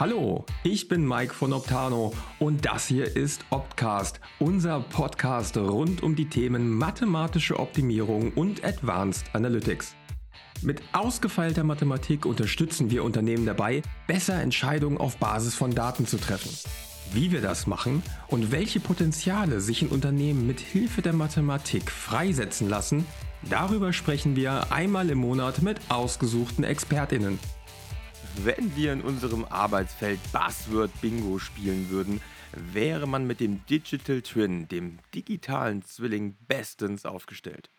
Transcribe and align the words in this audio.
Hallo, 0.00 0.46
ich 0.62 0.88
bin 0.88 1.06
Mike 1.06 1.34
von 1.34 1.52
Optano 1.52 2.14
und 2.38 2.64
das 2.64 2.86
hier 2.86 3.14
ist 3.18 3.44
Optcast, 3.50 4.18
unser 4.38 4.80
Podcast 4.80 5.58
rund 5.58 6.02
um 6.02 6.16
die 6.16 6.30
Themen 6.30 6.70
mathematische 6.70 7.58
Optimierung 7.58 8.32
und 8.32 8.64
Advanced 8.64 9.26
Analytics. 9.34 9.94
Mit 10.62 10.80
ausgefeilter 10.94 11.64
Mathematik 11.64 12.24
unterstützen 12.24 12.90
wir 12.90 13.04
Unternehmen 13.04 13.44
dabei, 13.44 13.82
besser 14.06 14.40
Entscheidungen 14.40 14.96
auf 14.96 15.18
Basis 15.18 15.54
von 15.54 15.74
Daten 15.74 16.06
zu 16.06 16.16
treffen. 16.16 16.50
Wie 17.12 17.30
wir 17.30 17.42
das 17.42 17.66
machen 17.66 18.02
und 18.28 18.52
welche 18.52 18.80
Potenziale 18.80 19.60
sich 19.60 19.82
in 19.82 19.88
Unternehmen 19.88 20.46
mit 20.46 20.60
Hilfe 20.60 21.02
der 21.02 21.12
Mathematik 21.12 21.90
freisetzen 21.90 22.70
lassen, 22.70 23.04
darüber 23.50 23.92
sprechen 23.92 24.34
wir 24.34 24.72
einmal 24.72 25.10
im 25.10 25.18
Monat 25.18 25.60
mit 25.60 25.78
ausgesuchten 25.90 26.64
Expertinnen. 26.64 27.38
Wenn 28.36 28.74
wir 28.74 28.92
in 28.92 29.02
unserem 29.02 29.44
Arbeitsfeld 29.44 30.18
Buzzword 30.32 30.90
Bingo 31.00 31.38
spielen 31.38 31.90
würden, 31.90 32.20
wäre 32.52 33.06
man 33.06 33.26
mit 33.26 33.40
dem 33.40 33.64
Digital 33.66 34.22
Twin, 34.22 34.66
dem 34.68 34.98
digitalen 35.14 35.82
Zwilling, 35.82 36.36
bestens 36.48 37.04
aufgestellt. 37.04 37.70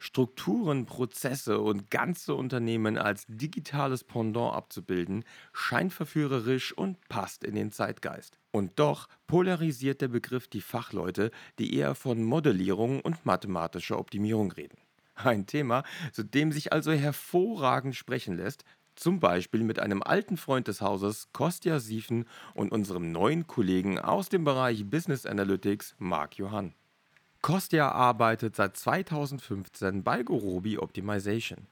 Strukturen, 0.00 0.86
Prozesse 0.86 1.58
und 1.58 1.90
ganze 1.90 2.34
Unternehmen 2.34 2.98
als 2.98 3.26
digitales 3.26 4.04
Pendant 4.04 4.54
abzubilden, 4.54 5.24
scheint 5.52 5.92
verführerisch 5.92 6.72
und 6.72 7.00
passt 7.08 7.42
in 7.42 7.54
den 7.54 7.72
Zeitgeist. 7.72 8.38
Und 8.50 8.78
doch 8.78 9.08
polarisiert 9.26 10.00
der 10.00 10.08
Begriff 10.08 10.48
die 10.48 10.60
Fachleute, 10.60 11.30
die 11.58 11.74
eher 11.74 11.94
von 11.94 12.22
Modellierung 12.22 13.00
und 13.00 13.26
mathematischer 13.26 13.98
Optimierung 13.98 14.52
reden. 14.52 14.78
Ein 15.16 15.46
Thema, 15.46 15.82
zu 16.12 16.22
dem 16.22 16.52
sich 16.52 16.72
also 16.72 16.92
hervorragend 16.92 17.96
sprechen 17.96 18.36
lässt, 18.36 18.64
zum 18.98 19.20
Beispiel 19.20 19.62
mit 19.62 19.78
einem 19.78 20.02
alten 20.02 20.36
Freund 20.36 20.68
des 20.68 20.80
Hauses, 20.80 21.28
Kostja 21.32 21.78
Siefen, 21.78 22.26
und 22.54 22.72
unserem 22.72 23.12
neuen 23.12 23.46
Kollegen 23.46 23.98
aus 23.98 24.28
dem 24.28 24.44
Bereich 24.44 24.84
Business 24.86 25.26
Analytics, 25.26 25.94
Marc 25.98 26.36
Johann. 26.36 26.74
Kostja 27.40 27.90
arbeitet 27.90 28.56
seit 28.56 28.76
2015 28.76 30.02
bei 30.02 30.22
Gorobi 30.22 30.78
Optimization. 30.78 31.68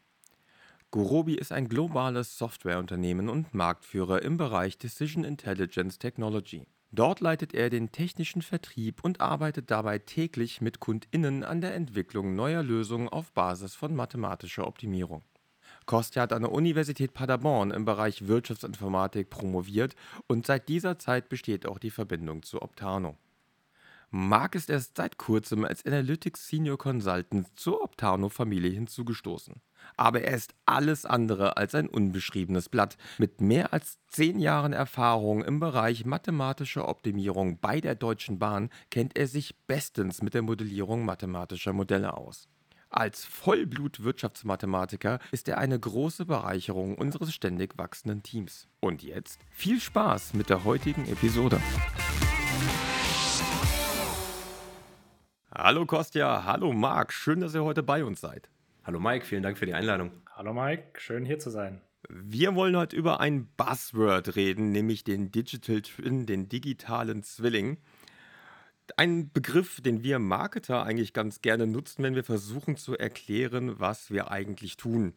Gorobi 0.92 1.34
ist 1.34 1.52
ein 1.52 1.68
globales 1.68 2.38
Softwareunternehmen 2.38 3.28
und 3.28 3.52
Marktführer 3.52 4.22
im 4.22 4.36
Bereich 4.36 4.78
Decision 4.78 5.24
Intelligence 5.24 5.98
Technology. 5.98 6.66
Dort 6.92 7.20
leitet 7.20 7.52
er 7.52 7.68
den 7.68 7.90
technischen 7.90 8.40
Vertrieb 8.40 9.02
und 9.02 9.20
arbeitet 9.20 9.70
dabei 9.70 9.98
täglich 9.98 10.60
mit 10.60 10.78
KundInnen 10.78 11.42
an 11.42 11.60
der 11.60 11.74
Entwicklung 11.74 12.36
neuer 12.36 12.62
Lösungen 12.62 13.08
auf 13.08 13.32
Basis 13.32 13.74
von 13.74 13.94
mathematischer 13.94 14.66
Optimierung. 14.66 15.22
Kostja 15.86 16.22
hat 16.22 16.32
an 16.32 16.42
der 16.42 16.52
Universität 16.52 17.14
Paderborn 17.14 17.70
im 17.70 17.84
Bereich 17.84 18.26
Wirtschaftsinformatik 18.26 19.30
promoviert 19.30 19.94
und 20.26 20.44
seit 20.44 20.68
dieser 20.68 20.98
Zeit 20.98 21.28
besteht 21.28 21.66
auch 21.66 21.78
die 21.78 21.90
Verbindung 21.90 22.42
zu 22.42 22.60
Optano. 22.60 23.16
Marc 24.10 24.54
ist 24.54 24.70
erst 24.70 24.96
seit 24.96 25.18
kurzem 25.18 25.64
als 25.64 25.84
Analytics 25.84 26.48
Senior 26.48 26.78
Consultant 26.78 27.48
zur 27.58 27.82
Optano-Familie 27.82 28.70
hinzugestoßen. 28.70 29.54
Aber 29.96 30.22
er 30.22 30.34
ist 30.34 30.54
alles 30.64 31.04
andere 31.04 31.56
als 31.56 31.74
ein 31.74 31.88
unbeschriebenes 31.88 32.68
Blatt. 32.68 32.96
Mit 33.18 33.40
mehr 33.40 33.72
als 33.72 33.98
zehn 34.08 34.38
Jahren 34.38 34.72
Erfahrung 34.72 35.44
im 35.44 35.60
Bereich 35.60 36.04
mathematischer 36.04 36.88
Optimierung 36.88 37.58
bei 37.58 37.80
der 37.80 37.94
Deutschen 37.94 38.38
Bahn 38.38 38.70
kennt 38.90 39.16
er 39.16 39.26
sich 39.26 39.56
bestens 39.66 40.22
mit 40.22 40.34
der 40.34 40.42
Modellierung 40.42 41.04
mathematischer 41.04 41.72
Modelle 41.72 42.16
aus. 42.16 42.48
Als 42.98 43.26
Vollblut-Wirtschaftsmathematiker 43.26 45.18
ist 45.30 45.48
er 45.48 45.58
eine 45.58 45.78
große 45.78 46.24
Bereicherung 46.24 46.94
unseres 46.96 47.34
ständig 47.34 47.76
wachsenden 47.76 48.22
Teams. 48.22 48.68
Und 48.80 49.02
jetzt 49.02 49.38
viel 49.50 49.82
Spaß 49.82 50.32
mit 50.32 50.48
der 50.48 50.64
heutigen 50.64 51.06
Episode. 51.06 51.60
Hallo 55.54 55.84
Kostja, 55.84 56.44
hallo 56.44 56.72
Marc, 56.72 57.12
schön, 57.12 57.40
dass 57.40 57.54
ihr 57.54 57.64
heute 57.64 57.82
bei 57.82 58.02
uns 58.02 58.22
seid. 58.22 58.48
Hallo 58.82 58.98
Mike, 58.98 59.26
vielen 59.26 59.42
Dank 59.42 59.58
für 59.58 59.66
die 59.66 59.74
Einladung. 59.74 60.10
Hallo 60.34 60.54
Mike, 60.54 60.98
schön 60.98 61.26
hier 61.26 61.38
zu 61.38 61.50
sein. 61.50 61.82
Wir 62.08 62.54
wollen 62.54 62.78
heute 62.78 62.96
über 62.96 63.20
ein 63.20 63.46
Buzzword 63.58 64.36
reden, 64.36 64.72
nämlich 64.72 65.04
den 65.04 65.30
Digital 65.30 65.82
Twin, 65.82 66.24
den 66.24 66.48
digitalen 66.48 67.22
Zwilling 67.22 67.76
ein 68.96 69.32
Begriff, 69.32 69.80
den 69.80 70.02
wir 70.02 70.18
Marketer 70.18 70.82
eigentlich 70.82 71.12
ganz 71.12 71.42
gerne 71.42 71.66
nutzen, 71.66 72.02
wenn 72.02 72.14
wir 72.14 72.24
versuchen 72.24 72.76
zu 72.76 72.96
erklären, 72.96 73.78
was 73.78 74.10
wir 74.10 74.30
eigentlich 74.30 74.76
tun. 74.76 75.14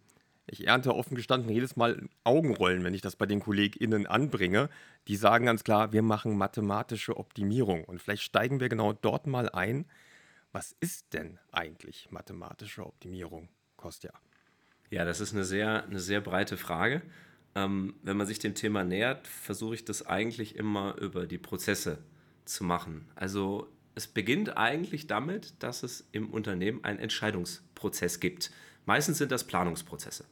Ich 0.47 0.66
ernte 0.68 0.96
offen 0.96 1.16
gestanden 1.16 1.52
jedes 1.52 1.75
Mal 1.75 2.09
Augenrollen, 2.24 2.84
wenn 2.84 2.96
ich 2.96 3.02
das 3.02 3.16
bei 3.16 3.28
den 3.28 3.40
KollegInnen 3.40 4.07
anbringe. 4.07 4.69
Die 5.07 5.16
sagen 5.16 5.46
ganz 5.46 5.63
klar, 5.63 5.94
wir 5.94 6.02
machen 6.02 6.38
mathematische 6.38 7.18
Optimierung. 7.18 7.84
Und 7.84 8.02
vielleicht 8.02 8.24
steigen 8.24 8.59
wir 8.59 8.69
genau 8.69 8.94
dort 8.94 9.28
mal 9.28 9.50
ein. 9.50 9.86
Was 10.51 10.75
ist 10.80 11.13
denn 11.13 11.38
eigentlich 11.51 12.09
mathematische 12.09 12.86
Optimierung, 12.86 13.50
Kostja? 13.78 14.12
Ja, 14.90 15.06
das 15.06 15.19
ist 15.19 15.34
eine 15.34 15.46
sehr, 15.46 15.84
eine 15.84 16.00
sehr 16.00 16.22
breite 16.22 16.57
Frage. 16.57 17.03
Ähm, 17.53 17.94
wenn 18.01 18.18
man 18.18 18.25
sich 18.25 18.40
dem 18.40 18.56
Thema 18.56 18.84
nähert, 18.84 19.28
versuche 19.28 19.75
ich 19.75 19.86
das 19.86 20.07
eigentlich 20.07 20.56
immer 20.56 20.96
über 20.97 21.28
die 21.28 21.38
Prozesse 21.38 21.97
zu 21.97 22.19
machen. 22.64 23.06
Also 23.16 23.68
es 23.96 24.08
beginnt 24.08 24.58
eigentlich 24.58 25.08
damit, 25.08 25.54
dass 25.60 25.84
es 25.84 26.08
im 26.12 26.30
Unternehmen 26.32 26.84
einen 26.84 27.00
Entscheidungsprozess 27.00 28.20
gibt. 28.20 28.52
Meistens 28.86 29.18
sind 29.18 29.32
das 29.32 29.46
Planungsprozesse. 29.46 30.26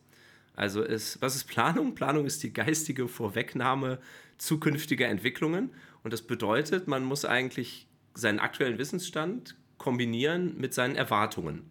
Also 0.55 0.81
ist, 0.81 1.21
was 1.21 1.35
ist 1.35 1.45
Planung? 1.45 1.93
Planung 1.93 2.25
ist 2.25 2.41
die 2.41 2.51
geistige 2.51 3.07
Vorwegnahme 3.07 3.99
zukünftiger 4.37 5.07
Entwicklungen. 5.07 5.69
Und 6.03 6.11
das 6.13 6.23
bedeutet, 6.23 6.87
man 6.87 7.03
muss 7.03 7.25
eigentlich 7.25 7.87
seinen 8.15 8.39
aktuellen 8.39 8.79
Wissensstand 8.79 9.55
kombinieren 9.77 10.57
mit 10.57 10.73
seinen 10.73 10.95
Erwartungen. 10.95 11.69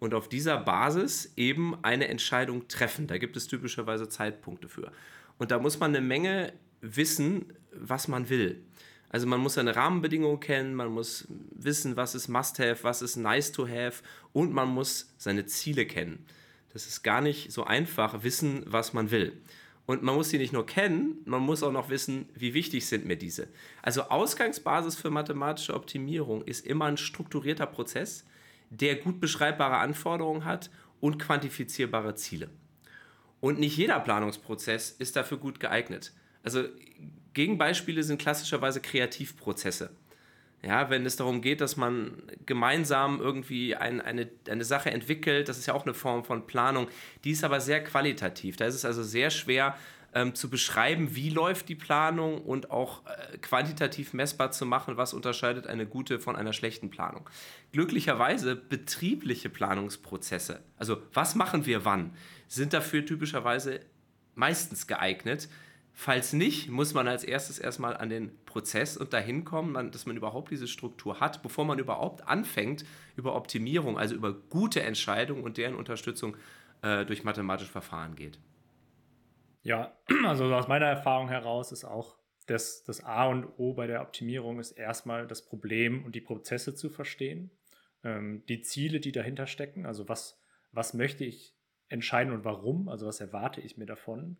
Und 0.00 0.12
auf 0.12 0.28
dieser 0.28 0.58
Basis 0.58 1.32
eben 1.36 1.76
eine 1.84 2.08
Entscheidung 2.08 2.66
treffen. 2.68 3.06
Da 3.06 3.18
gibt 3.18 3.36
es 3.36 3.46
typischerweise 3.46 4.08
Zeitpunkte 4.08 4.68
für. 4.68 4.90
Und 5.38 5.50
da 5.50 5.58
muss 5.58 5.78
man 5.78 5.94
eine 5.94 6.04
Menge 6.04 6.52
wissen, 6.80 7.52
was 7.72 8.08
man 8.08 8.28
will. 8.28 8.62
Also 9.16 9.26
man 9.26 9.40
muss 9.40 9.54
seine 9.54 9.74
Rahmenbedingungen 9.74 10.40
kennen, 10.40 10.74
man 10.74 10.92
muss 10.92 11.26
wissen, 11.54 11.96
was 11.96 12.14
ist 12.14 12.28
Must-Have, 12.28 12.84
was 12.84 13.00
ist 13.00 13.16
Nice-to-Have 13.16 14.02
und 14.34 14.52
man 14.52 14.68
muss 14.68 15.14
seine 15.16 15.46
Ziele 15.46 15.86
kennen. 15.86 16.26
Das 16.74 16.86
ist 16.86 17.02
gar 17.02 17.22
nicht 17.22 17.50
so 17.50 17.64
einfach, 17.64 18.24
wissen, 18.24 18.64
was 18.66 18.92
man 18.92 19.10
will. 19.10 19.40
Und 19.86 20.02
man 20.02 20.16
muss 20.16 20.28
sie 20.28 20.36
nicht 20.36 20.52
nur 20.52 20.66
kennen, 20.66 21.16
man 21.24 21.40
muss 21.40 21.62
auch 21.62 21.72
noch 21.72 21.88
wissen, 21.88 22.28
wie 22.34 22.52
wichtig 22.52 22.86
sind 22.86 23.06
mir 23.06 23.16
diese. 23.16 23.48
Also 23.80 24.02
Ausgangsbasis 24.02 24.96
für 24.96 25.08
mathematische 25.08 25.72
Optimierung 25.72 26.42
ist 26.42 26.66
immer 26.66 26.84
ein 26.84 26.98
strukturierter 26.98 27.64
Prozess, 27.64 28.26
der 28.68 28.96
gut 28.96 29.18
beschreibbare 29.18 29.78
Anforderungen 29.78 30.44
hat 30.44 30.68
und 31.00 31.18
quantifizierbare 31.18 32.16
Ziele. 32.16 32.50
Und 33.40 33.58
nicht 33.60 33.78
jeder 33.78 33.98
Planungsprozess 33.98 34.90
ist 34.90 35.16
dafür 35.16 35.38
gut 35.38 35.58
geeignet. 35.58 36.12
Also 36.42 36.64
Gegenbeispiele 37.36 38.02
sind 38.02 38.18
klassischerweise 38.18 38.80
Kreativprozesse. 38.80 39.90
Ja, 40.62 40.88
wenn 40.88 41.04
es 41.04 41.16
darum 41.16 41.42
geht, 41.42 41.60
dass 41.60 41.76
man 41.76 42.22
gemeinsam 42.46 43.20
irgendwie 43.20 43.76
ein, 43.76 44.00
eine, 44.00 44.26
eine 44.48 44.64
Sache 44.64 44.90
entwickelt, 44.90 45.48
das 45.50 45.58
ist 45.58 45.66
ja 45.66 45.74
auch 45.74 45.84
eine 45.84 45.92
Form 45.92 46.24
von 46.24 46.46
Planung, 46.46 46.88
die 47.24 47.32
ist 47.32 47.44
aber 47.44 47.60
sehr 47.60 47.84
qualitativ. 47.84 48.56
Da 48.56 48.64
ist 48.64 48.74
es 48.74 48.86
also 48.86 49.02
sehr 49.02 49.28
schwer 49.28 49.76
ähm, 50.14 50.34
zu 50.34 50.48
beschreiben, 50.48 51.14
wie 51.14 51.28
läuft 51.28 51.68
die 51.68 51.74
Planung 51.74 52.40
und 52.40 52.70
auch 52.70 53.02
äh, 53.04 53.36
quantitativ 53.36 54.14
messbar 54.14 54.50
zu 54.50 54.64
machen, 54.64 54.96
was 54.96 55.12
unterscheidet 55.12 55.66
eine 55.66 55.86
gute 55.86 56.18
von 56.18 56.36
einer 56.36 56.54
schlechten 56.54 56.88
Planung. 56.88 57.28
Glücklicherweise 57.72 58.56
betriebliche 58.56 59.50
Planungsprozesse, 59.50 60.62
also 60.78 61.02
was 61.12 61.34
machen 61.34 61.66
wir 61.66 61.84
wann, 61.84 62.14
sind 62.48 62.72
dafür 62.72 63.04
typischerweise 63.04 63.80
meistens 64.34 64.86
geeignet, 64.86 65.50
Falls 65.98 66.34
nicht, 66.34 66.68
muss 66.68 66.92
man 66.92 67.08
als 67.08 67.24
erstes 67.24 67.58
erstmal 67.58 67.96
an 67.96 68.10
den 68.10 68.44
Prozess 68.44 68.98
und 68.98 69.14
dahin 69.14 69.46
kommen, 69.46 69.90
dass 69.90 70.04
man 70.04 70.14
überhaupt 70.14 70.50
diese 70.50 70.68
Struktur 70.68 71.20
hat, 71.20 71.42
bevor 71.42 71.64
man 71.64 71.78
überhaupt 71.78 72.28
anfängt, 72.28 72.84
über 73.16 73.34
Optimierung, 73.34 73.98
also 73.98 74.14
über 74.14 74.34
gute 74.34 74.82
Entscheidungen 74.82 75.42
und 75.42 75.56
deren 75.56 75.74
Unterstützung 75.74 76.36
äh, 76.82 77.06
durch 77.06 77.24
mathematische 77.24 77.72
Verfahren 77.72 78.14
geht. 78.14 78.38
Ja, 79.62 79.96
also 80.26 80.44
aus 80.54 80.68
meiner 80.68 80.84
Erfahrung 80.84 81.30
heraus 81.30 81.72
ist 81.72 81.86
auch 81.86 82.18
das, 82.44 82.84
das 82.84 83.02
A 83.02 83.26
und 83.28 83.46
O 83.56 83.72
bei 83.72 83.86
der 83.86 84.02
Optimierung 84.02 84.60
ist 84.60 84.72
erstmal 84.72 85.26
das 85.26 85.46
Problem 85.46 86.04
und 86.04 86.14
die 86.14 86.20
Prozesse 86.20 86.74
zu 86.74 86.90
verstehen, 86.90 87.50
ähm, 88.04 88.44
die 88.50 88.60
Ziele, 88.60 89.00
die 89.00 89.12
dahinter 89.12 89.46
stecken, 89.46 89.86
also 89.86 90.06
was, 90.10 90.38
was 90.72 90.92
möchte 90.92 91.24
ich 91.24 91.56
entscheiden 91.88 92.34
und 92.34 92.44
warum, 92.44 92.90
also 92.90 93.06
was 93.06 93.18
erwarte 93.18 93.62
ich 93.62 93.78
mir 93.78 93.86
davon. 93.86 94.36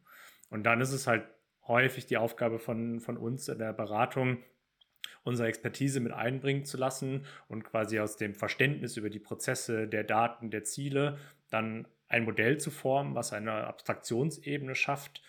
Und 0.50 0.64
dann 0.64 0.82
ist 0.82 0.92
es 0.92 1.06
halt 1.06 1.24
häufig 1.68 2.06
die 2.06 2.16
Aufgabe 2.16 2.58
von, 2.58 3.00
von 3.00 3.16
uns 3.16 3.48
in 3.48 3.58
der 3.58 3.72
Beratung, 3.72 4.38
unsere 5.24 5.48
Expertise 5.48 6.00
mit 6.00 6.12
einbringen 6.12 6.64
zu 6.64 6.76
lassen 6.76 7.24
und 7.48 7.64
quasi 7.64 7.98
aus 8.00 8.16
dem 8.16 8.34
Verständnis 8.34 8.96
über 8.96 9.10
die 9.10 9.18
Prozesse, 9.18 9.88
der 9.88 10.04
Daten, 10.04 10.50
der 10.50 10.64
Ziele 10.64 11.18
dann 11.50 11.86
ein 12.08 12.24
Modell 12.24 12.58
zu 12.58 12.70
formen, 12.70 13.14
was 13.14 13.32
eine 13.32 13.52
Abstraktionsebene 13.66 14.74
schafft, 14.74 15.22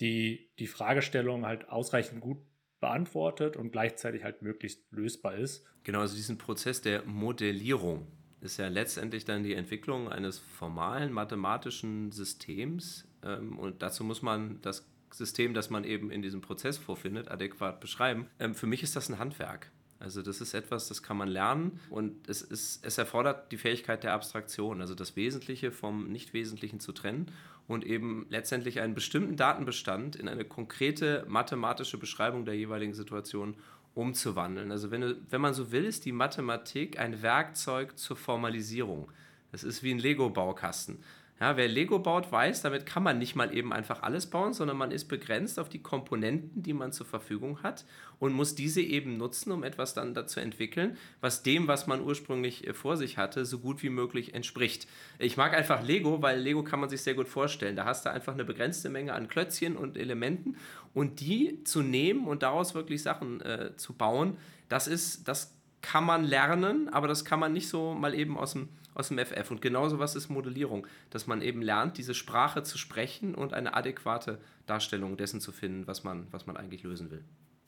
die 0.00 0.50
die 0.58 0.66
Fragestellung 0.66 1.46
halt 1.46 1.68
ausreichend 1.68 2.20
gut 2.20 2.38
beantwortet 2.80 3.56
und 3.56 3.72
gleichzeitig 3.72 4.22
halt 4.22 4.42
möglichst 4.42 4.90
lösbar 4.92 5.34
ist. 5.34 5.64
Genau, 5.82 6.00
also 6.00 6.14
diesen 6.14 6.38
Prozess 6.38 6.80
der 6.80 7.04
Modellierung 7.04 8.06
ist 8.40 8.58
ja 8.58 8.68
letztendlich 8.68 9.24
dann 9.24 9.42
die 9.42 9.54
Entwicklung 9.54 10.08
eines 10.08 10.38
formalen 10.38 11.12
mathematischen 11.12 12.12
Systems 12.12 13.08
ähm, 13.24 13.58
und 13.58 13.82
dazu 13.82 14.04
muss 14.04 14.22
man 14.22 14.60
das 14.62 14.88
System, 15.12 15.54
das 15.54 15.70
man 15.70 15.84
eben 15.84 16.10
in 16.10 16.22
diesem 16.22 16.40
Prozess 16.40 16.78
vorfindet, 16.78 17.30
adäquat 17.30 17.80
beschreiben. 17.80 18.26
Ähm, 18.38 18.54
für 18.54 18.66
mich 18.66 18.82
ist 18.82 18.96
das 18.96 19.08
ein 19.08 19.18
Handwerk. 19.18 19.70
Also 20.00 20.22
das 20.22 20.40
ist 20.40 20.54
etwas, 20.54 20.88
das 20.88 21.02
kann 21.02 21.16
man 21.16 21.28
lernen 21.28 21.80
und 21.90 22.28
es, 22.28 22.40
ist, 22.40 22.86
es 22.86 22.98
erfordert 22.98 23.50
die 23.50 23.56
Fähigkeit 23.56 24.04
der 24.04 24.12
Abstraktion, 24.12 24.80
also 24.80 24.94
das 24.94 25.16
Wesentliche 25.16 25.72
vom 25.72 26.08
Nichtwesentlichen 26.12 26.78
zu 26.78 26.92
trennen 26.92 27.32
und 27.66 27.84
eben 27.84 28.26
letztendlich 28.30 28.80
einen 28.80 28.94
bestimmten 28.94 29.36
Datenbestand 29.36 30.14
in 30.14 30.28
eine 30.28 30.44
konkrete 30.44 31.24
mathematische 31.26 31.98
Beschreibung 31.98 32.44
der 32.44 32.54
jeweiligen 32.54 32.94
Situation 32.94 33.56
umzuwandeln. 33.94 34.70
Also 34.70 34.92
wenn, 34.92 35.16
wenn 35.30 35.40
man 35.40 35.52
so 35.52 35.72
will, 35.72 35.84
ist 35.84 36.04
die 36.04 36.12
Mathematik 36.12 37.00
ein 37.00 37.20
Werkzeug 37.20 37.98
zur 37.98 38.16
Formalisierung. 38.16 39.10
Es 39.50 39.64
ist 39.64 39.82
wie 39.82 39.90
ein 39.90 39.98
Lego-Baukasten. 39.98 40.98
Ja, 41.40 41.56
wer 41.56 41.68
Lego 41.68 42.00
baut, 42.00 42.32
weiß, 42.32 42.62
damit 42.62 42.84
kann 42.84 43.04
man 43.04 43.18
nicht 43.18 43.36
mal 43.36 43.54
eben 43.54 43.72
einfach 43.72 44.02
alles 44.02 44.26
bauen, 44.26 44.54
sondern 44.54 44.76
man 44.76 44.90
ist 44.90 45.04
begrenzt 45.04 45.60
auf 45.60 45.68
die 45.68 45.80
Komponenten, 45.80 46.64
die 46.64 46.72
man 46.72 46.90
zur 46.90 47.06
Verfügung 47.06 47.62
hat 47.62 47.84
und 48.18 48.32
muss 48.32 48.56
diese 48.56 48.80
eben 48.80 49.16
nutzen, 49.16 49.52
um 49.52 49.62
etwas 49.62 49.94
dann 49.94 50.14
dazu 50.14 50.40
entwickeln, 50.40 50.96
was 51.20 51.44
dem, 51.44 51.68
was 51.68 51.86
man 51.86 52.02
ursprünglich 52.02 52.66
äh, 52.66 52.74
vor 52.74 52.96
sich 52.96 53.18
hatte, 53.18 53.44
so 53.44 53.60
gut 53.60 53.84
wie 53.84 53.88
möglich 53.90 54.34
entspricht. 54.34 54.88
Ich 55.20 55.36
mag 55.36 55.54
einfach 55.54 55.84
Lego, 55.84 56.22
weil 56.22 56.40
Lego 56.40 56.64
kann 56.64 56.80
man 56.80 56.88
sich 56.88 57.02
sehr 57.02 57.14
gut 57.14 57.28
vorstellen. 57.28 57.76
Da 57.76 57.84
hast 57.84 58.04
du 58.04 58.10
einfach 58.10 58.34
eine 58.34 58.44
begrenzte 58.44 58.88
Menge 58.88 59.12
an 59.12 59.28
Klötzchen 59.28 59.76
und 59.76 59.96
Elementen 59.96 60.56
und 60.92 61.20
die 61.20 61.62
zu 61.62 61.82
nehmen 61.82 62.26
und 62.26 62.42
daraus 62.42 62.74
wirklich 62.74 63.02
Sachen 63.02 63.40
äh, 63.42 63.76
zu 63.76 63.92
bauen, 63.92 64.38
das 64.68 64.88
ist, 64.88 65.28
das 65.28 65.54
kann 65.82 66.04
man 66.04 66.24
lernen, 66.24 66.88
aber 66.88 67.06
das 67.06 67.24
kann 67.24 67.38
man 67.38 67.52
nicht 67.52 67.68
so 67.68 67.94
mal 67.94 68.14
eben 68.14 68.36
aus 68.36 68.52
dem 68.54 68.68
aus 68.98 69.08
dem 69.08 69.18
FF. 69.18 69.50
Und 69.50 69.62
genauso 69.62 69.98
was 69.98 70.14
ist 70.14 70.28
Modellierung, 70.28 70.86
dass 71.10 71.26
man 71.26 71.42
eben 71.42 71.62
lernt, 71.62 71.98
diese 71.98 72.14
Sprache 72.14 72.62
zu 72.62 72.78
sprechen 72.78 73.34
und 73.34 73.54
eine 73.54 73.74
adäquate 73.74 74.40
Darstellung 74.66 75.16
dessen 75.16 75.40
zu 75.40 75.52
finden, 75.52 75.86
was 75.86 76.04
man, 76.04 76.26
was 76.30 76.46
man 76.46 76.56
eigentlich 76.56 76.82
lösen 76.82 77.10
will. 77.10 77.24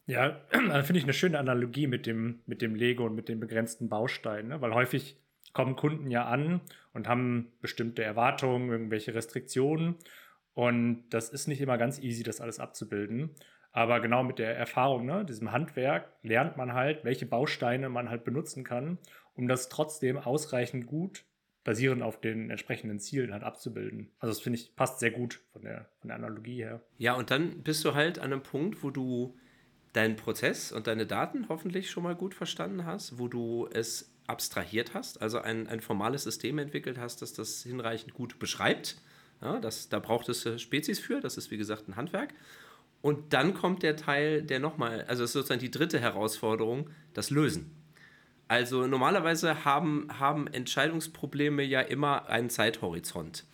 Ja, 0.06 0.40
finde 0.50 0.98
ich 0.98 1.04
eine 1.04 1.12
schöne 1.12 1.38
Analogie 1.38 1.86
mit 1.86 2.06
dem, 2.06 2.40
mit 2.46 2.62
dem 2.62 2.74
Lego 2.74 3.06
und 3.06 3.14
mit 3.14 3.28
den 3.28 3.40
begrenzten 3.40 3.88
Bausteinen, 3.88 4.48
ne? 4.48 4.60
weil 4.60 4.74
häufig 4.74 5.16
kommen 5.52 5.76
Kunden 5.76 6.10
ja 6.10 6.26
an 6.26 6.60
und 6.92 7.08
haben 7.08 7.52
bestimmte 7.60 8.02
Erwartungen, 8.02 8.70
irgendwelche 8.70 9.14
Restriktionen 9.14 9.96
und 10.54 11.04
das 11.10 11.30
ist 11.30 11.46
nicht 11.46 11.60
immer 11.60 11.78
ganz 11.78 12.00
easy, 12.00 12.22
das 12.22 12.40
alles 12.40 12.60
abzubilden. 12.60 13.30
Aber 13.72 14.00
genau 14.00 14.24
mit 14.24 14.40
der 14.40 14.56
Erfahrung, 14.56 15.06
ne, 15.06 15.24
diesem 15.24 15.52
Handwerk, 15.52 16.12
lernt 16.22 16.56
man 16.56 16.74
halt, 16.74 17.04
welche 17.04 17.26
Bausteine 17.26 17.88
man 17.88 18.10
halt 18.10 18.24
benutzen 18.24 18.64
kann 18.64 18.98
um 19.40 19.48
das 19.48 19.68
trotzdem 19.68 20.18
ausreichend 20.18 20.86
gut 20.86 21.24
basierend 21.64 22.02
auf 22.02 22.20
den 22.20 22.50
entsprechenden 22.50 23.00
Zielen 23.00 23.32
halt 23.32 23.42
abzubilden. 23.42 24.10
Also 24.18 24.32
das 24.32 24.40
finde 24.40 24.58
ich 24.58 24.74
passt 24.76 24.98
sehr 24.98 25.10
gut 25.10 25.40
von 25.52 25.62
der, 25.62 25.90
von 26.00 26.08
der 26.08 26.16
Analogie 26.16 26.56
her. 26.56 26.82
Ja, 26.96 27.14
und 27.14 27.30
dann 27.30 27.62
bist 27.62 27.84
du 27.84 27.94
halt 27.94 28.18
an 28.18 28.32
einem 28.32 28.42
Punkt, 28.42 28.82
wo 28.82 28.90
du 28.90 29.36
deinen 29.92 30.16
Prozess 30.16 30.72
und 30.72 30.86
deine 30.86 31.06
Daten 31.06 31.48
hoffentlich 31.48 31.90
schon 31.90 32.02
mal 32.02 32.14
gut 32.14 32.34
verstanden 32.34 32.86
hast, 32.86 33.18
wo 33.18 33.28
du 33.28 33.68
es 33.72 34.14
abstrahiert 34.26 34.94
hast, 34.94 35.20
also 35.20 35.40
ein, 35.40 35.66
ein 35.66 35.80
formales 35.80 36.22
System 36.22 36.58
entwickelt 36.58 36.98
hast, 36.98 37.20
das 37.20 37.32
das 37.32 37.62
hinreichend 37.64 38.14
gut 38.14 38.38
beschreibt. 38.38 38.96
Ja, 39.42 39.58
das, 39.58 39.88
da 39.88 39.98
braucht 39.98 40.28
es 40.28 40.46
Spezies 40.60 41.00
für, 41.00 41.20
das 41.20 41.36
ist 41.36 41.50
wie 41.50 41.56
gesagt 41.56 41.88
ein 41.88 41.96
Handwerk. 41.96 42.32
Und 43.02 43.32
dann 43.32 43.54
kommt 43.54 43.82
der 43.82 43.96
Teil, 43.96 44.42
der 44.42 44.60
nochmal, 44.60 45.02
also 45.02 45.22
das 45.22 45.30
ist 45.30 45.32
sozusagen 45.32 45.60
die 45.60 45.70
dritte 45.70 45.98
Herausforderung, 45.98 46.90
das 47.14 47.30
Lösen. 47.30 47.79
Also 48.50 48.88
normalerweise 48.88 49.64
haben, 49.64 50.08
haben 50.18 50.48
Entscheidungsprobleme 50.48 51.62
ja 51.62 51.82
immer 51.82 52.28
einen 52.28 52.50
Zeithorizont. 52.50 53.44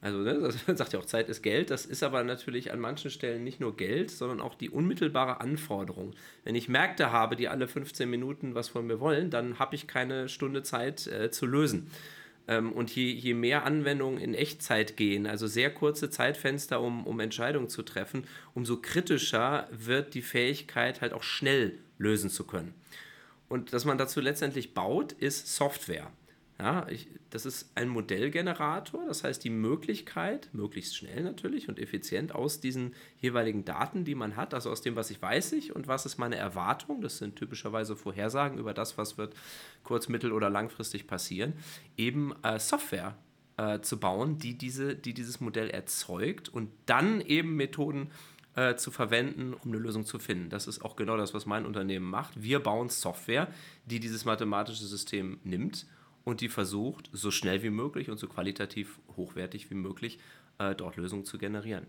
Also 0.00 0.20
ne, 0.20 0.38
das 0.38 0.64
sagt 0.78 0.94
ja 0.94 0.98
auch, 0.98 1.04
Zeit 1.04 1.28
ist 1.28 1.42
Geld. 1.42 1.68
Das 1.68 1.84
ist 1.84 2.02
aber 2.02 2.24
natürlich 2.24 2.72
an 2.72 2.80
manchen 2.80 3.10
Stellen 3.10 3.44
nicht 3.44 3.60
nur 3.60 3.76
Geld, 3.76 4.10
sondern 4.10 4.40
auch 4.40 4.54
die 4.54 4.70
unmittelbare 4.70 5.42
Anforderung. 5.42 6.14
Wenn 6.44 6.54
ich 6.54 6.70
Märkte 6.70 7.12
habe, 7.12 7.36
die 7.36 7.48
alle 7.48 7.68
15 7.68 8.08
Minuten 8.08 8.54
was 8.54 8.70
von 8.70 8.86
mir 8.86 9.00
wollen, 9.00 9.28
dann 9.28 9.58
habe 9.58 9.74
ich 9.74 9.86
keine 9.86 10.30
Stunde 10.30 10.62
Zeit 10.62 11.06
äh, 11.08 11.30
zu 11.30 11.44
lösen. 11.44 11.90
Ähm, 12.46 12.72
und 12.72 12.90
je, 12.96 13.12
je 13.12 13.34
mehr 13.34 13.66
Anwendungen 13.66 14.18
in 14.18 14.32
Echtzeit 14.32 14.96
gehen, 14.96 15.26
also 15.26 15.46
sehr 15.46 15.68
kurze 15.74 16.08
Zeitfenster, 16.08 16.80
um, 16.80 17.06
um 17.06 17.20
Entscheidungen 17.20 17.68
zu 17.68 17.82
treffen, 17.82 18.24
umso 18.54 18.78
kritischer 18.78 19.68
wird 19.70 20.14
die 20.14 20.22
Fähigkeit 20.22 21.02
halt 21.02 21.12
auch 21.12 21.22
schnell 21.22 21.74
lösen 21.98 22.30
zu 22.30 22.44
können 22.44 22.72
und 23.48 23.72
dass 23.72 23.84
man 23.84 23.98
dazu 23.98 24.20
letztendlich 24.20 24.74
baut, 24.74 25.12
ist 25.12 25.54
Software. 25.54 26.10
Ja, 26.60 26.88
ich, 26.88 27.08
das 27.30 27.46
ist 27.46 27.70
ein 27.76 27.88
Modellgenerator, 27.88 29.06
das 29.06 29.22
heißt 29.22 29.44
die 29.44 29.50
Möglichkeit, 29.50 30.48
möglichst 30.52 30.96
schnell 30.96 31.22
natürlich 31.22 31.68
und 31.68 31.78
effizient 31.78 32.34
aus 32.34 32.60
diesen 32.60 32.96
jeweiligen 33.20 33.64
Daten, 33.64 34.04
die 34.04 34.16
man 34.16 34.34
hat, 34.34 34.54
also 34.54 34.68
aus 34.70 34.82
dem, 34.82 34.96
was 34.96 35.12
ich 35.12 35.22
weiß 35.22 35.52
ich 35.52 35.76
und 35.76 35.86
was 35.86 36.04
ist 36.04 36.18
meine 36.18 36.34
Erwartung, 36.34 37.00
das 37.00 37.18
sind 37.18 37.36
typischerweise 37.36 37.94
Vorhersagen 37.94 38.58
über 38.58 38.74
das, 38.74 38.98
was 38.98 39.16
wird 39.16 39.36
kurz-, 39.84 40.08
mittel- 40.08 40.32
oder 40.32 40.50
langfristig 40.50 41.06
passieren, 41.06 41.52
eben 41.96 42.34
äh, 42.42 42.58
Software 42.58 43.16
äh, 43.56 43.78
zu 43.80 44.00
bauen, 44.00 44.38
die, 44.38 44.58
diese, 44.58 44.96
die 44.96 45.14
dieses 45.14 45.40
Modell 45.40 45.70
erzeugt 45.70 46.48
und 46.48 46.70
dann 46.86 47.20
eben 47.20 47.54
Methoden 47.54 48.08
äh, 48.08 48.37
zu 48.76 48.90
verwenden, 48.90 49.54
um 49.54 49.70
eine 49.70 49.78
Lösung 49.78 50.04
zu 50.04 50.18
finden. 50.18 50.50
Das 50.50 50.66
ist 50.66 50.84
auch 50.84 50.96
genau 50.96 51.16
das, 51.16 51.34
was 51.34 51.46
mein 51.46 51.66
Unternehmen 51.66 52.08
macht. 52.08 52.42
Wir 52.42 52.60
bauen 52.60 52.88
Software, 52.88 53.48
die 53.86 54.00
dieses 54.00 54.24
mathematische 54.24 54.84
System 54.84 55.40
nimmt 55.44 55.86
und 56.24 56.40
die 56.40 56.48
versucht, 56.48 57.08
so 57.12 57.30
schnell 57.30 57.62
wie 57.62 57.70
möglich 57.70 58.10
und 58.10 58.18
so 58.18 58.28
qualitativ 58.28 58.98
hochwertig 59.16 59.70
wie 59.70 59.74
möglich 59.74 60.18
äh, 60.58 60.74
dort 60.74 60.96
Lösungen 60.96 61.24
zu 61.24 61.38
generieren. 61.38 61.86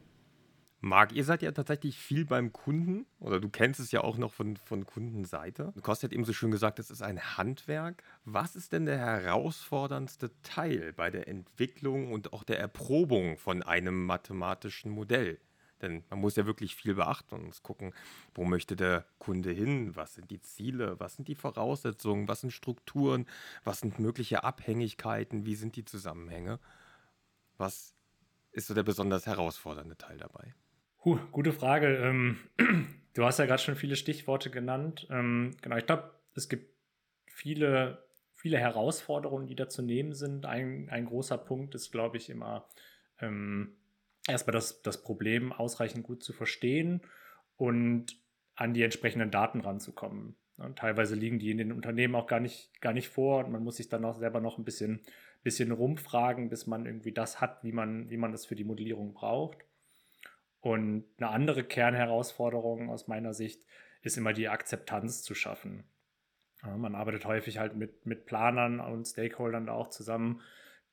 Marc, 0.82 1.12
ihr 1.12 1.26
seid 1.26 1.42
ja 1.42 1.52
tatsächlich 1.52 1.98
viel 1.98 2.24
beim 2.24 2.54
Kunden 2.54 3.06
oder 3.20 3.42
du 3.42 3.50
kennst 3.50 3.82
es 3.82 3.92
ja 3.92 4.02
auch 4.02 4.18
noch 4.18 4.32
von, 4.32 4.56
von 4.56 4.86
Kundenseite. 4.86 5.74
Du 5.76 5.84
hast 5.84 6.04
ja 6.04 6.10
eben 6.10 6.24
so 6.24 6.32
schön 6.32 6.52
gesagt, 6.52 6.80
es 6.80 6.90
ist 6.90 7.02
ein 7.02 7.20
Handwerk. 7.38 8.02
Was 8.24 8.56
ist 8.56 8.72
denn 8.72 8.86
der 8.86 8.98
herausforderndste 8.98 10.32
Teil 10.42 10.94
bei 10.94 11.10
der 11.10 11.28
Entwicklung 11.28 12.14
und 12.14 12.32
auch 12.32 12.46
der 12.46 12.60
Erprobung 12.60 13.38
von 13.38 13.62
einem 13.62 14.06
mathematischen 14.06 14.90
Modell? 14.92 15.40
Denn 15.82 16.04
man 16.10 16.20
muss 16.20 16.36
ja 16.36 16.46
wirklich 16.46 16.76
viel 16.76 16.96
beachten 16.96 17.36
und 17.36 17.64
gucken, 17.64 17.94
wo 18.34 18.44
möchte 18.44 18.76
der 18.76 19.06
Kunde 19.18 19.52
hin, 19.52 19.96
was 19.96 20.16
sind 20.16 20.30
die 20.32 20.42
Ziele, 20.42 21.00
was 21.00 21.16
sind 21.16 21.28
die 21.28 21.36
Voraussetzungen, 21.36 22.28
was 22.28 22.42
sind 22.42 22.52
Strukturen, 22.52 23.26
was 23.64 23.80
sind 23.80 24.00
mögliche 24.00 24.44
Abhängigkeiten, 24.44 25.46
wie 25.46 25.56
sind 25.56 25.76
die 25.76 25.86
Zusammenhänge. 25.86 26.60
Was 27.58 27.96
ist 28.52 28.68
so 28.68 28.74
der 28.74 28.84
besonders 28.84 29.26
herausfordernde 29.26 29.98
Teil 29.98 30.18
dabei? 30.18 30.54
Huh, 31.06 31.20
gute 31.32 31.54
Frage. 31.54 31.98
Ähm, 31.98 32.40
du 33.14 33.24
hast 33.24 33.40
ja 33.40 33.46
gerade 33.46 33.62
schon 33.62 33.76
viele 33.76 33.96
Stichworte 33.96 34.50
genannt. 34.50 35.08
Ähm, 35.10 35.56
genau, 35.62 35.78
ich 35.78 35.86
glaube, 35.86 36.12
es 36.36 36.50
gibt 36.50 36.74
viele, 37.26 38.04
viele 38.34 38.58
Herausforderungen, 38.58 39.48
die 39.48 39.56
da 39.56 39.70
zu 39.70 39.82
nehmen 39.82 40.14
sind. 40.14 40.46
Ein, 40.46 40.90
ein 40.90 41.06
großer 41.06 41.38
Punkt 41.38 41.74
ist, 41.76 41.92
glaube 41.92 42.18
ich, 42.18 42.30
immer 42.30 42.68
ähm, 43.22 43.78
erstmal 44.30 44.54
das, 44.54 44.82
das 44.82 45.02
Problem 45.02 45.52
ausreichend 45.52 46.04
gut 46.04 46.24
zu 46.24 46.34
verstehen 46.34 47.02
und 47.58 48.18
an 48.56 48.74
die 48.74 48.84
entsprechenden 48.84 49.32
Daten 49.32 49.62
ranzukommen. 49.62 50.36
Und 50.58 50.78
teilweise 50.78 51.16
liegen 51.16 51.40
die 51.40 51.52
in 51.52 51.58
den 51.58 51.72
Unternehmen 51.72 52.16
auch 52.16 52.28
gar 52.28 52.40
nicht, 52.40 52.82
gar 52.82 52.94
nicht 52.94 53.10
vor 53.10 53.46
und 53.46 53.52
man 53.52 53.64
muss 53.64 53.78
sich 53.78 53.88
dann 53.88 54.04
auch 54.04 54.16
selber 54.16 54.42
noch 54.42 54.58
ein 54.58 54.66
bisschen, 54.66 55.02
bisschen 55.42 55.72
rumfragen, 55.72 56.50
bis 56.50 56.68
man 56.68 56.86
irgendwie 56.86 57.14
das 57.14 57.40
hat, 57.40 57.64
wie 57.64 57.72
man, 57.72 58.10
wie 58.10 58.18
man 58.18 58.32
das 58.32 58.46
für 58.46 58.56
die 58.56 58.66
Modellierung 58.66 59.14
braucht. 59.14 59.60
Und 60.60 61.06
eine 61.18 61.30
andere 61.30 61.64
Kernherausforderung 61.64 62.90
aus 62.90 63.08
meiner 63.08 63.34
Sicht 63.34 63.64
ist 64.02 64.18
immer 64.18 64.34
die 64.34 64.50
Akzeptanz 64.50 65.24
zu 65.24 65.34
schaffen. 65.34 65.86
Man 66.62 66.96
arbeitet 66.96 67.26
häufig 67.26 67.58
halt 67.58 67.78
mit, 67.78 68.06
mit 68.06 68.26
Planern 68.26 68.82
und 68.82 69.06
Stakeholdern 69.06 69.68
da 69.68 69.74
auch 69.74 69.90
zusammen, 69.90 70.42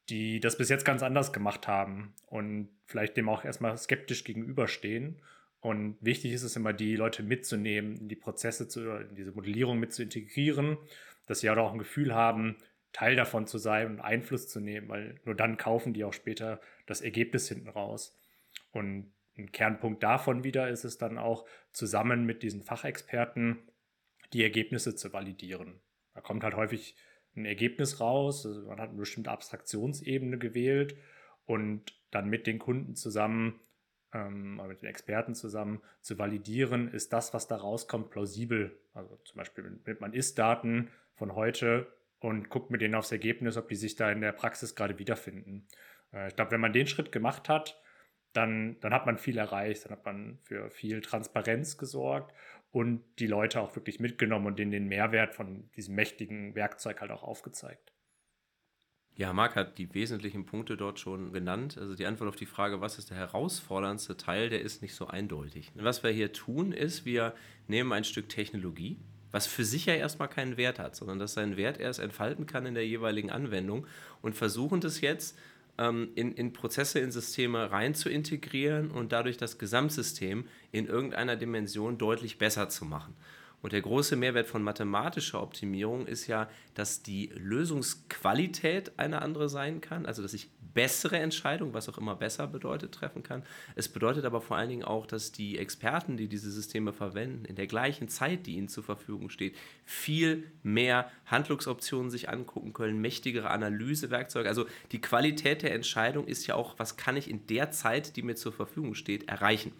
die 0.08 0.40
das 0.40 0.58
bis 0.58 0.68
jetzt 0.68 0.84
ganz 0.84 1.02
anders 1.02 1.32
gemacht 1.32 1.66
haben 1.66 2.14
und 2.26 2.68
vielleicht 2.86 3.16
dem 3.16 3.28
auch 3.28 3.44
erstmal 3.44 3.76
skeptisch 3.76 4.24
gegenüberstehen. 4.24 5.20
Und 5.60 5.96
wichtig 6.00 6.32
ist 6.32 6.42
es 6.42 6.54
immer, 6.54 6.72
die 6.72 6.94
Leute 6.94 7.22
mitzunehmen, 7.22 7.96
in 7.96 8.08
die 8.08 8.16
Prozesse 8.16 8.68
zu, 8.68 8.88
in 8.88 9.16
diese 9.16 9.32
Modellierung 9.32 9.80
mit 9.80 9.92
zu 9.92 10.02
integrieren, 10.02 10.76
dass 11.26 11.40
sie 11.40 11.50
auch 11.50 11.72
ein 11.72 11.78
Gefühl 11.78 12.14
haben, 12.14 12.56
Teil 12.92 13.16
davon 13.16 13.46
zu 13.46 13.58
sein 13.58 13.88
und 13.88 14.00
Einfluss 14.00 14.48
zu 14.48 14.60
nehmen, 14.60 14.88
weil 14.88 15.20
nur 15.24 15.34
dann 15.34 15.56
kaufen 15.56 15.92
die 15.92 16.04
auch 16.04 16.12
später 16.12 16.60
das 16.86 17.00
Ergebnis 17.02 17.48
hinten 17.48 17.68
raus. 17.68 18.16
Und 18.70 19.12
ein 19.36 19.52
Kernpunkt 19.52 20.02
davon 20.02 20.44
wieder 20.44 20.70
ist 20.70 20.84
es 20.84 20.98
dann 20.98 21.18
auch, 21.18 21.46
zusammen 21.72 22.24
mit 22.24 22.42
diesen 22.42 22.62
Fachexperten 22.62 23.58
die 24.32 24.42
Ergebnisse 24.42 24.94
zu 24.94 25.12
validieren. 25.12 25.80
Da 26.14 26.20
kommt 26.20 26.42
halt 26.42 26.54
häufig 26.54 26.96
ein 27.36 27.44
Ergebnis 27.44 28.00
raus. 28.00 28.46
Also 28.46 28.62
man 28.62 28.80
hat 28.80 28.90
eine 28.90 28.98
bestimmte 28.98 29.30
Abstraktionsebene 29.30 30.38
gewählt 30.38 30.96
und 31.44 31.94
dann 32.10 32.28
mit 32.28 32.46
den 32.46 32.58
Kunden 32.58 32.94
zusammen 32.94 33.60
ähm, 34.16 34.60
mit 34.68 34.82
den 34.82 34.88
Experten 34.88 35.34
zusammen 35.34 35.80
zu 36.00 36.18
validieren, 36.18 36.88
ist 36.88 37.12
das, 37.12 37.34
was 37.34 37.48
da 37.48 37.56
rauskommt, 37.56 38.10
plausibel. 38.10 38.78
Also 38.94 39.16
zum 39.24 39.36
Beispiel 39.36 39.64
nimmt 39.84 40.00
man 40.00 40.12
Ist-Daten 40.12 40.90
von 41.14 41.34
heute 41.34 41.86
und 42.20 42.48
guckt 42.48 42.70
mit 42.70 42.80
denen 42.80 42.94
aufs 42.94 43.12
Ergebnis, 43.12 43.56
ob 43.56 43.68
die 43.68 43.74
sich 43.74 43.96
da 43.96 44.10
in 44.10 44.20
der 44.20 44.32
Praxis 44.32 44.74
gerade 44.74 44.98
wiederfinden. 44.98 45.66
Äh, 46.12 46.28
ich 46.28 46.36
glaube, 46.36 46.52
wenn 46.52 46.60
man 46.60 46.72
den 46.72 46.86
Schritt 46.86 47.12
gemacht 47.12 47.48
hat, 47.48 47.80
dann, 48.36 48.76
dann 48.80 48.92
hat 48.92 49.06
man 49.06 49.18
viel 49.18 49.38
erreicht, 49.38 49.84
dann 49.84 49.92
hat 49.92 50.04
man 50.04 50.38
für 50.42 50.70
viel 50.70 51.00
Transparenz 51.00 51.78
gesorgt 51.78 52.34
und 52.70 53.02
die 53.18 53.26
Leute 53.26 53.60
auch 53.60 53.74
wirklich 53.74 54.00
mitgenommen 54.00 54.46
und 54.46 54.58
denen 54.58 54.70
den 54.70 54.86
Mehrwert 54.86 55.34
von 55.34 55.70
diesem 55.72 55.94
mächtigen 55.94 56.54
Werkzeug 56.54 57.00
halt 57.00 57.10
auch 57.10 57.22
aufgezeigt. 57.22 57.92
Ja, 59.14 59.32
Marc 59.32 59.56
hat 59.56 59.78
die 59.78 59.94
wesentlichen 59.94 60.44
Punkte 60.44 60.76
dort 60.76 61.00
schon 61.00 61.32
genannt. 61.32 61.78
Also 61.78 61.94
die 61.94 62.04
Antwort 62.04 62.28
auf 62.28 62.36
die 62.36 62.44
Frage, 62.44 62.82
was 62.82 62.98
ist 62.98 63.08
der 63.08 63.16
herausforderndste 63.16 64.18
Teil, 64.18 64.50
der 64.50 64.60
ist 64.60 64.82
nicht 64.82 64.94
so 64.94 65.06
eindeutig. 65.06 65.72
Was 65.74 66.02
wir 66.02 66.10
hier 66.10 66.34
tun, 66.34 66.72
ist, 66.72 67.06
wir 67.06 67.34
nehmen 67.66 67.94
ein 67.94 68.04
Stück 68.04 68.28
Technologie, 68.28 68.98
was 69.30 69.46
für 69.46 69.64
sich 69.64 69.86
ja 69.86 69.94
erstmal 69.94 70.28
keinen 70.28 70.58
Wert 70.58 70.78
hat, 70.78 70.96
sondern 70.96 71.18
das 71.18 71.32
seinen 71.32 71.56
Wert 71.56 71.80
erst 71.80 71.98
entfalten 71.98 72.44
kann 72.44 72.66
in 72.66 72.74
der 72.74 72.86
jeweiligen 72.86 73.30
Anwendung 73.30 73.86
und 74.20 74.34
versuchen 74.34 74.82
das 74.82 75.00
jetzt 75.00 75.38
ähm, 75.78 76.10
in, 76.14 76.32
in 76.32 76.52
Prozesse, 76.52 76.98
in 77.00 77.10
Systeme 77.10 77.70
rein 77.70 77.94
zu 77.94 78.08
integrieren 78.08 78.90
und 78.90 79.12
dadurch 79.12 79.36
das 79.36 79.58
Gesamtsystem 79.58 80.46
in 80.72 80.86
irgendeiner 80.86 81.36
Dimension 81.36 81.98
deutlich 81.98 82.38
besser 82.38 82.68
zu 82.68 82.84
machen. 82.84 83.14
Und 83.62 83.72
der 83.72 83.80
große 83.80 84.16
Mehrwert 84.16 84.46
von 84.46 84.62
mathematischer 84.62 85.42
Optimierung 85.42 86.06
ist 86.06 86.26
ja, 86.26 86.48
dass 86.74 87.02
die 87.02 87.32
Lösungsqualität 87.34 88.98
eine 88.98 89.22
andere 89.22 89.48
sein 89.48 89.80
kann, 89.80 90.06
also 90.06 90.22
dass 90.22 90.34
ich 90.34 90.50
bessere 90.76 91.18
Entscheidungen, 91.18 91.72
was 91.72 91.88
auch 91.88 91.96
immer 91.96 92.14
besser 92.14 92.46
bedeutet, 92.46 92.92
treffen 92.92 93.22
kann. 93.22 93.42
Es 93.76 93.88
bedeutet 93.88 94.26
aber 94.26 94.42
vor 94.42 94.58
allen 94.58 94.68
Dingen 94.68 94.84
auch, 94.84 95.06
dass 95.06 95.32
die 95.32 95.58
Experten, 95.58 96.18
die 96.18 96.28
diese 96.28 96.50
Systeme 96.50 96.92
verwenden, 96.92 97.46
in 97.46 97.56
der 97.56 97.66
gleichen 97.66 98.08
Zeit, 98.08 98.46
die 98.46 98.56
ihnen 98.56 98.68
zur 98.68 98.84
Verfügung 98.84 99.30
steht, 99.30 99.56
viel 99.86 100.44
mehr 100.62 101.10
Handlungsoptionen 101.24 102.10
sich 102.10 102.28
angucken 102.28 102.74
können, 102.74 103.00
mächtigere 103.00 103.48
Analysewerkzeuge. 103.48 104.50
Also 104.50 104.66
die 104.92 105.00
Qualität 105.00 105.62
der 105.62 105.74
Entscheidung 105.74 106.28
ist 106.28 106.46
ja 106.46 106.56
auch, 106.56 106.78
was 106.78 106.98
kann 106.98 107.16
ich 107.16 107.30
in 107.30 107.46
der 107.46 107.70
Zeit, 107.70 108.16
die 108.16 108.22
mir 108.22 108.36
zur 108.36 108.52
Verfügung 108.52 108.94
steht, 108.94 109.30
erreichen. 109.30 109.72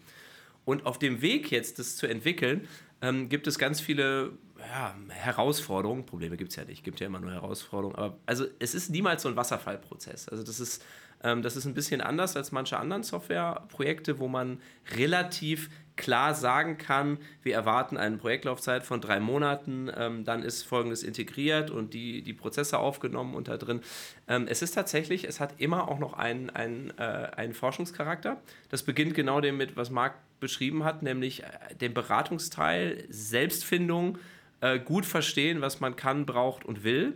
Und 0.65 0.85
auf 0.85 0.97
dem 0.97 1.21
Weg 1.21 1.51
jetzt, 1.51 1.77
das 1.77 1.95
zu 1.95 2.07
entwickeln, 2.07 2.67
ähm, 3.01 3.29
gibt 3.29 3.47
es 3.47 3.59
ganz 3.59 3.79
viele 3.79 4.31
ja, 4.59 4.95
Herausforderungen. 5.09 6.05
Probleme 6.05 6.37
gibt 6.37 6.51
es 6.51 6.55
ja 6.55 6.65
nicht, 6.65 6.83
gibt 6.83 6.99
ja 6.99 7.07
immer 7.07 7.19
nur 7.19 7.31
Herausforderungen. 7.31 7.95
Aber 7.95 8.17
also 8.25 8.45
es 8.59 8.73
ist 8.75 8.89
niemals 8.89 9.23
so 9.23 9.29
ein 9.29 9.35
Wasserfallprozess. 9.35 10.29
Also 10.29 10.43
das 10.43 10.59
ist, 10.59 10.83
das 11.21 11.55
ist 11.55 11.65
ein 11.65 11.73
bisschen 11.73 12.01
anders 12.01 12.35
als 12.35 12.51
manche 12.51 12.77
anderen 12.77 13.03
Softwareprojekte, 13.03 14.19
wo 14.19 14.27
man 14.27 14.59
relativ 14.95 15.69
klar 15.97 16.33
sagen 16.33 16.77
kann, 16.77 17.17
wir 17.43 17.55
erwarten 17.55 17.97
eine 17.97 18.17
Projektlaufzeit 18.17 18.83
von 18.83 19.01
drei 19.01 19.19
Monaten, 19.19 19.91
ähm, 19.97 20.23
dann 20.23 20.43
ist 20.43 20.63
Folgendes 20.63 21.03
integriert 21.03 21.69
und 21.71 21.93
die, 21.93 22.21
die 22.21 22.33
Prozesse 22.33 22.77
aufgenommen 22.77 23.35
und 23.35 23.49
da 23.49 23.57
drin. 23.57 23.81
Ähm, 24.27 24.45
es 24.47 24.61
ist 24.61 24.71
tatsächlich, 24.71 25.25
es 25.25 25.39
hat 25.39 25.55
immer 25.57 25.89
auch 25.89 25.99
noch 25.99 26.13
einen, 26.13 26.49
einen, 26.49 26.93
äh, 26.97 27.01
einen 27.01 27.53
Forschungscharakter. 27.53 28.39
Das 28.69 28.83
beginnt 28.83 29.15
genau 29.15 29.41
damit, 29.41 29.75
was 29.75 29.89
Marc 29.89 30.15
beschrieben 30.39 30.83
hat, 30.83 31.01
nämlich 31.01 31.43
äh, 31.43 31.75
den 31.81 31.93
Beratungsteil, 31.93 33.03
Selbstfindung, 33.09 34.19
äh, 34.61 34.79
gut 34.79 35.05
verstehen, 35.05 35.61
was 35.61 35.79
man 35.79 35.95
kann, 35.95 36.25
braucht 36.25 36.65
und 36.65 36.83
will. 36.83 37.15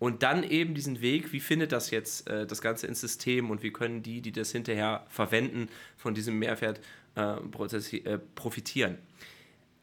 Und 0.00 0.22
dann 0.22 0.42
eben 0.42 0.74
diesen 0.74 1.02
Weg, 1.02 1.32
wie 1.32 1.40
findet 1.40 1.72
das 1.72 1.90
jetzt 1.90 2.28
äh, 2.28 2.46
das 2.46 2.62
Ganze 2.62 2.86
ins 2.86 3.00
System 3.00 3.50
und 3.50 3.62
wie 3.62 3.70
können 3.70 4.02
die, 4.02 4.22
die 4.22 4.32
das 4.32 4.50
hinterher 4.50 5.06
verwenden, 5.10 5.68
von 5.96 6.14
diesem 6.14 6.38
Mehrwert 6.38 6.80
äh, 7.16 7.20
äh, 7.22 8.18
profitieren. 8.34 8.98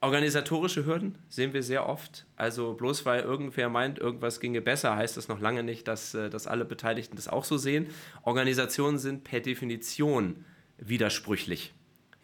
Organisatorische 0.01 0.85
Hürden 0.85 1.19
sehen 1.29 1.53
wir 1.53 1.61
sehr 1.61 1.87
oft. 1.87 2.25
Also 2.35 2.73
bloß 2.73 3.05
weil 3.05 3.21
irgendwer 3.21 3.69
meint, 3.69 3.99
irgendwas 3.99 4.39
ginge 4.39 4.61
besser, 4.61 4.95
heißt 4.95 5.17
das 5.17 5.27
noch 5.27 5.39
lange 5.39 5.61
nicht, 5.61 5.87
dass, 5.87 6.15
äh, 6.15 6.31
dass 6.31 6.47
alle 6.47 6.65
Beteiligten 6.65 7.15
das 7.15 7.27
auch 7.27 7.43
so 7.43 7.57
sehen. 7.57 7.87
Organisationen 8.23 8.97
sind 8.97 9.23
per 9.23 9.39
Definition 9.39 10.45
widersprüchlich. 10.79 11.73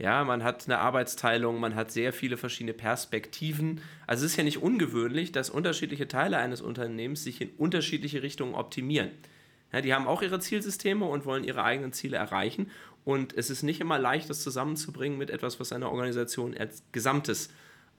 Ja, 0.04 0.26
man 0.26 0.44
hat 0.44 0.66
eine 0.66 0.80
Arbeitsteilung, 0.80 1.62
man 1.62 1.76
hat 1.76 1.90
sehr 1.90 2.12
viele 2.12 2.36
verschiedene 2.36 2.74
Perspektiven. 2.74 3.80
Also 4.06 4.26
es 4.26 4.32
ist 4.32 4.38
ja 4.38 4.44
nicht 4.44 4.62
ungewöhnlich, 4.62 5.32
dass 5.32 5.50
unterschiedliche 5.50 6.10
Teile 6.10 6.40
eines 6.40 6.60
Unternehmens 6.60 7.24
sich 7.24 7.40
in 7.40 7.52
unterschiedliche 7.52 8.22
Richtungen 8.22 8.54
optimieren. 8.54 9.12
Ja, 9.72 9.80
die 9.80 9.94
haben 9.94 10.06
auch 10.06 10.22
ihre 10.22 10.42
Zielsysteme 10.42 11.06
und 11.06 11.24
wollen 11.26 11.46
ihre 11.46 11.64
eigenen 11.64 11.94
Ziele 11.94 12.18
erreichen. 12.18 12.70
Und 13.06 13.32
es 13.38 13.50
ist 13.50 13.64
nicht 13.64 13.80
immer 13.80 13.98
leicht, 13.98 14.30
das 14.30 14.44
zusammenzubringen 14.44 15.18
mit 15.18 15.30
etwas, 15.30 15.62
was 15.62 15.72
eine 15.72 15.90
Organisation 15.90 16.54
als 16.54 16.84
Gesamtes 16.92 17.50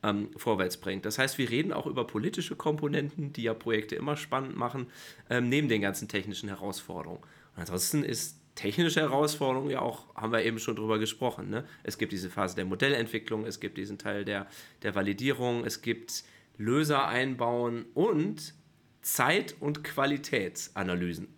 ähm, 0.02 0.28
vorwärts 0.36 0.76
bringt. 0.76 1.06
Das 1.06 1.16
heißt, 1.16 1.38
wir 1.38 1.48
reden 1.48 1.72
auch 1.72 1.86
über 1.86 2.06
politische 2.06 2.54
Komponenten, 2.54 3.32
die 3.32 3.44
ja 3.44 3.54
Projekte 3.54 3.96
immer 3.96 4.18
spannend 4.18 4.56
machen, 4.56 4.88
ähm, 5.30 5.48
neben 5.48 5.70
den 5.70 5.80
ganzen 5.80 6.06
technischen 6.06 6.50
Herausforderungen. 6.50 7.22
Und 7.56 7.60
ansonsten 7.60 8.04
ist 8.04 8.43
technische 8.54 9.00
Herausforderung 9.00 9.70
ja 9.70 9.80
auch, 9.80 10.14
haben 10.14 10.32
wir 10.32 10.44
eben 10.44 10.58
schon 10.58 10.76
drüber 10.76 10.98
gesprochen. 10.98 11.50
Ne? 11.50 11.64
Es 11.82 11.98
gibt 11.98 12.12
diese 12.12 12.30
Phase 12.30 12.56
der 12.56 12.64
Modellentwicklung, 12.64 13.44
es 13.44 13.60
gibt 13.60 13.78
diesen 13.78 13.98
Teil 13.98 14.24
der, 14.24 14.46
der 14.82 14.94
Validierung, 14.94 15.64
es 15.64 15.82
gibt 15.82 16.24
Löser 16.56 17.08
einbauen 17.08 17.86
und 17.94 18.54
Zeit- 19.02 19.56
und 19.60 19.82
Qualitätsanalysen. 19.82 21.28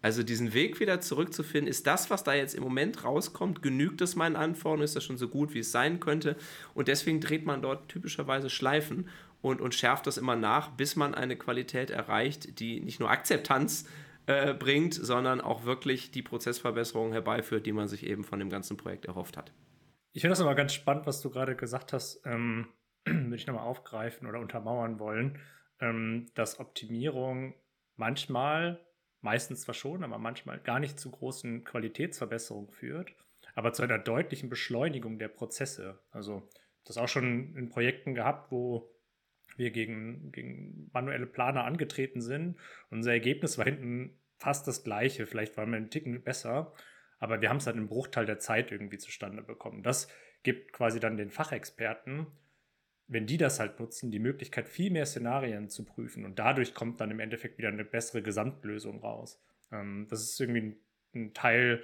Also 0.00 0.22
diesen 0.22 0.54
Weg 0.54 0.78
wieder 0.78 1.00
zurückzufinden, 1.00 1.68
ist 1.68 1.86
das, 1.86 2.08
was 2.08 2.22
da 2.22 2.32
jetzt 2.32 2.54
im 2.54 2.62
Moment 2.62 3.02
rauskommt, 3.02 3.62
genügt 3.62 4.00
es 4.00 4.14
meinen 4.14 4.36
Anforderungen, 4.36 4.84
ist 4.84 4.94
das 4.94 5.02
schon 5.02 5.18
so 5.18 5.28
gut, 5.28 5.54
wie 5.54 5.58
es 5.58 5.72
sein 5.72 5.98
könnte? 5.98 6.36
Und 6.74 6.86
deswegen 6.86 7.20
dreht 7.20 7.44
man 7.44 7.62
dort 7.62 7.88
typischerweise 7.88 8.48
Schleifen 8.48 9.08
und, 9.42 9.60
und 9.60 9.74
schärft 9.74 10.06
das 10.06 10.16
immer 10.16 10.36
nach, 10.36 10.70
bis 10.70 10.94
man 10.94 11.14
eine 11.14 11.36
Qualität 11.36 11.90
erreicht, 11.90 12.60
die 12.60 12.80
nicht 12.80 13.00
nur 13.00 13.10
Akzeptanz 13.10 13.86
äh, 14.28 14.52
bringt, 14.52 14.92
sondern 14.92 15.40
auch 15.40 15.64
wirklich 15.64 16.10
die 16.10 16.20
Prozessverbesserungen 16.20 17.12
herbeiführt, 17.12 17.64
die 17.64 17.72
man 17.72 17.88
sich 17.88 18.04
eben 18.04 18.24
von 18.24 18.38
dem 18.38 18.50
ganzen 18.50 18.76
Projekt 18.76 19.06
erhofft 19.06 19.38
hat. 19.38 19.54
Ich 20.12 20.20
finde 20.20 20.32
das 20.32 20.40
immer 20.40 20.54
ganz 20.54 20.74
spannend, 20.74 21.06
was 21.06 21.22
du 21.22 21.30
gerade 21.30 21.56
gesagt 21.56 21.94
hast. 21.94 22.20
Ähm, 22.26 22.68
würde 23.06 23.36
ich 23.36 23.46
nochmal 23.46 23.64
aufgreifen 23.64 24.28
oder 24.28 24.38
untermauern 24.38 24.98
wollen, 24.98 25.40
ähm, 25.80 26.26
dass 26.34 26.60
Optimierung 26.60 27.54
manchmal 27.96 28.86
meistens 29.22 29.62
zwar 29.62 29.74
schon, 29.74 30.04
aber 30.04 30.18
manchmal 30.18 30.60
gar 30.60 30.78
nicht 30.78 31.00
zu 31.00 31.10
großen 31.10 31.64
Qualitätsverbesserungen 31.64 32.68
führt, 32.68 33.14
aber 33.54 33.72
zu 33.72 33.82
einer 33.82 33.98
deutlichen 33.98 34.50
Beschleunigung 34.50 35.18
der 35.18 35.28
Prozesse. 35.28 36.00
Also 36.10 36.46
das 36.84 36.98
auch 36.98 37.08
schon 37.08 37.56
in 37.56 37.70
Projekten 37.70 38.14
gehabt, 38.14 38.52
wo 38.52 38.90
wir 39.58 39.70
gegen, 39.70 40.32
gegen 40.32 40.90
manuelle 40.92 41.26
Planer 41.26 41.64
angetreten 41.64 42.20
sind. 42.20 42.58
Unser 42.90 43.12
Ergebnis 43.12 43.58
war 43.58 43.64
hinten 43.64 44.18
fast 44.38 44.66
das 44.68 44.84
gleiche, 44.84 45.26
vielleicht 45.26 45.56
waren 45.56 45.70
wir 45.70 45.76
einen 45.76 45.90
Ticken 45.90 46.22
besser, 46.22 46.72
aber 47.18 47.40
wir 47.40 47.50
haben 47.50 47.56
es 47.56 47.66
halt 47.66 47.76
im 47.76 47.88
Bruchteil 47.88 48.26
der 48.26 48.38
Zeit 48.38 48.70
irgendwie 48.70 48.98
zustande 48.98 49.42
bekommen. 49.42 49.82
Das 49.82 50.08
gibt 50.44 50.72
quasi 50.72 51.00
dann 51.00 51.16
den 51.16 51.30
Fachexperten 51.30 52.28
wenn 53.08 53.26
die 53.26 53.38
das 53.38 53.58
halt 53.58 53.80
nutzen, 53.80 54.10
die 54.10 54.18
Möglichkeit, 54.18 54.68
viel 54.68 54.90
mehr 54.90 55.06
Szenarien 55.06 55.70
zu 55.70 55.84
prüfen 55.84 56.24
und 56.24 56.38
dadurch 56.38 56.74
kommt 56.74 57.00
dann 57.00 57.10
im 57.10 57.20
Endeffekt 57.20 57.58
wieder 57.58 57.68
eine 57.68 57.84
bessere 57.84 58.22
Gesamtlösung 58.22 59.00
raus. 59.00 59.42
Ähm, 59.72 60.06
das 60.10 60.22
ist 60.22 60.38
irgendwie 60.38 60.60
ein, 60.60 60.76
ein, 61.14 61.34
Teil 61.34 61.82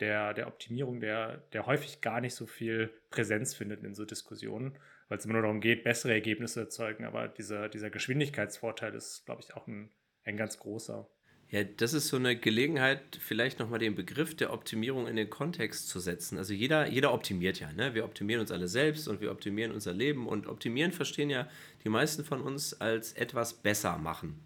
der, 0.00 0.34
der 0.34 0.46
Optimierung, 0.46 1.00
der, 1.00 1.38
der 1.52 1.66
häufig 1.66 2.00
gar 2.00 2.20
nicht 2.20 2.34
so 2.34 2.46
viel 2.46 2.90
Präsenz 3.10 3.54
findet 3.54 3.84
in 3.84 3.94
so 3.94 4.04
Diskussionen, 4.04 4.76
weil 5.08 5.18
es 5.18 5.24
immer 5.24 5.34
nur 5.34 5.42
darum 5.42 5.60
geht, 5.60 5.84
bessere 5.84 6.12
Ergebnisse 6.12 6.54
zu 6.54 6.60
erzeugen. 6.60 7.04
Aber 7.04 7.28
dieser, 7.28 7.68
dieser 7.68 7.90
Geschwindigkeitsvorteil 7.90 8.94
ist, 8.94 9.24
glaube 9.26 9.42
ich, 9.42 9.54
auch 9.54 9.66
ein, 9.66 9.90
ein 10.24 10.36
ganz 10.36 10.58
großer. 10.58 11.08
Ja, 11.50 11.62
das 11.62 11.92
ist 11.92 12.08
so 12.08 12.16
eine 12.16 12.36
Gelegenheit, 12.36 13.16
vielleicht 13.20 13.60
nochmal 13.60 13.78
den 13.78 13.94
Begriff 13.94 14.34
der 14.34 14.52
Optimierung 14.52 15.06
in 15.06 15.14
den 15.14 15.30
Kontext 15.30 15.88
zu 15.88 16.00
setzen. 16.00 16.38
Also 16.38 16.52
jeder, 16.52 16.88
jeder 16.88 17.12
optimiert 17.12 17.60
ja. 17.60 17.72
Ne? 17.72 17.94
Wir 17.94 18.04
optimieren 18.04 18.40
uns 18.40 18.50
alle 18.50 18.66
selbst 18.66 19.06
und 19.06 19.20
wir 19.20 19.30
optimieren 19.30 19.70
unser 19.70 19.92
Leben. 19.92 20.26
Und 20.26 20.48
optimieren 20.48 20.90
verstehen 20.90 21.30
ja 21.30 21.46
die 21.84 21.90
meisten 21.90 22.24
von 22.24 22.40
uns 22.40 22.80
als 22.80 23.12
etwas 23.12 23.54
besser 23.54 23.98
machen. 23.98 24.40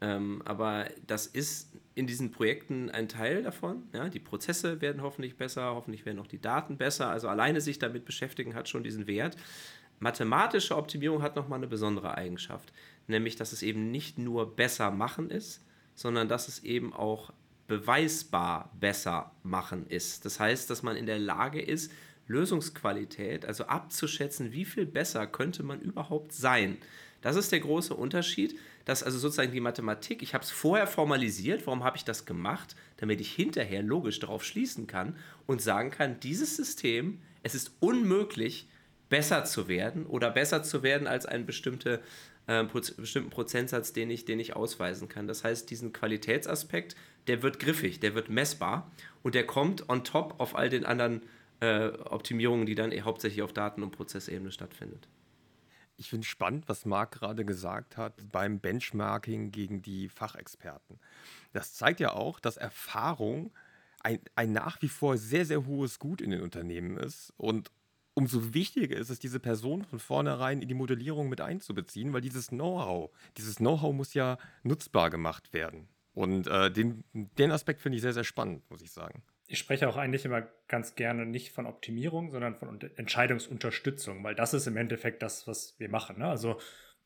Ähm, 0.00 0.42
aber 0.44 0.90
das 1.06 1.26
ist 1.26 1.72
in 1.96 2.06
diesen 2.06 2.30
Projekten 2.30 2.90
ein 2.90 3.08
Teil 3.08 3.42
davon. 3.42 3.82
Ja? 3.94 4.10
Die 4.10 4.20
Prozesse 4.20 4.82
werden 4.82 5.02
hoffentlich 5.02 5.36
besser, 5.36 5.74
hoffentlich 5.74 6.04
werden 6.04 6.18
auch 6.18 6.26
die 6.26 6.40
Daten 6.40 6.76
besser. 6.76 7.08
Also 7.08 7.26
alleine 7.28 7.62
sich 7.62 7.78
damit 7.78 8.04
beschäftigen 8.04 8.54
hat 8.54 8.68
schon 8.68 8.84
diesen 8.84 9.06
Wert. 9.06 9.36
Mathematische 9.98 10.76
Optimierung 10.76 11.22
hat 11.22 11.36
nochmal 11.36 11.58
eine 11.58 11.66
besondere 11.66 12.14
Eigenschaft, 12.14 12.70
nämlich 13.06 13.36
dass 13.36 13.52
es 13.52 13.62
eben 13.62 13.90
nicht 13.90 14.18
nur 14.18 14.54
besser 14.54 14.90
machen 14.90 15.30
ist, 15.30 15.64
sondern 15.94 16.28
dass 16.28 16.48
es 16.48 16.62
eben 16.64 16.92
auch 16.92 17.32
beweisbar 17.66 18.70
besser 18.78 19.32
machen 19.42 19.86
ist. 19.88 20.26
Das 20.26 20.38
heißt, 20.38 20.68
dass 20.68 20.82
man 20.82 20.96
in 20.96 21.06
der 21.06 21.18
Lage 21.18 21.62
ist, 21.62 21.90
Lösungsqualität, 22.26 23.46
also 23.46 23.64
abzuschätzen, 23.64 24.52
wie 24.52 24.66
viel 24.66 24.84
besser 24.84 25.26
könnte 25.26 25.62
man 25.62 25.80
überhaupt 25.80 26.32
sein. 26.32 26.76
Das 27.22 27.36
ist 27.36 27.52
der 27.52 27.60
große 27.60 27.94
Unterschied, 27.94 28.54
dass 28.86 29.02
also 29.02 29.18
sozusagen 29.18 29.52
die 29.52 29.60
Mathematik, 29.60 30.22
ich 30.22 30.32
habe 30.32 30.44
es 30.44 30.50
vorher 30.50 30.86
formalisiert, 30.86 31.66
warum 31.66 31.84
habe 31.84 31.98
ich 31.98 32.04
das 32.04 32.24
gemacht, 32.24 32.74
damit 32.96 33.20
ich 33.20 33.32
hinterher 33.32 33.82
logisch 33.82 34.20
darauf 34.20 34.44
schließen 34.44 34.86
kann 34.86 35.16
und 35.46 35.60
sagen 35.60 35.90
kann, 35.90 36.18
dieses 36.20 36.56
System, 36.56 37.20
es 37.42 37.54
ist 37.54 37.72
unmöglich, 37.80 38.68
besser 39.08 39.44
zu 39.44 39.68
werden 39.68 40.06
oder 40.06 40.30
besser 40.30 40.62
zu 40.62 40.82
werden 40.82 41.06
als 41.06 41.26
einen 41.26 41.46
bestimmte, 41.46 42.00
äh, 42.46 42.64
bestimmten 42.64 43.30
Prozentsatz, 43.30 43.92
den 43.92 44.10
ich, 44.10 44.24
den 44.24 44.40
ich 44.40 44.54
ausweisen 44.56 45.08
kann. 45.08 45.26
Das 45.26 45.44
heißt, 45.44 45.68
diesen 45.68 45.92
Qualitätsaspekt, 45.92 46.96
der 47.26 47.42
wird 47.42 47.58
griffig, 47.58 48.00
der 48.00 48.14
wird 48.14 48.30
messbar 48.30 48.90
und 49.22 49.34
der 49.34 49.46
kommt 49.46 49.88
on 49.88 50.04
top 50.04 50.36
auf 50.38 50.54
all 50.54 50.70
den 50.70 50.86
anderen 50.86 51.22
äh, 51.60 51.88
Optimierungen, 51.88 52.66
die 52.66 52.76
dann 52.76 52.92
hauptsächlich 53.04 53.42
auf 53.42 53.52
Daten- 53.52 53.82
und 53.82 53.90
Prozessebene 53.90 54.52
stattfindet. 54.52 55.08
Ich 55.96 56.10
finde 56.10 56.26
spannend, 56.26 56.68
was 56.68 56.84
Marc 56.84 57.12
gerade 57.12 57.44
gesagt 57.44 57.96
hat 57.96 58.14
beim 58.30 58.60
Benchmarking 58.60 59.50
gegen 59.50 59.82
die 59.82 60.08
Fachexperten. 60.08 60.98
Das 61.52 61.74
zeigt 61.74 62.00
ja 62.00 62.12
auch, 62.12 62.38
dass 62.38 62.56
Erfahrung 62.56 63.52
ein, 64.00 64.20
ein 64.34 64.52
nach 64.52 64.80
wie 64.82 64.88
vor 64.88 65.16
sehr, 65.16 65.46
sehr 65.46 65.66
hohes 65.66 65.98
Gut 65.98 66.20
in 66.20 66.30
den 66.30 66.42
Unternehmen 66.42 66.96
ist 66.96 67.32
und 67.36 67.70
umso 68.16 68.54
wichtiger 68.54 68.96
ist 68.96 69.10
es, 69.10 69.18
diese 69.18 69.40
Person 69.40 69.84
von 69.84 69.98
vornherein 69.98 70.62
in 70.62 70.68
die 70.68 70.74
Modellierung 70.74 71.28
mit 71.28 71.40
einzubeziehen, 71.40 72.12
weil 72.12 72.22
dieses 72.22 72.48
Know-how, 72.48 73.10
dieses 73.36 73.56
Know-how 73.56 73.94
muss 73.94 74.14
ja 74.14 74.38
nutzbar 74.62 75.10
gemacht 75.10 75.52
werden. 75.52 75.86
Und 76.14 76.46
äh, 76.46 76.70
den, 76.70 77.04
den 77.12 77.52
Aspekt 77.52 77.82
finde 77.82 77.96
ich 77.96 78.02
sehr, 78.02 78.14
sehr 78.14 78.24
spannend, 78.24 78.68
muss 78.70 78.80
ich 78.80 78.90
sagen. 78.90 79.22
Ich 79.48 79.58
spreche 79.58 79.88
auch 79.88 79.96
eigentlich 79.96 80.24
immer 80.24 80.48
ganz 80.68 80.94
gerne 80.94 81.24
nicht 81.24 81.52
von 81.52 81.66
Optimierung, 81.66 82.30
sondern 82.30 82.56
von 82.56 82.80
Entscheidungsunterstützung, 82.96 84.24
weil 84.24 84.34
das 84.34 84.54
ist 84.54 84.66
im 84.66 84.76
Endeffekt 84.76 85.22
das, 85.22 85.46
was 85.46 85.76
wir 85.78 85.88
machen. 85.88 86.18
Ne? 86.18 86.26
Also 86.26 86.58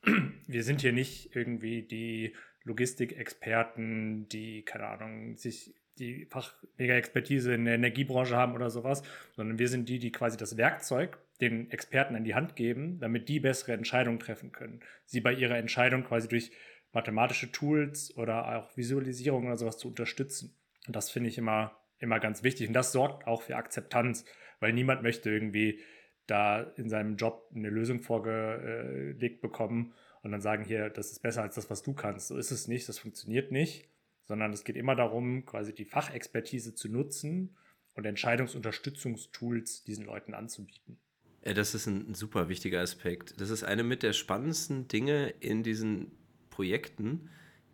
wir 0.46 0.62
sind 0.62 0.80
hier 0.80 0.92
nicht 0.92 1.34
irgendwie 1.36 1.82
die 1.82 2.34
Logistikexperten, 2.64 4.28
die, 4.28 4.62
keine 4.62 4.86
Ahnung, 4.86 5.36
sich 5.36 5.74
die 5.98 6.26
Fachmega-Expertise 6.26 7.54
in 7.54 7.66
der 7.66 7.74
Energiebranche 7.74 8.36
haben 8.36 8.54
oder 8.54 8.70
sowas, 8.70 9.02
sondern 9.36 9.58
wir 9.58 9.68
sind 9.68 9.88
die, 9.88 9.98
die 9.98 10.12
quasi 10.12 10.36
das 10.36 10.56
Werkzeug 10.56 11.18
den 11.40 11.70
Experten 11.70 12.14
in 12.14 12.24
die 12.24 12.34
Hand 12.34 12.56
geben, 12.56 12.98
damit 13.00 13.28
die 13.28 13.40
bessere 13.40 13.72
Entscheidungen 13.72 14.18
treffen 14.18 14.52
können. 14.52 14.80
Sie 15.04 15.20
bei 15.20 15.32
ihrer 15.32 15.56
Entscheidung 15.56 16.04
quasi 16.04 16.28
durch 16.28 16.50
mathematische 16.92 17.52
Tools 17.52 18.16
oder 18.16 18.56
auch 18.56 18.76
Visualisierung 18.76 19.46
oder 19.46 19.56
sowas 19.56 19.78
zu 19.78 19.88
unterstützen. 19.88 20.54
Und 20.86 20.96
das 20.96 21.10
finde 21.10 21.28
ich 21.28 21.38
immer, 21.38 21.79
immer 22.00 22.18
ganz 22.18 22.42
wichtig. 22.42 22.68
Und 22.68 22.74
das 22.74 22.92
sorgt 22.92 23.26
auch 23.26 23.42
für 23.42 23.56
Akzeptanz, 23.56 24.24
weil 24.58 24.72
niemand 24.72 25.02
möchte 25.02 25.30
irgendwie 25.30 25.80
da 26.26 26.60
in 26.76 26.88
seinem 26.88 27.16
Job 27.16 27.50
eine 27.54 27.70
Lösung 27.70 28.00
vorgelegt 28.00 29.40
bekommen 29.40 29.94
und 30.22 30.32
dann 30.32 30.40
sagen, 30.40 30.64
hier, 30.64 30.90
das 30.90 31.12
ist 31.12 31.22
besser 31.22 31.42
als 31.42 31.54
das, 31.54 31.70
was 31.70 31.82
du 31.82 31.94
kannst. 31.94 32.28
So 32.28 32.36
ist 32.36 32.50
es 32.50 32.68
nicht, 32.68 32.88
das 32.88 32.98
funktioniert 32.98 33.52
nicht 33.52 33.90
sondern 34.30 34.52
es 34.52 34.62
geht 34.62 34.76
immer 34.76 34.94
darum, 34.94 35.44
quasi 35.44 35.74
die 35.74 35.84
Fachexpertise 35.84 36.72
zu 36.72 36.88
nutzen 36.88 37.56
und 37.94 38.06
Entscheidungsunterstützungstools 38.06 39.82
diesen 39.82 40.04
Leuten 40.04 40.34
anzubieten. 40.34 41.00
Das 41.42 41.74
ist 41.74 41.86
ein 41.86 42.14
super 42.14 42.48
wichtiger 42.48 42.80
Aspekt. 42.80 43.40
Das 43.40 43.50
ist 43.50 43.64
eine 43.64 43.82
mit 43.82 44.04
der 44.04 44.12
spannendsten 44.12 44.86
Dinge 44.86 45.30
in 45.40 45.64
diesen 45.64 46.12
Projekten, 46.48 47.28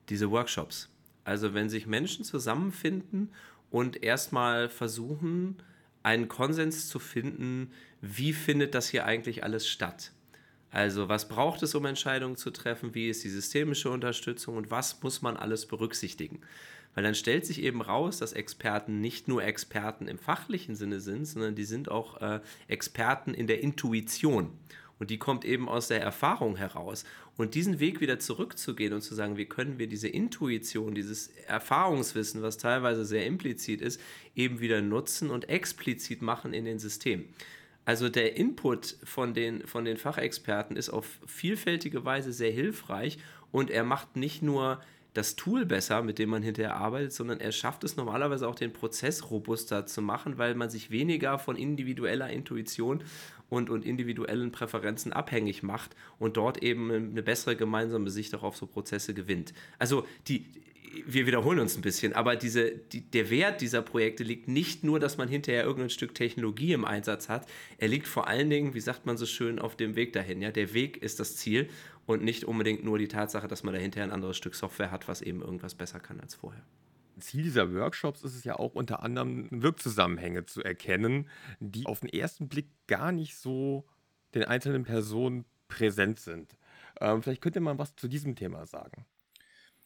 diese 0.08 0.30
Workshops. 0.30 0.88
Also 1.24 1.52
wenn 1.52 1.68
sich 1.68 1.86
Menschen 1.86 2.24
zusammenfinden 2.24 3.34
und 3.70 4.02
erstmal 4.02 4.68
versuchen, 4.68 5.56
einen 6.02 6.28
Konsens 6.28 6.88
zu 6.88 6.98
finden, 6.98 7.72
wie 8.00 8.32
findet 8.32 8.74
das 8.74 8.88
hier 8.88 9.06
eigentlich 9.06 9.42
alles 9.42 9.66
statt? 9.66 10.12
Also 10.70 11.08
was 11.08 11.28
braucht 11.28 11.62
es, 11.62 11.74
um 11.74 11.84
Entscheidungen 11.86 12.36
zu 12.36 12.50
treffen? 12.50 12.94
Wie 12.94 13.08
ist 13.08 13.24
die 13.24 13.30
systemische 13.30 13.90
Unterstützung 13.90 14.56
und 14.56 14.70
was 14.70 15.02
muss 15.02 15.22
man 15.22 15.36
alles 15.36 15.66
berücksichtigen? 15.66 16.40
Weil 16.94 17.04
dann 17.04 17.14
stellt 17.14 17.44
sich 17.44 17.62
eben 17.62 17.82
raus, 17.82 18.18
dass 18.18 18.32
Experten 18.32 19.00
nicht 19.00 19.28
nur 19.28 19.42
Experten 19.44 20.08
im 20.08 20.18
fachlichen 20.18 20.74
Sinne 20.74 21.00
sind, 21.00 21.26
sondern 21.26 21.54
die 21.54 21.64
sind 21.64 21.90
auch 21.90 22.20
äh, 22.20 22.40
Experten 22.68 23.34
in 23.34 23.46
der 23.46 23.60
Intuition. 23.60 24.50
Und 24.98 25.10
die 25.10 25.18
kommt 25.18 25.44
eben 25.44 25.68
aus 25.68 25.88
der 25.88 26.00
Erfahrung 26.00 26.56
heraus. 26.56 27.04
Und 27.36 27.54
diesen 27.54 27.80
Weg 27.80 28.00
wieder 28.00 28.18
zurückzugehen 28.18 28.94
und 28.94 29.02
zu 29.02 29.14
sagen, 29.14 29.36
wie 29.36 29.44
können 29.44 29.78
wir 29.78 29.88
diese 29.88 30.08
Intuition, 30.08 30.94
dieses 30.94 31.28
Erfahrungswissen, 31.46 32.42
was 32.42 32.56
teilweise 32.56 33.04
sehr 33.04 33.26
implizit 33.26 33.82
ist, 33.82 34.00
eben 34.34 34.60
wieder 34.60 34.80
nutzen 34.80 35.30
und 35.30 35.48
explizit 35.48 36.22
machen 36.22 36.54
in 36.54 36.64
den 36.64 36.78
Systemen. 36.78 37.26
Also 37.84 38.08
der 38.08 38.36
Input 38.36 38.96
von 39.04 39.32
den, 39.32 39.66
von 39.66 39.84
den 39.84 39.96
Fachexperten 39.96 40.76
ist 40.76 40.90
auf 40.90 41.20
vielfältige 41.26 42.04
Weise 42.04 42.32
sehr 42.32 42.50
hilfreich 42.50 43.18
und 43.52 43.70
er 43.70 43.84
macht 43.84 44.16
nicht 44.16 44.42
nur 44.42 44.80
das 45.16 45.36
Tool 45.36 45.64
besser, 45.64 46.02
mit 46.02 46.18
dem 46.18 46.30
man 46.30 46.42
hinterher 46.42 46.76
arbeitet, 46.76 47.12
sondern 47.12 47.40
er 47.40 47.52
schafft 47.52 47.84
es 47.84 47.96
normalerweise 47.96 48.46
auch 48.46 48.54
den 48.54 48.72
Prozess 48.72 49.30
robuster 49.30 49.86
zu 49.86 50.02
machen, 50.02 50.36
weil 50.36 50.54
man 50.54 50.68
sich 50.68 50.90
weniger 50.90 51.38
von 51.38 51.56
individueller 51.56 52.28
Intuition 52.28 53.02
und, 53.48 53.70
und 53.70 53.84
individuellen 53.84 54.52
Präferenzen 54.52 55.12
abhängig 55.12 55.62
macht 55.62 55.94
und 56.18 56.36
dort 56.36 56.62
eben 56.62 56.90
eine 56.90 57.22
bessere 57.22 57.56
gemeinsame 57.56 58.10
Sicht 58.10 58.34
auch 58.34 58.42
auf 58.42 58.56
so 58.56 58.66
Prozesse 58.66 59.14
gewinnt. 59.14 59.52
Also 59.78 60.06
die, 60.28 60.46
wir 61.04 61.26
wiederholen 61.26 61.58
uns 61.58 61.76
ein 61.76 61.82
bisschen, 61.82 62.12
aber 62.12 62.36
diese, 62.36 62.70
die, 62.70 63.02
der 63.02 63.30
Wert 63.30 63.60
dieser 63.60 63.82
Projekte 63.82 64.24
liegt 64.24 64.48
nicht 64.48 64.84
nur, 64.84 64.98
dass 64.98 65.16
man 65.16 65.28
hinterher 65.28 65.64
irgendein 65.64 65.90
Stück 65.90 66.14
Technologie 66.14 66.72
im 66.72 66.84
Einsatz 66.84 67.28
hat, 67.28 67.46
er 67.78 67.88
liegt 67.88 68.06
vor 68.06 68.28
allen 68.28 68.50
Dingen, 68.50 68.74
wie 68.74 68.80
sagt 68.80 69.06
man 69.06 69.16
so 69.16 69.26
schön, 69.26 69.58
auf 69.58 69.76
dem 69.76 69.96
Weg 69.96 70.12
dahin. 70.12 70.40
Ja? 70.42 70.50
Der 70.50 70.72
Weg 70.74 71.02
ist 71.02 71.20
das 71.20 71.36
Ziel 71.36 71.68
und 72.06 72.22
nicht 72.22 72.44
unbedingt 72.44 72.84
nur 72.84 72.98
die 72.98 73.08
Tatsache, 73.08 73.48
dass 73.48 73.62
man 73.62 73.74
dahinter 73.74 74.02
ein 74.02 74.10
anderes 74.10 74.36
Stück 74.36 74.54
Software 74.54 74.90
hat, 74.90 75.08
was 75.08 75.22
eben 75.22 75.42
irgendwas 75.42 75.74
besser 75.74 76.00
kann 76.00 76.20
als 76.20 76.34
vorher. 76.34 76.62
Ziel 77.18 77.42
dieser 77.42 77.72
Workshops 77.74 78.22
ist 78.22 78.34
es 78.34 78.44
ja 78.44 78.58
auch 78.58 78.74
unter 78.74 79.02
anderem 79.02 79.48
Wirkzusammenhänge 79.50 80.46
zu 80.46 80.62
erkennen, 80.62 81.28
die 81.60 81.86
auf 81.86 82.00
den 82.00 82.10
ersten 82.10 82.48
Blick 82.48 82.68
gar 82.86 83.12
nicht 83.12 83.36
so 83.36 83.86
den 84.34 84.44
einzelnen 84.44 84.84
Personen 84.84 85.44
präsent 85.68 86.20
sind. 86.20 86.56
Ähm, 87.00 87.22
vielleicht 87.22 87.42
könnte 87.42 87.60
man 87.60 87.78
was 87.78 87.96
zu 87.96 88.08
diesem 88.08 88.36
Thema 88.36 88.66
sagen. 88.66 89.06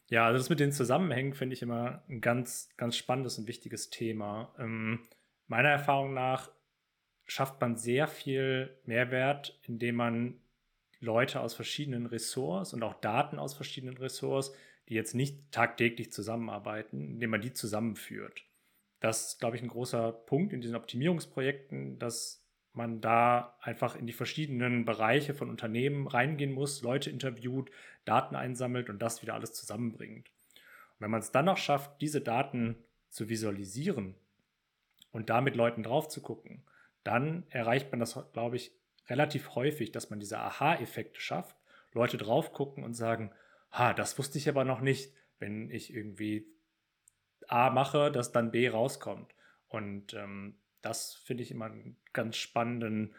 Ja, 0.09 0.25
also 0.25 0.37
das 0.37 0.49
mit 0.49 0.59
den 0.59 0.73
Zusammenhängen 0.73 1.33
finde 1.33 1.53
ich 1.53 1.61
immer 1.61 2.03
ein 2.09 2.19
ganz, 2.19 2.69
ganz 2.75 2.97
spannendes 2.97 3.37
und 3.37 3.47
wichtiges 3.47 3.89
Thema. 3.89 4.53
Ähm, 4.59 5.07
meiner 5.47 5.69
Erfahrung 5.69 6.13
nach 6.13 6.51
schafft 7.25 7.61
man 7.61 7.77
sehr 7.77 8.07
viel 8.07 8.77
Mehrwert, 8.83 9.57
indem 9.63 9.95
man 9.95 10.41
Leute 10.99 11.39
aus 11.39 11.53
verschiedenen 11.53 12.05
Ressorts 12.05 12.73
und 12.73 12.83
auch 12.83 12.95
Daten 12.95 13.39
aus 13.39 13.53
verschiedenen 13.53 13.97
Ressorts, 13.97 14.53
die 14.91 14.95
jetzt 14.95 15.15
nicht 15.15 15.53
tagtäglich 15.53 16.11
zusammenarbeiten, 16.11 17.11
indem 17.13 17.29
man 17.29 17.39
die 17.39 17.53
zusammenführt. 17.53 18.43
Das 18.99 19.29
ist, 19.29 19.39
glaube 19.39 19.55
ich, 19.55 19.61
ein 19.61 19.69
großer 19.69 20.11
Punkt 20.11 20.51
in 20.51 20.59
diesen 20.59 20.75
Optimierungsprojekten, 20.75 21.97
dass 21.97 22.45
man 22.73 22.99
da 22.99 23.57
einfach 23.61 23.95
in 23.95 24.05
die 24.05 24.11
verschiedenen 24.11 24.83
Bereiche 24.83 25.33
von 25.33 25.49
Unternehmen 25.49 26.07
reingehen 26.07 26.51
muss, 26.51 26.81
Leute 26.81 27.09
interviewt, 27.09 27.71
Daten 28.03 28.35
einsammelt 28.35 28.89
und 28.89 29.01
das 29.01 29.21
wieder 29.21 29.33
alles 29.33 29.53
zusammenbringt. 29.53 30.27
Und 30.55 30.99
wenn 30.99 31.11
man 31.11 31.21
es 31.21 31.31
dann 31.31 31.45
noch 31.45 31.57
schafft, 31.57 32.01
diese 32.01 32.19
Daten 32.19 32.75
zu 33.09 33.29
visualisieren 33.29 34.15
und 35.13 35.29
da 35.29 35.39
mit 35.39 35.55
Leuten 35.55 35.83
drauf 35.83 36.09
zu 36.09 36.21
gucken, 36.21 36.63
dann 37.05 37.45
erreicht 37.49 37.91
man 37.91 38.01
das, 38.01 38.19
glaube 38.33 38.57
ich, 38.57 38.73
relativ 39.07 39.55
häufig, 39.55 39.93
dass 39.93 40.09
man 40.09 40.19
diese 40.19 40.39
Aha-Effekte 40.39 41.21
schafft, 41.21 41.55
Leute 41.93 42.17
drauf 42.17 42.51
gucken 42.51 42.83
und 42.83 42.93
sagen, 42.93 43.31
ha, 43.71 43.93
das 43.93 44.17
wusste 44.17 44.37
ich 44.37 44.49
aber 44.49 44.63
noch 44.63 44.81
nicht, 44.81 45.13
wenn 45.39 45.69
ich 45.69 45.93
irgendwie 45.93 46.45
A 47.47 47.69
mache, 47.69 48.11
dass 48.11 48.31
dann 48.31 48.51
B 48.51 48.67
rauskommt. 48.69 49.33
Und 49.67 50.13
ähm, 50.13 50.55
das 50.81 51.15
finde 51.15 51.43
ich 51.43 51.51
immer 51.51 51.65
einen 51.65 51.97
ganz 52.13 52.37
spannenden 52.37 53.15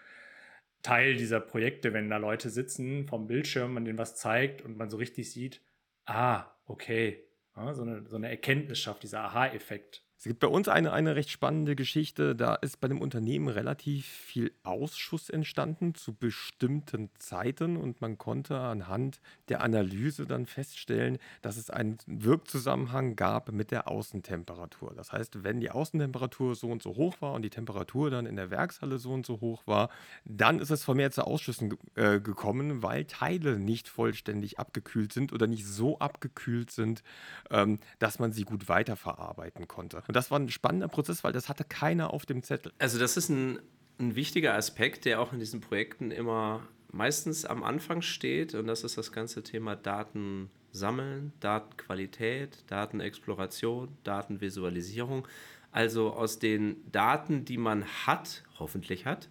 Teil 0.82 1.14
dieser 1.14 1.40
Projekte, 1.40 1.92
wenn 1.92 2.10
da 2.10 2.16
Leute 2.16 2.50
sitzen 2.50 3.06
vom 3.06 3.26
Bildschirm, 3.26 3.74
man 3.74 3.84
denen 3.84 3.98
was 3.98 4.16
zeigt 4.16 4.62
und 4.62 4.76
man 4.76 4.90
so 4.90 4.96
richtig 4.96 5.30
sieht, 5.30 5.62
ah, 6.06 6.46
okay, 6.66 7.24
ja, 7.56 7.72
so, 7.74 7.82
eine, 7.82 8.06
so 8.06 8.16
eine 8.16 8.28
Erkenntnis 8.28 8.80
schafft, 8.80 9.02
dieser 9.02 9.20
Aha-Effekt. 9.20 10.04
Es 10.22 10.28
gibt 10.28 10.38
bei 10.38 10.46
uns 10.46 10.68
eine, 10.68 10.92
eine 10.92 11.16
recht 11.16 11.30
spannende 11.30 11.74
Geschichte. 11.74 12.37
Da 12.37 12.54
ist 12.54 12.78
bei 12.78 12.87
dem 12.87 13.00
Unternehmen 13.00 13.48
relativ 13.48 14.06
viel 14.06 14.52
Ausschuss 14.62 15.28
entstanden 15.28 15.96
zu 15.96 16.14
bestimmten 16.14 17.11
Zeiten 17.18 17.76
und 17.76 18.00
man 18.00 18.18
konnte 18.18 18.56
anhand 18.56 19.20
der 19.48 19.62
Analyse 19.62 20.24
dann 20.24 20.46
feststellen, 20.46 21.18
dass 21.40 21.56
es 21.56 21.70
einen 21.70 21.98
Wirkzusammenhang 22.06 23.16
gab 23.16 23.50
mit 23.50 23.72
der 23.72 23.88
Außentemperatur. 23.88 24.94
Das 24.94 25.11
heißt, 25.11 25.42
wenn 25.42 25.58
die 25.58 25.72
Außentemperatur 25.72 26.54
so 26.54 26.68
und 26.68 26.85
so 26.85 26.94
hoch 26.94 27.16
war 27.18 27.32
und 27.32 27.42
die 27.42 27.50
Temperatur 27.50 28.08
dann 28.08 28.26
in 28.26 28.37
der 28.37 28.52
Werkshalle 28.52 29.00
so 29.00 29.11
und 29.11 29.26
so 29.26 29.40
hoch 29.40 29.66
war, 29.66 29.88
dann 30.24 30.61
ist 30.61 30.70
es 30.70 30.85
vermehrt 30.85 31.14
zu 31.14 31.26
Ausschüssen 31.26 31.76
äh, 31.96 32.20
gekommen, 32.20 32.85
weil 32.85 33.06
Teile 33.06 33.58
nicht 33.58 33.88
vollständig 33.88 34.61
abgekühlt 34.61 35.12
sind 35.12 35.32
oder 35.32 35.48
nicht 35.48 35.66
so 35.66 35.98
abgekühlt 35.98 36.70
sind, 36.70 37.02
ähm, 37.50 37.80
dass 37.98 38.20
man 38.20 38.32
sie 38.32 38.44
gut 38.44 38.68
weiterverarbeiten 38.68 39.66
konnte. 39.66 40.04
Und 40.12 40.16
das 40.16 40.31
war 40.31 40.38
ein 40.38 40.51
spannender 40.51 40.88
Prozess, 40.88 41.25
weil 41.25 41.33
das 41.33 41.48
hatte 41.48 41.64
keiner 41.64 42.12
auf 42.12 42.27
dem 42.27 42.42
Zettel. 42.42 42.70
Also 42.79 42.98
das 42.98 43.16
ist 43.16 43.31
ein, 43.31 43.59
ein 43.98 44.14
wichtiger 44.14 44.53
Aspekt, 44.53 45.07
der 45.07 45.22
auch 45.22 45.33
in 45.33 45.38
diesen 45.38 45.62
Projekten 45.62 46.11
immer 46.11 46.68
meistens 46.90 47.46
am 47.46 47.64
Anfang 47.64 48.03
steht, 48.03 48.55
und 48.55 48.66
das 48.66 48.85
ist 48.85 48.98
das 48.98 49.12
ganze 49.12 49.42
Thema 49.42 49.75
Daten 49.75 50.51
sammeln, 50.70 51.33
Datenqualität, 51.40 52.62
Datenexploration, 52.66 53.88
Datenvisualisierung. 54.05 55.27
Also 55.70 56.12
aus 56.12 56.38
den 56.38 56.77
Daten, 56.92 57.46
die 57.46 57.57
man 57.57 57.87
hat, 57.87 58.44
hoffentlich 58.59 59.07
hat, 59.07 59.31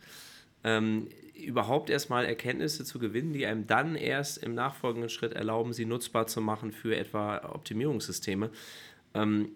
ähm, 0.64 1.10
überhaupt 1.36 1.92
erstmal 1.92 2.26
Erkenntnisse 2.26 2.86
zu 2.86 2.98
gewinnen, 2.98 3.34
die 3.34 3.46
einem 3.46 3.68
dann 3.68 3.94
erst 3.94 4.40
im 4.40 4.56
nachfolgenden 4.56 5.12
Schritt 5.12 5.34
erlauben, 5.34 5.74
sie 5.74 5.86
nutzbar 5.86 6.26
zu 6.26 6.42
machen 6.42 6.72
für 6.72 6.96
etwa 6.96 7.52
Optimierungssysteme. 7.54 8.50
Ähm, 9.14 9.50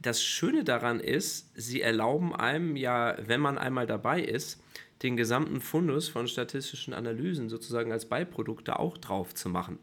das 0.00 0.22
Schöne 0.22 0.64
daran 0.64 1.00
ist, 1.00 1.50
sie 1.54 1.80
erlauben 1.80 2.34
einem 2.34 2.76
ja, 2.76 3.16
wenn 3.26 3.40
man 3.40 3.58
einmal 3.58 3.86
dabei 3.86 4.20
ist, 4.22 4.60
den 5.02 5.16
gesamten 5.16 5.60
Fundus 5.60 6.08
von 6.08 6.26
statistischen 6.26 6.92
Analysen 6.94 7.48
sozusagen 7.48 7.92
als 7.92 8.06
Beiprodukte 8.06 8.78
auch 8.78 8.98
drauf 8.98 9.34
zu 9.34 9.48
machen. 9.48 9.78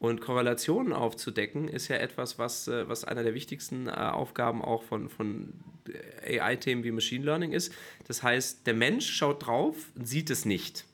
Und 0.00 0.20
Korrelationen 0.20 0.92
aufzudecken 0.92 1.66
ist 1.68 1.88
ja 1.88 1.96
etwas, 1.96 2.38
was, 2.38 2.68
äh, 2.68 2.88
was 2.88 3.04
einer 3.04 3.24
der 3.24 3.34
wichtigsten 3.34 3.88
äh, 3.88 3.90
Aufgaben 3.90 4.62
auch 4.62 4.84
von, 4.84 5.08
von 5.08 5.54
AI-Themen 6.24 6.84
wie 6.84 6.92
Machine 6.92 7.24
Learning 7.24 7.52
ist. 7.52 7.74
Das 8.06 8.22
heißt, 8.22 8.66
der 8.66 8.74
Mensch 8.74 9.10
schaut 9.10 9.46
drauf 9.46 9.76
sieht 10.00 10.30
es 10.30 10.44
nicht. 10.44 10.84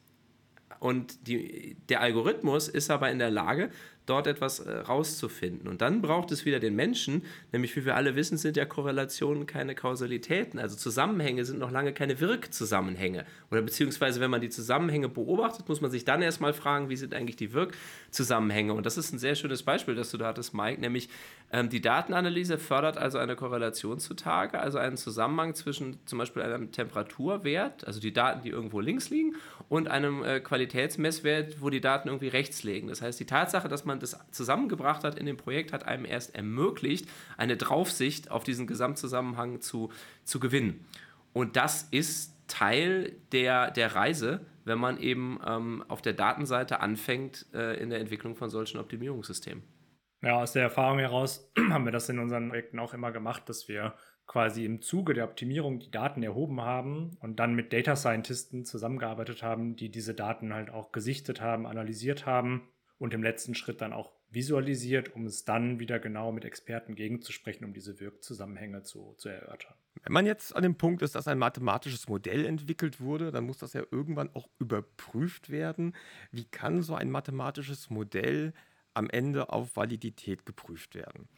Und 0.80 1.26
die, 1.28 1.76
der 1.88 2.00
Algorithmus 2.00 2.68
ist 2.68 2.90
aber 2.90 3.10
in 3.10 3.18
der 3.18 3.30
Lage, 3.30 3.70
dort 4.06 4.26
etwas 4.26 4.60
äh, 4.60 4.70
rauszufinden. 4.70 5.68
Und 5.68 5.80
dann 5.80 6.02
braucht 6.02 6.30
es 6.30 6.44
wieder 6.44 6.60
den 6.60 6.76
Menschen, 6.76 7.22
nämlich 7.52 7.74
wie 7.76 7.84
wir 7.84 7.96
alle 7.96 8.16
wissen, 8.16 8.36
sind 8.36 8.56
ja 8.56 8.64
Korrelationen 8.64 9.46
keine 9.46 9.74
Kausalitäten. 9.74 10.58
Also 10.58 10.76
Zusammenhänge 10.76 11.44
sind 11.44 11.58
noch 11.58 11.70
lange 11.70 11.92
keine 11.92 12.20
Wirkzusammenhänge. 12.20 13.24
Oder 13.50 13.62
beziehungsweise, 13.62 14.20
wenn 14.20 14.30
man 14.30 14.40
die 14.40 14.50
Zusammenhänge 14.50 15.08
beobachtet, 15.08 15.68
muss 15.68 15.80
man 15.80 15.90
sich 15.90 16.04
dann 16.04 16.22
erstmal 16.22 16.52
fragen, 16.52 16.88
wie 16.90 16.96
sind 16.96 17.14
eigentlich 17.14 17.36
die 17.36 17.52
Wirkzusammenhänge. 17.52 18.74
Und 18.74 18.84
das 18.86 18.98
ist 18.98 19.12
ein 19.12 19.18
sehr 19.18 19.34
schönes 19.34 19.62
Beispiel, 19.62 19.94
das 19.94 20.10
du 20.10 20.18
da 20.18 20.26
hattest, 20.26 20.54
Mike, 20.54 20.80
nämlich 20.80 21.08
ähm, 21.50 21.68
die 21.68 21.80
Datenanalyse 21.80 22.58
fördert 22.58 22.98
also 22.98 23.18
eine 23.18 23.36
Korrelation 23.36 23.98
zutage, 24.00 24.58
also 24.58 24.78
einen 24.78 24.96
Zusammenhang 24.96 25.54
zwischen 25.54 25.98
zum 26.04 26.18
Beispiel 26.18 26.42
einem 26.42 26.72
Temperaturwert, 26.72 27.86
also 27.86 28.00
die 28.00 28.12
Daten, 28.12 28.42
die 28.42 28.50
irgendwo 28.50 28.80
links 28.80 29.10
liegen, 29.10 29.36
und 29.68 29.88
einem 29.88 30.22
äh, 30.24 30.40
Qualitätsmesswert, 30.40 31.60
wo 31.60 31.70
die 31.70 31.80
Daten 31.80 32.08
irgendwie 32.08 32.28
rechts 32.28 32.64
liegen. 32.64 32.88
Das 32.88 33.02
heißt, 33.02 33.18
die 33.20 33.24
Tatsache, 33.24 33.68
dass 33.68 33.84
man 33.84 33.93
man 33.94 34.00
das 34.00 34.18
zusammengebracht 34.30 35.04
hat 35.04 35.18
in 35.18 35.26
dem 35.26 35.36
Projekt, 35.36 35.72
hat 35.72 35.86
einem 35.86 36.04
erst 36.04 36.34
ermöglicht, 36.34 37.08
eine 37.36 37.56
Draufsicht 37.56 38.30
auf 38.30 38.44
diesen 38.44 38.66
Gesamtzusammenhang 38.66 39.60
zu, 39.60 39.90
zu 40.24 40.40
gewinnen. 40.40 40.84
Und 41.32 41.56
das 41.56 41.88
ist 41.90 42.32
Teil 42.48 43.16
der, 43.32 43.70
der 43.70 43.94
Reise, 43.94 44.44
wenn 44.64 44.78
man 44.78 44.98
eben 44.98 45.38
ähm, 45.46 45.84
auf 45.88 46.02
der 46.02 46.12
Datenseite 46.12 46.80
anfängt 46.80 47.46
äh, 47.54 47.80
in 47.80 47.90
der 47.90 48.00
Entwicklung 48.00 48.36
von 48.36 48.50
solchen 48.50 48.78
Optimierungssystemen. 48.78 49.62
Ja, 50.22 50.40
aus 50.40 50.52
der 50.52 50.62
Erfahrung 50.62 50.98
heraus 50.98 51.50
haben 51.70 51.84
wir 51.84 51.92
das 51.92 52.08
in 52.08 52.18
unseren 52.18 52.48
Projekten 52.48 52.78
auch 52.78 52.94
immer 52.94 53.12
gemacht, 53.12 53.48
dass 53.48 53.68
wir 53.68 53.94
quasi 54.26 54.64
im 54.64 54.80
Zuge 54.80 55.12
der 55.12 55.24
Optimierung 55.24 55.80
die 55.80 55.90
Daten 55.90 56.22
erhoben 56.22 56.62
haben 56.62 57.16
und 57.20 57.40
dann 57.40 57.54
mit 57.54 57.72
Data 57.72 57.94
Scientisten 57.94 58.64
zusammengearbeitet 58.64 59.42
haben, 59.42 59.76
die 59.76 59.90
diese 59.90 60.14
Daten 60.14 60.54
halt 60.54 60.70
auch 60.70 60.92
gesichtet 60.92 61.42
haben, 61.42 61.66
analysiert 61.66 62.24
haben 62.24 62.68
und 62.98 63.14
im 63.14 63.22
letzten 63.22 63.54
Schritt 63.54 63.80
dann 63.80 63.92
auch 63.92 64.12
visualisiert, 64.30 65.14
um 65.14 65.26
es 65.26 65.44
dann 65.44 65.78
wieder 65.78 65.98
genau 65.98 66.32
mit 66.32 66.44
Experten 66.44 66.94
gegenzusprechen, 66.94 67.64
um 67.64 67.72
diese 67.72 68.00
Wirkzusammenhänge 68.00 68.82
zu, 68.82 69.14
zu 69.16 69.28
erörtern. 69.28 69.74
Wenn 70.02 70.12
man 70.12 70.26
jetzt 70.26 70.54
an 70.54 70.62
dem 70.62 70.76
Punkt 70.76 71.02
ist, 71.02 71.14
dass 71.14 71.28
ein 71.28 71.38
mathematisches 71.38 72.08
Modell 72.08 72.44
entwickelt 72.44 73.00
wurde, 73.00 73.30
dann 73.30 73.44
muss 73.44 73.58
das 73.58 73.72
ja 73.72 73.82
irgendwann 73.90 74.30
auch 74.34 74.48
überprüft 74.58 75.50
werden. 75.50 75.94
Wie 76.30 76.44
kann 76.44 76.82
so 76.82 76.94
ein 76.94 77.10
mathematisches 77.10 77.90
Modell 77.90 78.52
am 78.92 79.10
Ende 79.10 79.50
auf 79.50 79.76
Validität 79.76 80.46
geprüft 80.46 80.94
werden? 80.94 81.28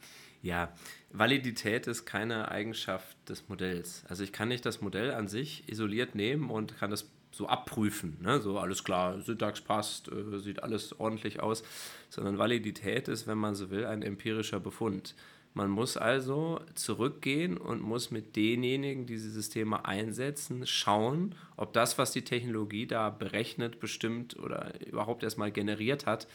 Ja, 0.42 0.73
Validität 1.11 1.87
ist 1.87 2.05
keine 2.05 2.51
Eigenschaft 2.51 3.16
des 3.29 3.49
Modells. 3.49 4.05
Also 4.09 4.23
ich 4.23 4.33
kann 4.33 4.49
nicht 4.49 4.64
das 4.64 4.81
Modell 4.81 5.12
an 5.12 5.29
sich 5.29 5.69
isoliert 5.69 6.14
nehmen 6.14 6.51
und 6.51 6.77
kann 6.77 6.90
das 6.90 7.11
so 7.37 7.46
abprüfen. 7.49 8.16
Ne? 8.22 8.40
So 8.40 8.59
alles 8.59 8.83
klar, 8.83 9.20
Syntax 9.20 9.61
passt, 9.61 10.11
äh, 10.11 10.38
sieht 10.38 10.62
alles 10.62 10.99
ordentlich 10.99 11.40
aus. 11.40 11.62
Sondern 12.09 12.38
Validität 12.38 13.09
ist, 13.09 13.27
wenn 13.27 13.38
man 13.38 13.55
so 13.55 13.70
will, 13.70 13.85
ein 13.85 14.03
empirischer 14.03 14.61
Befund. 14.61 15.14
Man 15.53 15.70
muss 15.70 15.96
also 15.96 16.61
zurückgehen 16.75 17.57
und 17.57 17.81
muss 17.81 18.11
mit 18.11 18.37
denjenigen, 18.37 19.07
die 19.07 19.14
diese 19.14 19.31
Systeme 19.31 19.87
einsetzen, 19.87 20.66
schauen, 20.66 21.35
ob 21.57 21.72
das, 21.72 21.96
was 21.99 22.12
die 22.12 22.22
Technologie 22.22 22.87
da 22.87 23.11
berechnet, 23.11 23.81
bestimmt 23.81 24.38
oder 24.38 24.72
überhaupt 24.87 25.22
erstmal 25.22 25.51
generiert 25.51 26.05
hat, 26.05 26.27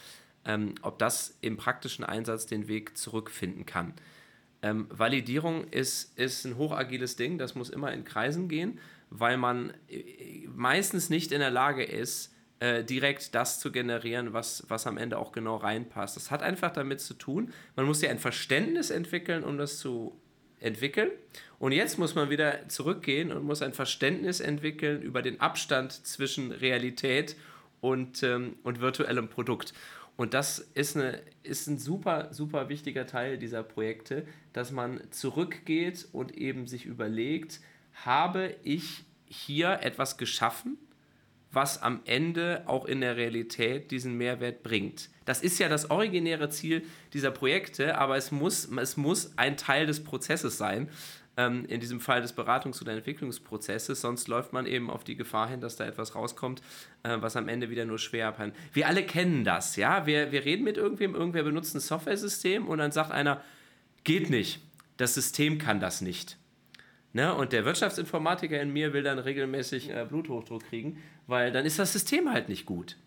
ähm, 0.43 0.73
ob 0.81 0.97
das 0.97 1.37
im 1.41 1.57
praktischen 1.57 2.03
Einsatz 2.03 2.47
den 2.47 2.67
Weg 2.67 2.97
zurückfinden 2.97 3.65
kann. 3.65 3.93
Ähm, 4.63 4.87
Validierung 4.89 5.65
ist, 5.65 6.17
ist 6.17 6.45
ein 6.45 6.57
hochagiles 6.57 7.15
Ding, 7.15 7.37
das 7.37 7.55
muss 7.55 7.69
immer 7.69 7.91
in 7.91 8.03
Kreisen 8.05 8.49
gehen 8.49 8.79
weil 9.11 9.37
man 9.37 9.73
äh, 9.87 10.47
meistens 10.55 11.11
nicht 11.11 11.31
in 11.31 11.39
der 11.39 11.51
Lage 11.51 11.83
ist, 11.83 12.33
äh, 12.59 12.83
direkt 12.83 13.35
das 13.35 13.59
zu 13.59 13.71
generieren, 13.71 14.33
was, 14.33 14.63
was 14.67 14.87
am 14.87 14.97
Ende 14.97 15.17
auch 15.17 15.31
genau 15.31 15.57
reinpasst. 15.57 16.15
Das 16.15 16.31
hat 16.31 16.41
einfach 16.41 16.71
damit 16.71 17.01
zu 17.01 17.13
tun, 17.13 17.53
man 17.75 17.85
muss 17.85 18.01
ja 18.01 18.09
ein 18.09 18.19
Verständnis 18.19 18.89
entwickeln, 18.89 19.43
um 19.43 19.57
das 19.57 19.77
zu 19.79 20.19
entwickeln. 20.59 21.11
Und 21.59 21.71
jetzt 21.73 21.99
muss 21.99 22.15
man 22.15 22.29
wieder 22.29 22.67
zurückgehen 22.69 23.31
und 23.31 23.43
muss 23.43 23.61
ein 23.61 23.73
Verständnis 23.73 24.39
entwickeln 24.39 25.01
über 25.01 25.21
den 25.21 25.41
Abstand 25.41 25.91
zwischen 25.91 26.51
Realität 26.51 27.35
und, 27.81 28.23
ähm, 28.23 28.55
und 28.63 28.79
virtuellem 28.79 29.27
Produkt. 29.27 29.73
Und 30.17 30.35
das 30.35 30.59
ist, 30.59 30.95
eine, 30.95 31.19
ist 31.41 31.67
ein 31.67 31.79
super, 31.79 32.29
super 32.31 32.69
wichtiger 32.69 33.07
Teil 33.07 33.39
dieser 33.39 33.63
Projekte, 33.63 34.25
dass 34.53 34.71
man 34.71 35.01
zurückgeht 35.09 36.07
und 36.11 36.37
eben 36.37 36.67
sich 36.67 36.85
überlegt, 36.85 37.59
habe 38.05 38.55
ich 38.63 39.03
hier 39.25 39.79
etwas 39.81 40.17
geschaffen, 40.17 40.77
was 41.51 41.81
am 41.81 42.01
Ende 42.05 42.63
auch 42.65 42.85
in 42.85 43.01
der 43.01 43.17
Realität 43.17 43.91
diesen 43.91 44.15
Mehrwert 44.15 44.63
bringt. 44.63 45.09
Das 45.25 45.41
ist 45.41 45.59
ja 45.59 45.67
das 45.67 45.91
originäre 45.91 46.49
Ziel 46.49 46.83
dieser 47.13 47.31
Projekte, 47.31 47.97
aber 47.97 48.15
es 48.15 48.31
muss, 48.31 48.65
es 48.65 48.97
muss 48.97 49.37
ein 49.37 49.57
Teil 49.57 49.85
des 49.85 50.03
Prozesses 50.03 50.57
sein, 50.57 50.89
ähm, 51.37 51.65
in 51.65 51.79
diesem 51.79 51.99
Fall 51.99 52.21
des 52.21 52.35
Beratungs- 52.35 52.81
oder 52.81 52.93
Entwicklungsprozesses, 52.93 54.01
sonst 54.01 54.27
läuft 54.27 54.53
man 54.53 54.65
eben 54.65 54.89
auf 54.89 55.03
die 55.03 55.15
Gefahr 55.15 55.47
hin, 55.49 55.61
dass 55.61 55.75
da 55.77 55.85
etwas 55.85 56.15
rauskommt, 56.15 56.61
äh, 57.03 57.17
was 57.19 57.35
am 57.35 57.47
Ende 57.47 57.69
wieder 57.69 57.85
nur 57.85 57.99
schwer 57.99 58.27
abhängt. 58.27 58.55
Wir 58.73 58.87
alle 58.87 59.03
kennen 59.03 59.43
das, 59.43 59.75
ja, 59.75 60.05
wir, 60.05 60.31
wir 60.31 60.45
reden 60.45 60.63
mit 60.63 60.77
irgendwem, 60.77 61.15
irgendwer 61.15 61.43
benutzt 61.43 61.75
ein 61.75 61.79
Software-System 61.79 62.67
und 62.67 62.79
dann 62.79 62.91
sagt 62.91 63.11
einer, 63.11 63.41
geht 64.03 64.29
nicht, 64.29 64.59
das 64.97 65.13
System 65.13 65.57
kann 65.57 65.79
das 65.79 66.01
nicht. 66.01 66.37
Ne? 67.13 67.33
Und 67.33 67.53
der 67.53 67.65
Wirtschaftsinformatiker 67.65 68.59
in 68.61 68.71
mir 68.71 68.93
will 68.93 69.03
dann 69.03 69.19
regelmäßig 69.19 69.89
äh, 69.89 70.05
Bluthochdruck 70.07 70.63
kriegen, 70.63 71.01
weil 71.27 71.51
dann 71.51 71.65
ist 71.65 71.79
das 71.79 71.91
System 71.91 72.31
halt 72.31 72.49
nicht 72.49 72.65
gut. 72.65 72.97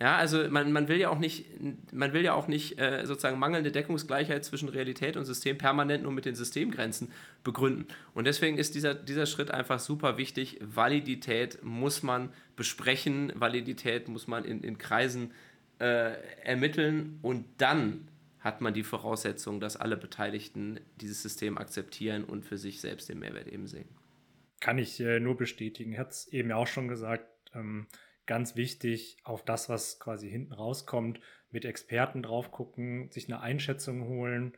Ja, 0.00 0.16
also 0.16 0.48
man, 0.48 0.70
man 0.70 0.86
will 0.86 0.98
ja 0.98 1.08
auch 1.08 1.18
nicht, 1.18 1.46
man 1.92 2.12
will 2.12 2.22
ja 2.22 2.32
auch 2.32 2.46
nicht 2.46 2.78
äh, 2.78 3.04
sozusagen 3.04 3.36
mangelnde 3.36 3.72
Deckungsgleichheit 3.72 4.44
zwischen 4.44 4.68
Realität 4.68 5.16
und 5.16 5.24
System 5.24 5.58
permanent 5.58 6.04
nur 6.04 6.12
mit 6.12 6.24
den 6.24 6.36
Systemgrenzen 6.36 7.10
begründen. 7.42 7.86
Und 8.14 8.26
deswegen 8.26 8.58
ist 8.58 8.76
dieser, 8.76 8.94
dieser 8.94 9.26
Schritt 9.26 9.50
einfach 9.50 9.80
super 9.80 10.16
wichtig. 10.16 10.60
Validität 10.60 11.64
muss 11.64 12.04
man 12.04 12.28
besprechen, 12.54 13.32
Validität 13.34 14.06
muss 14.06 14.28
man 14.28 14.44
in, 14.44 14.62
in 14.62 14.78
Kreisen 14.78 15.32
äh, 15.80 16.12
ermitteln 16.44 17.18
und 17.22 17.44
dann 17.58 18.06
hat 18.40 18.60
man 18.60 18.74
die 18.74 18.84
Voraussetzung, 18.84 19.60
dass 19.60 19.76
alle 19.76 19.96
Beteiligten 19.96 20.80
dieses 20.96 21.22
System 21.22 21.58
akzeptieren 21.58 22.24
und 22.24 22.44
für 22.44 22.58
sich 22.58 22.80
selbst 22.80 23.08
den 23.08 23.18
Mehrwert 23.18 23.48
eben 23.48 23.66
sehen. 23.66 23.88
Kann 24.60 24.78
ich 24.78 25.00
äh, 25.00 25.20
nur 25.20 25.36
bestätigen. 25.36 25.92
Ich 25.92 25.98
hatte 25.98 26.10
es 26.10 26.28
eben 26.28 26.52
auch 26.52 26.66
schon 26.66 26.88
gesagt, 26.88 27.26
ähm, 27.54 27.86
ganz 28.26 28.56
wichtig, 28.56 29.16
auf 29.24 29.44
das, 29.44 29.68
was 29.68 29.98
quasi 29.98 30.30
hinten 30.30 30.52
rauskommt, 30.52 31.20
mit 31.50 31.64
Experten 31.64 32.22
drauf 32.22 32.50
gucken, 32.50 33.10
sich 33.10 33.28
eine 33.28 33.40
Einschätzung 33.40 34.06
holen. 34.06 34.56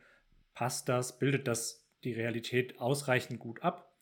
Passt 0.53 0.89
das? 0.89 1.17
Bildet 1.17 1.47
das 1.47 1.87
die 2.03 2.13
Realität 2.13 2.79
ausreichend 2.79 3.39
gut 3.39 3.63
ab? 3.63 3.93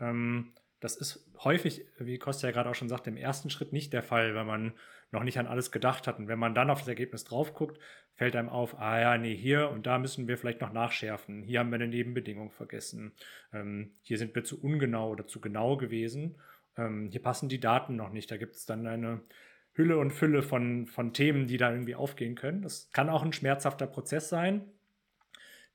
Ähm, 0.00 0.52
das 0.82 0.96
ist 0.96 1.24
häufig, 1.44 1.86
wie 1.98 2.18
Kostja 2.18 2.48
ja 2.48 2.52
gerade 2.52 2.68
auch 2.68 2.74
schon 2.74 2.88
sagte, 2.88 3.08
im 3.08 3.16
ersten 3.16 3.50
Schritt 3.50 3.72
nicht 3.72 3.92
der 3.92 4.02
Fall, 4.02 4.34
weil 4.34 4.44
man 4.44 4.72
noch 5.12 5.22
nicht 5.22 5.38
an 5.38 5.46
alles 5.46 5.70
gedacht 5.70 6.08
hat. 6.08 6.18
Und 6.18 6.26
wenn 6.26 6.40
man 6.40 6.56
dann 6.56 6.70
auf 6.70 6.80
das 6.80 6.88
Ergebnis 6.88 7.22
drauf 7.22 7.54
guckt, 7.54 7.78
fällt 8.16 8.34
einem 8.34 8.48
auf, 8.48 8.80
ah 8.80 8.98
ja, 8.98 9.16
nee, 9.16 9.36
hier 9.36 9.70
und 9.70 9.86
da 9.86 10.00
müssen 10.00 10.26
wir 10.26 10.36
vielleicht 10.36 10.60
noch 10.60 10.72
nachschärfen. 10.72 11.44
Hier 11.44 11.60
haben 11.60 11.70
wir 11.70 11.76
eine 11.76 11.86
Nebenbedingung 11.86 12.50
vergessen. 12.50 13.12
Ähm, 13.52 13.92
hier 14.02 14.18
sind 14.18 14.34
wir 14.34 14.42
zu 14.42 14.60
ungenau 14.60 15.10
oder 15.10 15.24
zu 15.28 15.40
genau 15.40 15.76
gewesen. 15.76 16.36
Ähm, 16.76 17.10
hier 17.12 17.22
passen 17.22 17.48
die 17.48 17.60
Daten 17.60 17.94
noch 17.94 18.10
nicht. 18.10 18.28
Da 18.28 18.36
gibt 18.36 18.56
es 18.56 18.66
dann 18.66 18.84
eine 18.88 19.20
Hülle 19.74 19.98
und 19.98 20.10
Fülle 20.10 20.42
von, 20.42 20.86
von 20.86 21.12
Themen, 21.12 21.46
die 21.46 21.58
da 21.58 21.70
irgendwie 21.70 21.94
aufgehen 21.94 22.34
können. 22.34 22.60
Das 22.60 22.90
kann 22.90 23.08
auch 23.08 23.22
ein 23.22 23.32
schmerzhafter 23.32 23.86
Prozess 23.86 24.28
sein, 24.28 24.64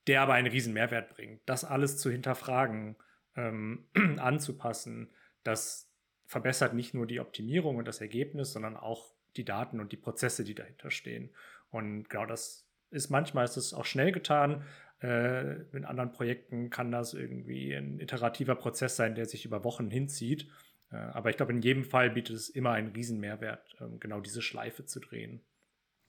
der 0.08 0.22
aber 0.22 0.34
einen 0.34 0.52
riesen 0.52 0.74
Mehrwert 0.74 1.16
bringt. 1.16 1.40
Das 1.46 1.64
alles 1.64 1.98
zu 1.98 2.12
hinterfragen, 2.12 2.98
ähm, 3.38 3.86
anzupassen, 4.18 5.10
das 5.44 5.90
verbessert 6.26 6.74
nicht 6.74 6.94
nur 6.94 7.08
die 7.08 7.22
Optimierung 7.22 7.78
und 7.78 7.88
das 7.88 8.02
Ergebnis, 8.02 8.52
sondern 8.52 8.76
auch 8.76 9.14
die 9.38 9.46
Daten 9.46 9.80
und 9.80 9.92
die 9.94 9.98
Prozesse, 9.98 10.44
die 10.44 10.56
dahinter 10.56 10.92
stehen. 10.92 11.30
Und 11.70 12.10
genau 12.10 12.26
das 12.26 12.68
ist 12.90 13.10
manchmal 13.10 13.46
ist 13.46 13.58
es 13.58 13.74
auch 13.74 13.86
schnell 13.86 14.12
getan. 14.12 14.64
Äh, 15.02 15.62
in 15.76 15.86
anderen 15.86 16.12
Projekten 16.12 16.70
kann 16.70 16.92
das 16.92 17.14
irgendwie 17.14 17.74
ein 17.74 18.00
iterativer 18.00 18.56
Prozess 18.56 18.96
sein, 18.96 19.16
der 19.16 19.26
sich 19.26 19.46
über 19.46 19.64
Wochen 19.64 19.90
hinzieht. 19.90 20.50
Äh, 20.92 20.96
aber 20.96 21.30
ich 21.30 21.38
glaube, 21.38 21.54
in 21.54 21.62
jedem 21.62 21.84
Fall 21.84 22.10
bietet 22.10 22.36
es 22.36 22.50
immer 22.50 22.72
einen 22.72 22.94
Riesenmehrwert, 22.94 23.76
äh, 23.80 23.98
genau 24.00 24.20
diese 24.20 24.42
Schleife 24.42 24.86
zu 24.86 25.00
drehen. 25.00 25.42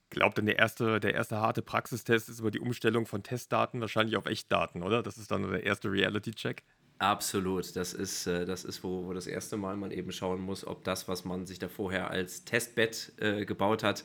Glaubt 0.09 0.39
denn 0.39 0.47
der 0.47 0.57
erste, 0.57 0.99
der 0.99 1.13
erste 1.13 1.37
harte 1.37 1.61
Praxistest 1.61 2.29
ist 2.29 2.39
über 2.39 2.49
die 2.49 2.59
Umstellung 2.59 3.05
von 3.05 3.21
Testdaten 3.21 3.79
wahrscheinlich 3.79 4.17
auf 4.17 4.25
Echtdaten, 4.25 4.81
oder? 4.81 5.03
Das 5.03 5.17
ist 5.17 5.29
dann 5.29 5.51
der 5.51 5.63
erste 5.63 5.91
Reality-Check. 5.91 6.63
Absolut. 6.99 7.75
Das 7.77 7.93
ist, 7.93 8.27
äh, 8.27 8.45
das 8.45 8.65
ist 8.65 8.83
wo, 8.83 9.05
wo 9.05 9.13
das 9.13 9.25
erste 9.25 9.55
Mal 9.55 9.77
man 9.77 9.91
eben 9.91 10.11
schauen 10.11 10.41
muss, 10.41 10.67
ob 10.67 10.83
das, 10.83 11.07
was 11.07 11.23
man 11.23 11.45
sich 11.45 11.57
da 11.57 11.69
vorher 11.69 12.11
als 12.11 12.43
Testbett 12.43 13.13
äh, 13.17 13.45
gebaut 13.45 13.83
hat, 13.83 14.03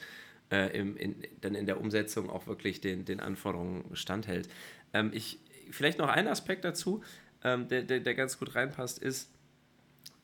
äh, 0.51 0.79
im, 0.79 0.97
in, 0.97 1.17
dann 1.41 1.57
in 1.57 1.67
der 1.67 1.81
Umsetzung 1.81 2.31
auch 2.31 2.47
wirklich 2.47 2.81
den, 2.81 3.05
den 3.05 3.19
Anforderungen 3.19 3.85
standhält. 3.97 4.49
Ähm, 4.93 5.11
ich, 5.13 5.41
vielleicht 5.71 5.99
noch 5.99 6.09
ein 6.09 6.29
Aspekt 6.29 6.65
dazu, 6.65 7.03
ähm, 7.43 7.67
der, 7.67 7.83
der, 7.83 7.99
der 7.99 8.15
ganz 8.15 8.39
gut 8.39 8.55
reinpasst, 8.55 9.01
ist 9.01 9.33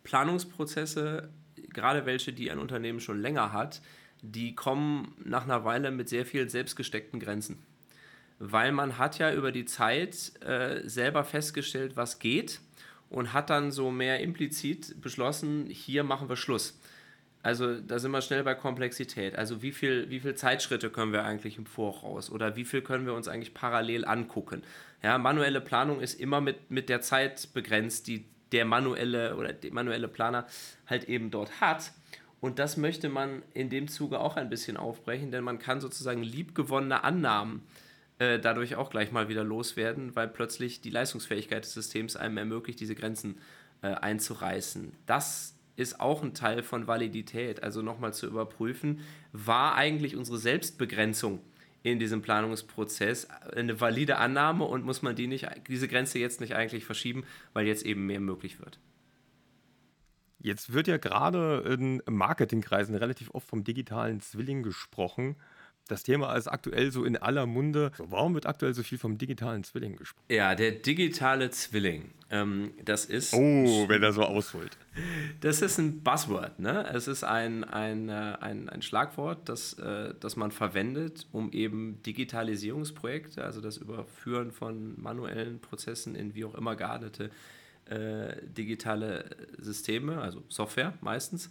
Planungsprozesse, 0.05 1.29
gerade 1.71 2.07
welche, 2.07 2.33
die 2.33 2.53
ein 2.53 2.61
Unternehmen 2.61 3.01
schon 3.01 3.21
länger 3.21 3.53
hat, 3.53 3.83
die 4.23 4.55
kommen 4.55 5.15
nach 5.25 5.45
einer 5.45 5.65
Weile 5.65 5.91
mit 5.91 6.09
sehr 6.09 6.25
vielen 6.25 6.49
selbstgesteckten 6.49 7.19
Grenzen. 7.19 7.59
Weil 8.43 8.73
man 8.73 8.97
hat 8.97 9.19
ja 9.19 9.33
über 9.35 9.53
die 9.53 9.67
Zeit 9.67 10.33
äh, 10.43 10.81
selber 10.89 11.25
festgestellt, 11.25 11.95
was 11.95 12.19
geht 12.19 12.61
und 13.11 13.35
hat 13.35 13.51
dann 13.51 13.71
so 13.71 13.91
mehr 13.91 14.21
implizit 14.21 14.99
beschlossen, 15.03 15.67
hier 15.67 16.05
machen 16.05 16.31
wir 16.31 16.37
Schluss. 16.37 16.81
Also 17.43 17.79
da 17.79 17.99
sind 17.99 18.13
wir 18.13 18.23
schnell 18.23 18.43
bei 18.43 18.55
Komplexität. 18.55 19.37
Also 19.37 19.61
wie 19.61 19.73
viel, 19.73 20.09
wie 20.09 20.21
viel 20.21 20.37
Zeitschritte 20.37 20.89
können 20.89 21.13
wir 21.13 21.25
eigentlich 21.25 21.59
im 21.59 21.67
Voraus 21.67 22.31
oder 22.31 22.57
wie 22.57 22.65
viel 22.65 22.81
können 22.81 23.05
wir 23.05 23.13
uns 23.13 23.29
eigentlich 23.29 23.53
parallel 23.53 24.07
angucken? 24.07 24.63
Ja, 25.03 25.19
manuelle 25.19 25.61
Planung 25.61 26.01
ist 26.01 26.19
immer 26.19 26.41
mit, 26.41 26.71
mit 26.71 26.89
der 26.89 27.03
Zeit 27.03 27.53
begrenzt, 27.53 28.07
die 28.07 28.25
der 28.53 28.65
manuelle 28.65 29.37
oder 29.37 29.53
der 29.53 29.73
manuelle 29.73 30.09
Planer 30.09 30.47
halt 30.87 31.05
eben 31.05 31.31
dort 31.31 31.61
hat. 31.61 31.93
Und 32.41 32.59
das 32.59 32.79
möchte 32.79 33.11
man 33.11 33.43
in 33.53 33.69
dem 33.69 33.87
Zuge 33.87 34.19
auch 34.19 34.37
ein 34.37 34.49
bisschen 34.49 34.79
aufbrechen, 34.79 35.31
denn 35.31 35.45
man 35.45 35.59
kann 35.59 35.83
sozusagen 35.83 36.23
liebgewonnene 36.23 37.05
Annahmen 37.05 37.59
äh, 37.59 37.90
dadurch 38.21 38.77
auch 38.77 38.91
gleich 38.91 39.13
mal 39.13 39.29
wieder 39.29 39.45
loswerden, 39.45 40.15
weil 40.15 40.29
plötzlich 40.29 40.81
die 40.81 40.91
Leistungsfähigkeit 40.91 41.65
des 41.65 41.75
Systems 41.75 42.17
einem 42.17 42.37
ermöglicht, 42.37 42.79
diese 42.79 42.95
Grenzen 42.95 43.39
äh, 43.83 43.89
einzureißen. 43.89 44.93
Das 45.07 45.57
ist 45.77 46.01
auch 46.01 46.23
ein 46.23 46.35
Teil 46.35 46.63
von 46.63 46.87
Validität. 46.87 47.63
Also 47.63 47.81
nochmal 47.81 48.13
zu 48.13 48.27
überprüfen, 48.27 49.01
war 49.33 49.75
eigentlich 49.75 50.17
unsere 50.17 50.39
Selbstbegrenzung 50.39 51.41
in 51.83 51.99
diesem 51.99 52.21
Planungsprozess 52.21 53.29
eine 53.31 53.81
valide 53.81 54.19
Annahme 54.19 54.65
und 54.65 54.85
muss 54.85 55.01
man 55.01 55.17
die 55.17 55.27
nicht, 55.27 55.49
diese 55.69 55.89
Grenze 55.89 56.19
jetzt 56.19 56.41
nicht 56.41 56.55
eigentlich 56.55 56.85
verschieben, 56.85 57.25
weil 57.55 57.67
jetzt 57.67 57.87
eben 57.87 58.05
mehr 58.07 58.21
möglich 58.21 58.61
wird. 58.61 58.79
Jetzt 60.39 60.73
wird 60.73 60.89
ja 60.89 60.99
gerade 60.99 61.65
in 61.67 62.03
Marketingkreisen 62.07 62.95
relativ 62.95 63.31
oft 63.31 63.49
vom 63.49 63.65
digitalen 63.65 64.21
Zwilling 64.21 64.63
gesprochen 64.63 65.37
das 65.91 66.03
Thema 66.03 66.35
ist 66.37 66.47
aktuell 66.49 66.91
so 66.93 67.05
in 67.05 67.17
aller 67.17 67.47
Munde. 67.47 67.93
So, 67.97 68.11
warum 68.11 68.35
wird 68.35 68.47
aktuell 68.47 68.75
so 68.75 68.83
viel 68.83 68.99
vom 68.99 69.19
digitalen 69.19 69.65
Zwilling 69.65 69.97
gesprochen? 69.97 70.25
Ja, 70.29 70.55
der 70.55 70.73
digitale 70.73 71.51
Zwilling. 71.51 72.11
Ähm, 72.31 72.73
das 72.85 73.07
ist. 73.07 73.35
Oh, 73.35 73.89
wenn 73.89 74.03
er 74.03 74.13
so 74.13 74.23
ausholt. 74.23 74.77
Das 75.41 75.63
ist 75.63 75.79
ein 75.79 76.03
Buzzword. 76.03 76.59
Ne? 76.61 76.87
Es 76.93 77.09
ist 77.09 77.25
ein, 77.25 77.65
ein, 77.65 78.09
äh, 78.09 78.37
ein, 78.41 78.69
ein 78.69 78.83
Schlagwort, 78.83 79.49
das, 79.49 79.75
äh, 79.75 80.15
das 80.21 80.37
man 80.37 80.53
verwendet, 80.53 81.27
um 81.33 81.51
eben 81.53 82.01
Digitalisierungsprojekte, 82.05 83.45
also 83.45 83.61
das 83.61 83.79
Überführen 83.79 84.53
von 84.53 85.01
manuellen 85.01 85.61
Prozessen 85.61 86.15
in 86.15 86.35
wie 86.35 86.45
auch 86.45 86.55
immer 86.55 86.77
geartete 86.77 87.31
äh, 87.87 88.37
digitale 88.45 89.25
Systeme, 89.59 90.21
also 90.21 90.43
Software 90.49 90.95
meistens. 91.01 91.51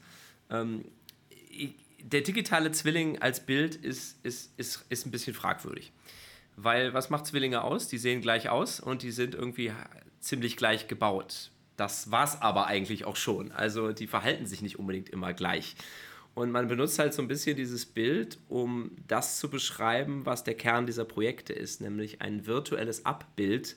Ähm, 0.49 0.86
der 2.04 2.22
digitale 2.22 2.72
Zwilling 2.72 3.20
als 3.20 3.46
Bild 3.46 3.76
ist, 3.76 4.18
ist, 4.24 4.52
ist, 4.58 4.86
ist 4.90 5.06
ein 5.06 5.12
bisschen 5.12 5.34
fragwürdig. 5.34 5.92
Weil 6.56 6.94
was 6.94 7.10
macht 7.10 7.26
Zwillinge 7.26 7.64
aus? 7.64 7.88
Die 7.88 7.98
sehen 7.98 8.22
gleich 8.22 8.50
aus 8.50 8.80
und 8.80 9.02
die 9.02 9.12
sind 9.12 9.36
irgendwie 9.36 9.72
ziemlich 10.20 10.58
gleich 10.58 10.88
gebaut. 10.88 11.52
Das 11.78 12.12
war 12.12 12.26
es 12.26 12.42
aber 12.42 12.68
eigentlich 12.68 13.06
auch 13.06 13.16
schon. 13.16 13.52
Also 13.54 13.94
die 13.94 14.08
verhalten 14.08 14.46
sich 14.46 14.62
nicht 14.62 14.78
unbedingt 14.78 15.10
immer 15.10 15.34
gleich. 15.34 15.76
Und 16.34 16.52
man 16.52 16.68
benutzt 16.68 17.00
halt 17.00 17.14
so 17.14 17.22
ein 17.22 17.28
bisschen 17.28 17.56
dieses 17.56 17.86
Bild, 17.86 18.38
um 18.50 18.92
das 19.08 19.40
zu 19.40 19.50
beschreiben, 19.50 20.26
was 20.26 20.44
der 20.44 20.56
Kern 20.56 20.86
dieser 20.86 21.06
Projekte 21.06 21.54
ist, 21.54 21.82
nämlich 21.82 22.22
ein 22.22 22.46
virtuelles 22.46 23.06
Abbild 23.06 23.76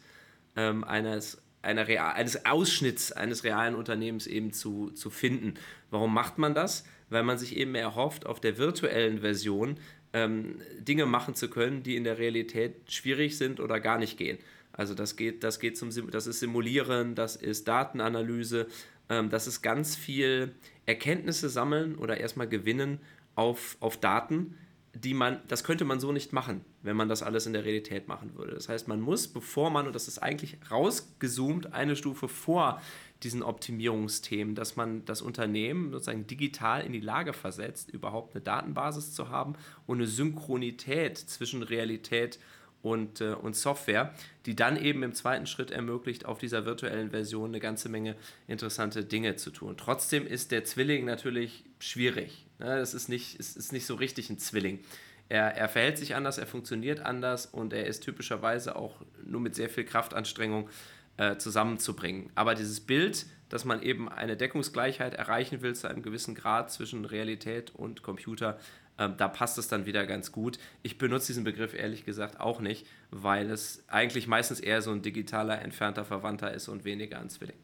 ähm, 0.56 0.84
eines, 0.84 1.40
einer 1.62 1.88
real, 1.88 2.12
eines 2.12 2.44
Ausschnitts 2.44 3.12
eines 3.12 3.44
realen 3.44 3.74
Unternehmens 3.74 4.26
eben 4.26 4.52
zu, 4.52 4.90
zu 4.90 5.10
finden. 5.10 5.54
Warum 5.90 6.12
macht 6.12 6.38
man 6.38 6.54
das? 6.54 6.84
Weil 7.12 7.22
man 7.22 7.38
sich 7.38 7.56
eben 7.56 7.74
erhofft, 7.74 8.26
auf 8.26 8.40
der 8.40 8.58
virtuellen 8.58 9.20
Version 9.20 9.76
ähm, 10.12 10.60
Dinge 10.78 11.06
machen 11.06 11.34
zu 11.34 11.48
können, 11.48 11.82
die 11.82 11.96
in 11.96 12.04
der 12.04 12.18
Realität 12.18 12.90
schwierig 12.90 13.38
sind 13.38 13.60
oder 13.60 13.80
gar 13.80 13.98
nicht 13.98 14.18
gehen. 14.18 14.38
Also 14.72 14.94
das 14.94 15.16
geht, 15.16 15.44
das 15.44 15.60
geht 15.60 15.76
zum 15.76 15.90
das 16.10 16.26
ist 16.26 16.40
Simulieren, 16.40 17.14
das 17.14 17.36
ist 17.36 17.68
Datenanalyse, 17.68 18.66
ähm, 19.08 19.30
das 19.30 19.46
ist 19.46 19.62
ganz 19.62 19.96
viel 19.96 20.54
Erkenntnisse 20.86 21.48
sammeln 21.48 21.96
oder 21.96 22.18
erstmal 22.18 22.48
gewinnen 22.48 22.98
auf, 23.34 23.76
auf 23.80 23.98
Daten, 23.98 24.56
die 24.94 25.14
man, 25.14 25.40
das 25.48 25.64
könnte 25.64 25.84
man 25.84 26.00
so 26.00 26.12
nicht 26.12 26.32
machen, 26.32 26.64
wenn 26.82 26.96
man 26.96 27.08
das 27.08 27.22
alles 27.22 27.46
in 27.46 27.54
der 27.54 27.64
Realität 27.64 28.08
machen 28.08 28.34
würde. 28.34 28.52
Das 28.52 28.68
heißt, 28.68 28.88
man 28.88 29.00
muss, 29.00 29.28
bevor 29.28 29.70
man, 29.70 29.86
und 29.86 29.94
das 29.94 30.08
ist 30.08 30.18
eigentlich 30.18 30.58
rausgezoomt, 30.70 31.72
eine 31.72 31.96
Stufe 31.96 32.28
vor 32.28 32.80
diesen 33.22 33.42
Optimierungsthemen, 33.42 34.54
dass 34.54 34.76
man 34.76 35.04
das 35.04 35.22
Unternehmen 35.22 35.92
sozusagen 35.92 36.26
digital 36.26 36.84
in 36.84 36.92
die 36.92 37.00
Lage 37.00 37.32
versetzt, 37.32 37.90
überhaupt 37.90 38.34
eine 38.34 38.42
Datenbasis 38.42 39.14
zu 39.14 39.28
haben 39.28 39.54
und 39.86 39.98
eine 39.98 40.06
Synchronität 40.06 41.18
zwischen 41.18 41.62
Realität 41.62 42.38
und, 42.82 43.20
äh, 43.20 43.34
und 43.34 43.54
Software, 43.54 44.12
die 44.44 44.56
dann 44.56 44.76
eben 44.76 45.02
im 45.02 45.14
zweiten 45.14 45.46
Schritt 45.46 45.70
ermöglicht, 45.70 46.26
auf 46.26 46.38
dieser 46.38 46.66
virtuellen 46.66 47.10
Version 47.10 47.50
eine 47.50 47.60
ganze 47.60 47.88
Menge 47.88 48.16
interessante 48.48 49.04
Dinge 49.04 49.36
zu 49.36 49.50
tun. 49.50 49.76
Trotzdem 49.76 50.26
ist 50.26 50.50
der 50.50 50.64
Zwilling 50.64 51.04
natürlich 51.04 51.64
schwierig. 51.78 52.44
Ne? 52.58 52.76
Das 52.76 52.92
ist 52.92 53.08
nicht, 53.08 53.38
ist, 53.38 53.56
ist 53.56 53.72
nicht 53.72 53.86
so 53.86 53.94
richtig 53.94 54.30
ein 54.30 54.38
Zwilling. 54.38 54.80
Er, 55.28 55.56
er 55.56 55.68
verhält 55.68 55.96
sich 55.96 56.14
anders, 56.14 56.38
er 56.38 56.46
funktioniert 56.46 57.00
anders 57.00 57.46
und 57.46 57.72
er 57.72 57.86
ist 57.86 58.02
typischerweise 58.02 58.76
auch 58.76 58.96
nur 59.24 59.40
mit 59.40 59.54
sehr 59.54 59.70
viel 59.70 59.84
Kraftanstrengung 59.84 60.68
äh, 61.16 61.36
zusammenzubringen. 61.36 62.30
Aber 62.34 62.54
dieses 62.54 62.80
Bild, 62.80 63.26
dass 63.48 63.64
man 63.64 63.82
eben 63.82 64.08
eine 64.08 64.36
Deckungsgleichheit 64.36 65.14
erreichen 65.14 65.62
will 65.62 65.74
zu 65.74 65.88
einem 65.88 66.02
gewissen 66.02 66.34
Grad 66.34 66.70
zwischen 66.70 67.04
Realität 67.04 67.74
und 67.74 68.02
Computer, 68.02 68.58
äh, 68.98 69.08
da 69.16 69.28
passt 69.28 69.58
es 69.58 69.68
dann 69.68 69.86
wieder 69.86 70.06
ganz 70.06 70.32
gut. 70.32 70.58
Ich 70.82 70.98
benutze 70.98 71.28
diesen 71.28 71.44
Begriff 71.44 71.74
ehrlich 71.74 72.04
gesagt 72.04 72.40
auch 72.40 72.60
nicht, 72.60 72.86
weil 73.10 73.50
es 73.50 73.84
eigentlich 73.88 74.26
meistens 74.26 74.60
eher 74.60 74.82
so 74.82 74.90
ein 74.90 75.02
digitaler, 75.02 75.60
entfernter 75.60 76.04
Verwandter 76.04 76.52
ist 76.52 76.68
und 76.68 76.84
weniger 76.84 77.20
ein 77.20 77.28
Zwilling. 77.28 77.58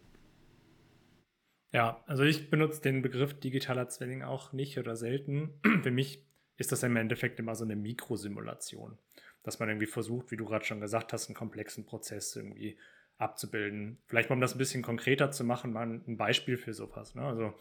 Ja, 1.73 2.03
also 2.07 2.23
ich 2.23 2.49
benutze 2.49 2.81
den 2.81 3.03
Begriff 3.03 3.39
digitaler 3.39 3.89
Zwilling 3.89 4.23
auch 4.23 4.53
nicht 4.53 4.79
oder 4.79 4.97
selten. 4.97 5.61
Für 5.83 5.91
mich 5.91 6.27
ist 6.57 6.73
das 6.73 6.83
im 6.83 6.97
Endeffekt 6.97 7.39
immer 7.39 7.55
so 7.55 7.65
eine 7.65 7.77
Mikrosimulation, 7.77 8.99
dass 9.43 9.59
man 9.59 9.69
irgendwie 9.69 9.87
versucht, 9.87 10.31
wie 10.31 10.37
du 10.37 10.47
gerade 10.47 10.65
schon 10.65 10.81
gesagt 10.81 11.13
hast, 11.13 11.29
einen 11.29 11.37
komplexen 11.37 11.85
Prozess 11.85 12.35
irgendwie 12.37 12.79
abzubilden. 13.19 13.99
Vielleicht 14.07 14.31
mal 14.31 14.35
um 14.35 14.41
das 14.41 14.55
ein 14.55 14.59
bisschen 14.59 14.83
konkreter 14.83 15.31
zu 15.31 15.45
machen, 15.45 15.73
mal 15.73 15.87
ein 15.87 16.17
Beispiel 16.17 16.57
für 16.57 16.73
sowas. 16.73 17.15
Ne? 17.15 17.23
Also 17.23 17.53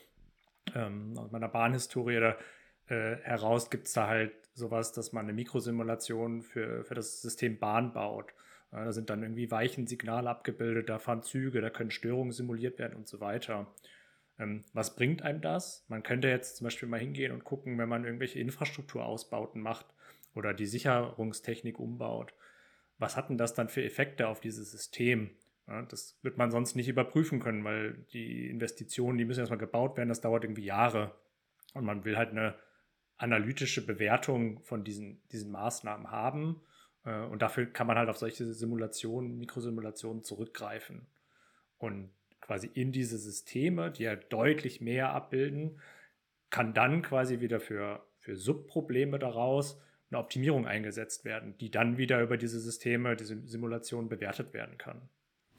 ähm, 0.76 1.18
aus 1.18 1.32
meiner 1.32 1.50
Bahnhistorie 1.50 2.20
da, 2.20 2.38
äh, 2.88 3.18
heraus 3.24 3.70
gibt 3.70 3.88
es 3.88 3.94
da 3.94 4.08
halt 4.08 4.34
sowas, 4.54 4.94
dass 4.94 5.14
man 5.14 5.26
eine 5.26 5.34
Mikrosimulation 5.34 6.42
für, 6.42 6.84
für 6.86 6.96
das 6.96 7.22
System 7.22 7.60
Bahn 7.60 7.92
baut. 7.92 8.34
Ja, 8.72 8.84
da 8.84 8.92
sind 8.92 9.10
dann 9.10 9.24
irgendwie 9.24 9.50
Weichensignale 9.50 10.30
abgebildet, 10.30 10.90
da 10.90 11.00
fahren 11.00 11.24
Züge, 11.24 11.62
da 11.62 11.70
können 11.70 11.92
Störungen 11.92 12.32
simuliert 12.32 12.80
werden 12.80 12.96
und 12.98 13.08
so 13.08 13.20
weiter. 13.20 13.68
Ähm, 14.40 14.64
was 14.74 14.96
bringt 14.96 15.22
einem 15.22 15.42
das? 15.42 15.86
Man 15.88 16.04
könnte 16.04 16.28
jetzt 16.28 16.58
zum 16.58 16.66
Beispiel 16.66 16.90
mal 16.90 17.00
hingehen 17.00 17.32
und 17.32 17.44
gucken, 17.44 17.78
wenn 17.78 17.90
man 17.90 18.06
irgendwelche 18.06 18.40
Infrastrukturausbauten 18.40 19.62
macht 19.62 19.86
oder 20.36 20.54
die 20.54 20.66
Sicherungstechnik 20.66 21.80
umbaut. 21.80 22.34
Was 23.00 23.16
hat 23.16 23.30
denn 23.30 23.38
das 23.38 23.54
dann 23.54 23.70
für 23.70 23.84
Effekte 23.84 24.28
auf 24.28 24.40
dieses 24.40 24.72
System? 24.72 25.32
Ja, 25.68 25.82
das 25.82 26.18
wird 26.22 26.38
man 26.38 26.50
sonst 26.50 26.76
nicht 26.76 26.88
überprüfen 26.88 27.40
können, 27.40 27.64
weil 27.64 28.06
die 28.14 28.50
Investitionen, 28.50 29.18
die 29.18 29.26
müssen 29.26 29.42
erstmal 29.42 29.60
gebaut 29.60 29.98
werden, 29.98 30.10
das 30.10 30.22
dauert 30.22 30.44
irgendwie 30.44 30.64
Jahre. 30.64 31.12
Und 31.74 31.84
man 31.84 32.06
will 32.06 32.18
halt 32.18 32.32
eine 32.32 32.56
analytische 33.18 33.86
Bewertung 33.86 34.62
von 34.64 34.84
diesen, 34.84 35.22
diesen 35.32 35.52
Maßnahmen 35.52 36.10
haben. 36.10 36.62
Äh, 37.04 37.24
und 37.26 37.42
dafür 37.42 37.66
kann 37.66 37.88
man 37.88 37.98
halt 37.98 38.10
auf 38.10 38.18
solche 38.18 38.54
Simulationen, 38.54 39.38
Mikrosimulationen 39.38 40.24
zurückgreifen. 40.24 41.08
Und 41.78 42.12
quasi 42.40 42.70
in 42.74 42.92
diese 42.92 43.18
Systeme, 43.18 43.92
die 43.92 44.04
ja 44.04 44.16
deutlich 44.16 44.80
mehr 44.80 45.10
abbilden, 45.10 45.82
kann 46.50 46.74
dann 46.74 47.02
quasi 47.02 47.42
wieder 47.42 47.60
für, 47.60 48.06
für 48.20 48.38
Subprobleme 48.38 49.20
daraus 49.20 49.82
eine 50.10 50.20
Optimierung 50.20 50.66
eingesetzt 50.66 51.26
werden, 51.26 51.58
die 51.58 51.70
dann 51.70 51.98
wieder 51.98 52.22
über 52.22 52.38
diese 52.38 52.62
Systeme, 52.62 53.18
diese 53.18 53.46
Simulation 53.46 54.08
bewertet 54.08 54.54
werden 54.54 54.78
kann. 54.78 55.10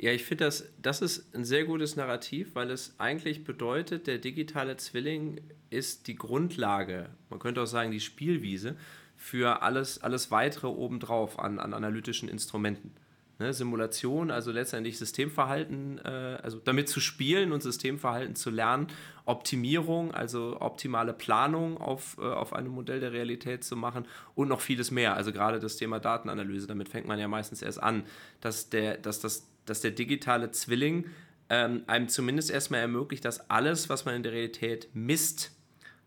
Ja, 0.00 0.12
ich 0.12 0.24
finde, 0.24 0.44
das, 0.44 0.68
das 0.80 1.02
ist 1.02 1.34
ein 1.34 1.44
sehr 1.44 1.64
gutes 1.64 1.96
Narrativ, 1.96 2.54
weil 2.54 2.70
es 2.70 2.94
eigentlich 2.98 3.42
bedeutet, 3.42 4.06
der 4.06 4.18
digitale 4.18 4.76
Zwilling 4.76 5.40
ist 5.70 6.06
die 6.06 6.14
Grundlage, 6.14 7.10
man 7.30 7.40
könnte 7.40 7.60
auch 7.60 7.66
sagen 7.66 7.90
die 7.90 8.00
Spielwiese, 8.00 8.76
für 9.16 9.62
alles, 9.62 10.00
alles 10.00 10.30
weitere 10.30 10.68
obendrauf 10.68 11.40
an, 11.40 11.58
an 11.58 11.74
analytischen 11.74 12.28
Instrumenten. 12.28 12.92
Ne, 13.40 13.52
Simulation, 13.52 14.32
also 14.32 14.50
letztendlich 14.50 14.98
Systemverhalten, 14.98 15.98
äh, 16.04 16.38
also 16.42 16.58
damit 16.58 16.88
zu 16.88 16.98
spielen 16.98 17.52
und 17.52 17.62
Systemverhalten 17.62 18.34
zu 18.34 18.50
lernen, 18.50 18.88
Optimierung, 19.26 20.12
also 20.12 20.60
optimale 20.60 21.12
Planung 21.12 21.78
auf, 21.78 22.16
äh, 22.18 22.22
auf 22.22 22.52
einem 22.52 22.72
Modell 22.72 22.98
der 22.98 23.12
Realität 23.12 23.62
zu 23.62 23.76
machen 23.76 24.06
und 24.34 24.48
noch 24.48 24.60
vieles 24.60 24.90
mehr. 24.90 25.14
Also 25.14 25.32
gerade 25.32 25.60
das 25.60 25.76
Thema 25.76 26.00
Datenanalyse, 26.00 26.66
damit 26.66 26.88
fängt 26.88 27.06
man 27.06 27.20
ja 27.20 27.28
meistens 27.28 27.62
erst 27.62 27.80
an, 27.80 28.02
dass 28.40 28.70
der, 28.70 28.96
dass 28.96 29.20
das, 29.20 29.46
dass 29.70 29.80
der 29.80 29.90
digitale 29.90 30.50
Zwilling 30.50 31.06
ähm, 31.50 31.82
einem 31.86 32.08
zumindest 32.08 32.50
erstmal 32.50 32.80
ermöglicht, 32.80 33.24
dass 33.24 33.48
alles, 33.50 33.88
was 33.88 34.04
man 34.04 34.14
in 34.14 34.22
der 34.22 34.32
Realität 34.32 34.88
misst 34.94 35.52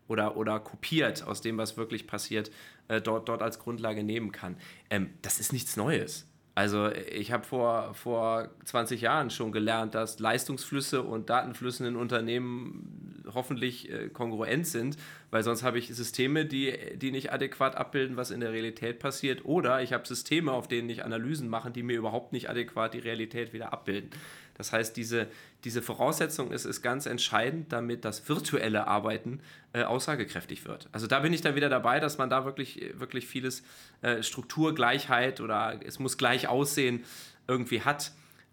oder, 0.08 0.36
oder 0.36 0.60
kopiert 0.60 1.26
aus 1.26 1.40
dem, 1.40 1.58
was 1.58 1.76
wirklich 1.76 2.06
passiert, 2.06 2.50
äh, 2.88 3.00
dort, 3.00 3.28
dort 3.28 3.42
als 3.42 3.58
Grundlage 3.58 4.04
nehmen 4.04 4.32
kann. 4.32 4.56
Ähm, 4.90 5.10
das 5.22 5.40
ist 5.40 5.52
nichts 5.52 5.76
Neues. 5.76 6.26
Also 6.54 6.90
ich 6.90 7.32
habe 7.32 7.44
vor, 7.44 7.94
vor 7.94 8.50
20 8.64 9.00
Jahren 9.00 9.30
schon 9.30 9.52
gelernt, 9.52 9.94
dass 9.94 10.18
Leistungsflüsse 10.18 11.02
und 11.02 11.30
Datenflüsse 11.30 11.86
in 11.88 11.96
Unternehmen 11.96 13.01
hoffentlich 13.32 13.90
äh, 13.90 14.08
kongruent 14.08 14.66
sind, 14.66 14.96
weil 15.30 15.42
sonst 15.42 15.62
habe 15.62 15.78
ich 15.78 15.88
Systeme, 15.94 16.44
die, 16.46 16.74
die 16.96 17.10
nicht 17.10 17.32
adäquat 17.32 17.76
abbilden, 17.76 18.16
was 18.16 18.30
in 18.30 18.40
der 18.40 18.52
Realität 18.52 18.98
passiert, 18.98 19.44
oder 19.44 19.82
ich 19.82 19.92
habe 19.92 20.06
Systeme, 20.06 20.52
auf 20.52 20.68
denen 20.68 20.88
ich 20.90 21.04
Analysen 21.04 21.48
mache, 21.48 21.70
die 21.70 21.82
mir 21.82 21.96
überhaupt 21.96 22.32
nicht 22.32 22.50
adäquat 22.50 22.94
die 22.94 22.98
Realität 22.98 23.52
wieder 23.52 23.72
abbilden. 23.72 24.10
Das 24.54 24.72
heißt, 24.72 24.96
diese, 24.96 25.28
diese 25.64 25.82
Voraussetzung 25.82 26.52
ist, 26.52 26.66
ist 26.66 26.82
ganz 26.82 27.06
entscheidend, 27.06 27.72
damit 27.72 28.04
das 28.04 28.28
virtuelle 28.28 28.86
Arbeiten 28.86 29.40
äh, 29.72 29.82
aussagekräftig 29.82 30.66
wird. 30.66 30.88
Also 30.92 31.06
da 31.06 31.20
bin 31.20 31.32
ich 31.32 31.40
dann 31.40 31.54
wieder 31.54 31.68
dabei, 31.68 32.00
dass 32.00 32.18
man 32.18 32.28
da 32.28 32.44
wirklich, 32.44 32.92
wirklich 32.94 33.26
vieles 33.26 33.62
äh, 34.02 34.22
Strukturgleichheit 34.22 35.40
oder 35.40 35.80
es 35.84 35.98
muss 35.98 36.18
gleich 36.18 36.48
aussehen 36.48 37.04
irgendwie 37.48 37.80
hat. 37.80 38.12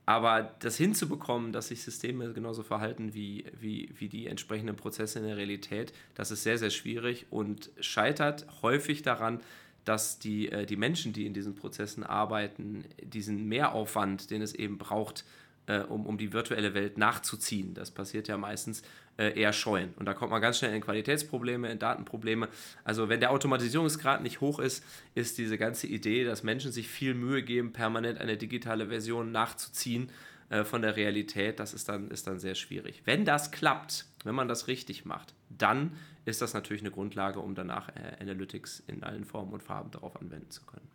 Aber 0.10 0.56
das 0.58 0.76
hinzubekommen, 0.76 1.52
dass 1.52 1.68
sich 1.68 1.84
Systeme 1.84 2.34
genauso 2.34 2.64
verhalten 2.64 3.14
wie, 3.14 3.46
wie, 3.62 3.94
wie 3.96 4.10
die 4.10 4.26
entsprechenden 4.26 4.76
Prozesse 4.76 5.20
in 5.20 5.26
der 5.26 5.38
Realität, 5.38 5.94
das 6.16 6.32
ist 6.32 6.42
sehr, 6.42 6.58
sehr 6.58 6.72
schwierig 6.72 7.28
und 7.30 7.70
scheitert 7.80 8.48
häufig 8.64 9.04
daran, 9.04 9.40
dass 9.86 10.18
die, 10.18 10.52
äh, 10.52 10.66
die 10.66 10.78
Menschen, 10.78 11.14
die 11.14 11.28
in 11.28 11.36
diesen 11.36 11.54
Prozessen 11.56 12.04
arbeiten, 12.04 12.86
diesen 13.04 13.48
Mehraufwand, 13.48 14.32
den 14.32 14.42
es 14.42 14.56
eben 14.56 14.80
braucht, 14.80 15.26
äh, 15.68 15.82
um, 15.82 16.08
um 16.08 16.18
die 16.18 16.34
virtuelle 16.34 16.74
Welt 16.74 16.98
nachzuziehen. 16.98 17.76
Das 17.76 17.92
passiert 17.92 18.28
ja 18.28 18.36
meistens 18.40 18.82
eher 19.28 19.54
scheuen. 19.54 19.94
Und 19.98 20.06
da 20.06 20.14
kommt 20.14 20.32
man 20.32 20.42
ganz 20.42 20.60
schnell 20.60 20.74
in 20.74 20.82
Qualitätsprobleme, 20.82 21.70
in 21.70 21.80
Datenprobleme. 21.80 22.48
Also 22.84 23.10
wenn 23.10 23.20
der 23.20 23.32
Automatisierungsgrad 23.32 24.24
nicht 24.24 24.42
hoch 24.42 24.60
ist, 24.60 24.84
ist 25.16 25.38
diese 25.38 25.58
ganze 25.58 25.88
Idee, 25.88 26.24
dass 26.24 26.44
Menschen 26.44 26.72
sich 26.72 26.88
viel 26.88 27.14
Mühe 27.14 27.44
geben, 27.44 27.74
permanent 27.74 28.20
eine 28.20 28.38
digitale 28.38 28.88
Version 28.88 29.32
nachzuziehen 29.32 30.10
äh, 30.50 30.64
von 30.64 30.82
der 30.82 30.96
Realität, 30.96 31.60
das 31.60 31.74
ist 31.74 31.90
dann, 31.90 32.10
ist 32.10 32.28
dann 32.28 32.40
sehr 32.40 32.56
schwierig. 32.56 33.02
Wenn 33.06 33.26
das 33.26 33.52
klappt, 33.52 34.06
wenn 34.24 34.36
man 34.36 34.48
das 34.48 34.68
richtig 34.68 35.06
macht, 35.06 35.34
dann 35.50 35.94
ist 36.26 36.42
das 36.42 36.54
natürlich 36.54 36.82
eine 36.82 36.92
Grundlage, 36.92 37.40
um 37.40 37.56
danach 37.56 37.90
äh, 37.90 38.22
Analytics 38.22 38.84
in 38.88 39.04
allen 39.04 39.26
Formen 39.26 39.54
und 39.54 39.64
Farben 39.64 39.92
darauf 39.92 40.20
anwenden 40.20 40.50
zu 40.50 40.64
können. 40.66 40.88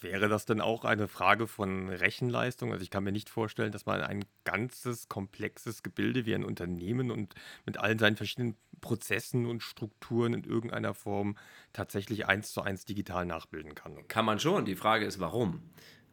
Wäre 0.00 0.28
das 0.28 0.46
denn 0.46 0.60
auch 0.60 0.84
eine 0.84 1.08
Frage 1.08 1.46
von 1.46 1.90
Rechenleistung? 1.90 2.72
Also 2.72 2.82
ich 2.82 2.90
kann 2.90 3.04
mir 3.04 3.12
nicht 3.12 3.28
vorstellen, 3.28 3.70
dass 3.70 3.84
man 3.84 4.00
ein 4.00 4.24
ganzes, 4.44 5.08
komplexes 5.08 5.82
Gebilde 5.82 6.24
wie 6.24 6.34
ein 6.34 6.44
Unternehmen 6.44 7.10
und 7.10 7.34
mit 7.66 7.78
allen 7.78 7.98
seinen 7.98 8.16
verschiedenen 8.16 8.56
Prozessen 8.80 9.44
und 9.44 9.62
Strukturen 9.62 10.32
in 10.32 10.44
irgendeiner 10.44 10.94
Form 10.94 11.36
tatsächlich 11.74 12.26
eins 12.26 12.52
zu 12.52 12.62
eins 12.62 12.86
digital 12.86 13.26
nachbilden 13.26 13.74
kann. 13.74 14.08
Kann 14.08 14.24
man 14.24 14.40
schon. 14.40 14.64
Die 14.64 14.76
Frage 14.76 15.04
ist, 15.04 15.20
warum? 15.20 15.62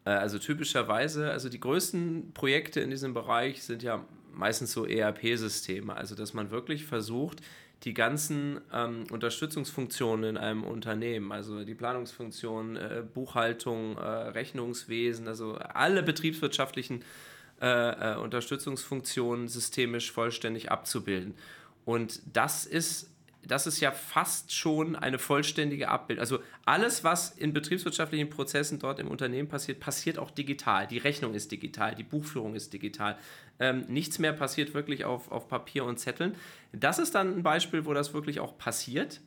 Äh, 0.04 0.10
also 0.10 0.38
typischerweise, 0.38 1.32
also 1.32 1.48
die 1.48 1.60
größten 1.60 2.34
Projekte 2.34 2.82
in 2.82 2.90
diesem 2.90 3.14
Bereich 3.14 3.64
sind 3.64 3.84
ja 3.84 4.06
meistens 4.34 4.72
so 4.72 4.86
ERP-Systeme. 4.86 5.96
Also 5.96 6.16
dass 6.16 6.34
man 6.34 6.52
wirklich 6.52 6.86
versucht, 6.86 7.42
die 7.84 7.94
ganzen 7.94 8.60
ähm, 8.74 9.06
Unterstützungsfunktionen 9.12 10.32
in 10.32 10.38
einem 10.38 10.64
Unternehmen, 10.64 11.32
also 11.32 11.64
die 11.64 11.76
Planungsfunktion, 11.76 12.76
äh, 12.76 13.04
Buchhaltung, 13.14 13.98
äh, 13.98 14.02
Rechnungswesen, 14.02 15.28
also 15.28 15.56
alle 15.56 16.02
betriebswirtschaftlichen 16.02 17.04
äh, 17.62 18.14
äh, 18.14 18.18
Unterstützungsfunktionen 18.18 19.48
systemisch 19.48 20.12
vollständig 20.12 20.72
abzubilden. 20.72 21.36
Und 21.86 22.22
das 22.34 22.66
ist 22.66 23.10
das 23.48 23.68
ist 23.68 23.80
ja 23.80 23.92
fast 23.92 24.54
schon 24.54 24.96
eine 24.96 25.20
vollständige 25.20 25.90
Abbildung. 25.90 26.22
Also 26.22 26.40
alles, 26.66 27.04
was 27.04 27.32
in 27.32 27.54
betriebswirtschaftlichen 27.54 28.30
Prozessen 28.30 28.80
dort 28.80 29.00
im 29.00 29.08
Unternehmen 29.08 29.48
passiert, 29.48 29.80
passiert 29.80 30.20
auch 30.20 30.32
digital. 30.32 30.88
Die 30.88 30.98
Rechnung 30.98 31.34
ist 31.34 31.52
digital, 31.52 31.96
die 31.96 32.04
Buchführung 32.04 32.56
ist 32.56 32.74
digital. 32.74 33.18
Ähm, 33.60 33.86
nichts 33.88 34.20
mehr 34.20 34.34
passiert 34.34 34.74
wirklich 34.74 35.06
auf, 35.06 35.32
auf 35.32 35.48
Papier 35.48 35.86
und 35.86 35.98
Zetteln. 35.98 36.36
Das 36.74 37.00
ist 37.00 37.16
dann 37.16 37.38
ein 37.38 37.44
Beispiel, 37.44 37.86
wo 37.86 37.94
das 37.94 38.14
wirklich 38.14 38.40
auch 38.40 38.58
passiert. 38.58 39.22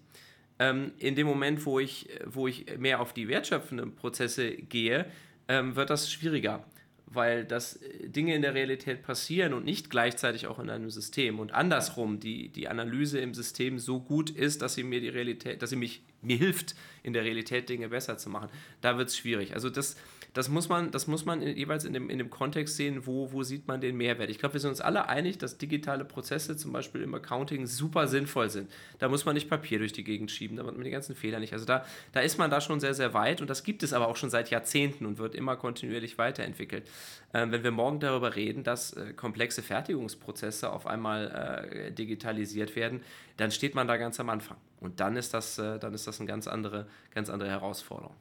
Ähm, 0.58 0.92
in 0.98 1.14
dem 1.14 1.26
Moment, 1.26 1.64
wo 1.64 1.80
ich, 1.80 2.08
wo 2.26 2.46
ich 2.46 2.78
mehr 2.78 3.00
auf 3.00 3.12
die 3.12 3.28
wertschöpfenden 3.28 3.94
Prozesse 3.96 4.52
gehe, 4.52 5.06
ähm, 5.48 5.74
wird 5.74 5.90
das 5.90 6.12
schwieriger 6.12 6.64
weil 7.10 7.44
das 7.44 7.76
äh, 7.76 8.08
Dinge 8.08 8.34
in 8.34 8.42
der 8.42 8.54
Realität 8.54 9.02
passieren 9.02 9.52
und 9.52 9.64
nicht 9.64 9.90
gleichzeitig 9.90 10.46
auch 10.46 10.58
in 10.58 10.70
einem 10.70 10.90
System. 10.90 11.38
Und 11.38 11.52
andersrum, 11.52 12.20
die, 12.20 12.48
die 12.48 12.68
Analyse 12.68 13.18
im 13.18 13.34
System 13.34 13.78
so 13.78 14.00
gut 14.00 14.30
ist, 14.30 14.62
dass 14.62 14.74
sie 14.74 14.84
mir 14.84 15.00
die 15.00 15.08
Realität, 15.08 15.60
dass 15.60 15.70
sie 15.70 15.76
mich, 15.76 16.02
mir 16.22 16.36
hilft, 16.36 16.74
in 17.02 17.12
der 17.12 17.24
Realität 17.24 17.68
Dinge 17.68 17.88
besser 17.88 18.16
zu 18.16 18.30
machen. 18.30 18.48
Da 18.80 18.96
wird 18.96 19.08
es 19.08 19.16
schwierig. 19.16 19.54
Also 19.54 19.70
das, 19.70 19.96
das 20.32 20.48
muss 20.48 20.68
man, 20.68 20.90
das 20.90 21.06
muss 21.06 21.24
man 21.24 21.42
jeweils 21.42 21.84
in 21.84 21.92
dem, 21.92 22.08
in 22.08 22.18
dem 22.18 22.30
Kontext 22.30 22.76
sehen, 22.76 23.06
wo, 23.06 23.32
wo 23.32 23.42
sieht 23.42 23.66
man 23.66 23.80
den 23.80 23.96
Mehrwert. 23.96 24.30
Ich 24.30 24.38
glaube, 24.38 24.54
wir 24.54 24.60
sind 24.60 24.70
uns 24.70 24.80
alle 24.80 25.08
einig, 25.08 25.38
dass 25.38 25.58
digitale 25.58 26.04
Prozesse 26.04 26.56
zum 26.56 26.72
Beispiel 26.72 27.02
im 27.02 27.14
Accounting 27.14 27.66
super 27.66 28.06
sinnvoll 28.06 28.48
sind. 28.50 28.70
Da 28.98 29.08
muss 29.08 29.24
man 29.24 29.34
nicht 29.34 29.48
Papier 29.50 29.78
durch 29.78 29.92
die 29.92 30.04
Gegend 30.04 30.30
schieben, 30.30 30.56
da 30.56 30.64
wird 30.64 30.76
man 30.76 30.84
die 30.84 30.90
ganzen 30.90 31.14
Fehler 31.14 31.40
nicht. 31.40 31.52
Also 31.52 31.64
da, 31.64 31.84
da 32.12 32.20
ist 32.20 32.38
man 32.38 32.50
da 32.50 32.60
schon 32.60 32.80
sehr, 32.80 32.94
sehr 32.94 33.12
weit 33.14 33.40
und 33.40 33.50
das 33.50 33.64
gibt 33.64 33.82
es 33.82 33.92
aber 33.92 34.08
auch 34.08 34.16
schon 34.16 34.30
seit 34.30 34.50
Jahrzehnten 34.50 35.06
und 35.06 35.18
wird 35.18 35.34
immer 35.34 35.56
kontinuierlich 35.56 36.18
weiterentwickelt. 36.18 36.86
Ähm, 37.34 37.50
wenn 37.52 37.64
wir 37.64 37.70
morgen 37.70 38.00
darüber 38.00 38.36
reden, 38.36 38.62
dass 38.62 38.92
äh, 38.92 39.12
komplexe 39.12 39.62
Fertigungsprozesse 39.62 40.70
auf 40.70 40.86
einmal 40.86 41.60
äh, 41.68 41.92
digitalisiert 41.92 42.76
werden, 42.76 43.02
dann 43.36 43.50
steht 43.50 43.74
man 43.74 43.88
da 43.88 43.96
ganz 43.96 44.20
am 44.20 44.30
Anfang. 44.30 44.56
Und 44.80 45.00
dann 45.00 45.16
ist 45.16 45.34
das, 45.34 45.58
äh, 45.58 45.78
dann 45.78 45.94
ist 45.94 46.06
das 46.06 46.20
eine 46.20 46.28
ganz 46.28 46.46
andere, 46.46 46.86
ganz 47.14 47.30
andere 47.30 47.50
Herausforderung. 47.50 48.14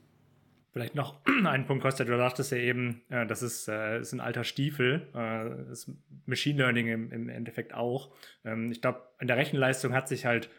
Vielleicht 0.71 0.95
noch 0.95 1.21
ein 1.45 1.65
Punkt, 1.65 1.83
Costa, 1.83 2.03
du 2.03 2.15
dachtest 2.17 2.51
ja 2.51 2.57
eben, 2.57 3.01
äh, 3.09 3.25
das 3.25 3.41
ist, 3.41 3.67
äh, 3.67 3.99
ist 3.99 4.13
ein 4.13 4.19
alter 4.19 4.43
Stiefel, 4.43 5.07
äh, 5.15 5.71
ist 5.71 5.91
Machine 6.25 6.59
Learning 6.59 6.87
im, 6.87 7.11
im 7.11 7.29
Endeffekt 7.29 7.73
auch. 7.73 8.13
Ähm, 8.45 8.71
ich 8.71 8.81
glaube, 8.81 9.01
in 9.19 9.27
der 9.27 9.37
Rechenleistung 9.37 9.93
hat 9.93 10.07
sich 10.07 10.25
halt 10.25 10.49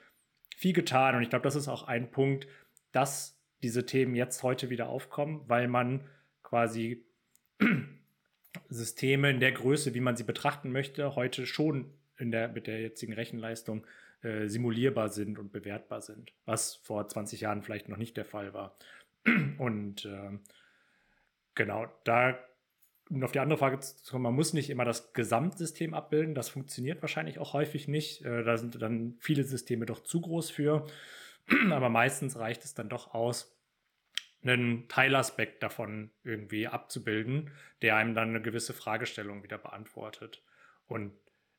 viel 0.56 0.72
getan 0.72 1.16
und 1.16 1.22
ich 1.22 1.30
glaube, 1.30 1.44
das 1.44 1.56
ist 1.56 1.68
auch 1.68 1.84
ein 1.84 2.10
Punkt, 2.10 2.46
dass 2.92 3.40
diese 3.62 3.86
Themen 3.86 4.14
jetzt 4.14 4.42
heute 4.42 4.70
wieder 4.70 4.88
aufkommen, 4.88 5.42
weil 5.46 5.68
man 5.68 6.04
quasi 6.42 7.04
Systeme 8.68 9.30
in 9.30 9.40
der 9.40 9.52
Größe, 9.52 9.94
wie 9.94 10.00
man 10.00 10.16
sie 10.16 10.24
betrachten 10.24 10.72
möchte, 10.72 11.14
heute 11.14 11.46
schon 11.46 11.92
in 12.18 12.30
der, 12.30 12.48
mit 12.48 12.66
der 12.66 12.80
jetzigen 12.80 13.12
Rechenleistung 13.12 13.86
äh, 14.22 14.48
simulierbar 14.48 15.08
sind 15.08 15.38
und 15.38 15.52
bewertbar 15.52 16.02
sind, 16.02 16.32
was 16.44 16.74
vor 16.74 17.08
20 17.08 17.40
Jahren 17.40 17.62
vielleicht 17.62 17.88
noch 17.88 17.96
nicht 17.96 18.16
der 18.16 18.24
Fall 18.24 18.52
war. 18.52 18.76
Und 19.58 20.04
äh, 20.04 20.38
genau, 21.54 21.86
da, 22.04 22.38
um 23.10 23.22
auf 23.22 23.32
die 23.32 23.40
andere 23.40 23.58
Frage 23.58 23.80
zu 23.80 24.10
kommen, 24.10 24.24
man 24.24 24.34
muss 24.34 24.52
nicht 24.52 24.70
immer 24.70 24.84
das 24.84 25.12
Gesamtsystem 25.12 25.94
abbilden. 25.94 26.34
Das 26.34 26.48
funktioniert 26.48 27.02
wahrscheinlich 27.02 27.38
auch 27.38 27.52
häufig 27.52 27.88
nicht. 27.88 28.24
Äh, 28.24 28.44
da 28.44 28.56
sind 28.56 28.80
dann 28.80 29.16
viele 29.20 29.44
Systeme 29.44 29.86
doch 29.86 30.02
zu 30.02 30.20
groß 30.20 30.50
für. 30.50 30.86
Aber 31.70 31.88
meistens 31.88 32.38
reicht 32.38 32.64
es 32.64 32.74
dann 32.74 32.88
doch 32.88 33.14
aus, 33.14 33.56
einen 34.42 34.88
Teilaspekt 34.88 35.62
davon 35.62 36.10
irgendwie 36.24 36.66
abzubilden, 36.66 37.50
der 37.82 37.96
einem 37.96 38.14
dann 38.14 38.30
eine 38.30 38.40
gewisse 38.40 38.72
Fragestellung 38.72 39.42
wieder 39.42 39.58
beantwortet. 39.58 40.42
Und 40.86 41.12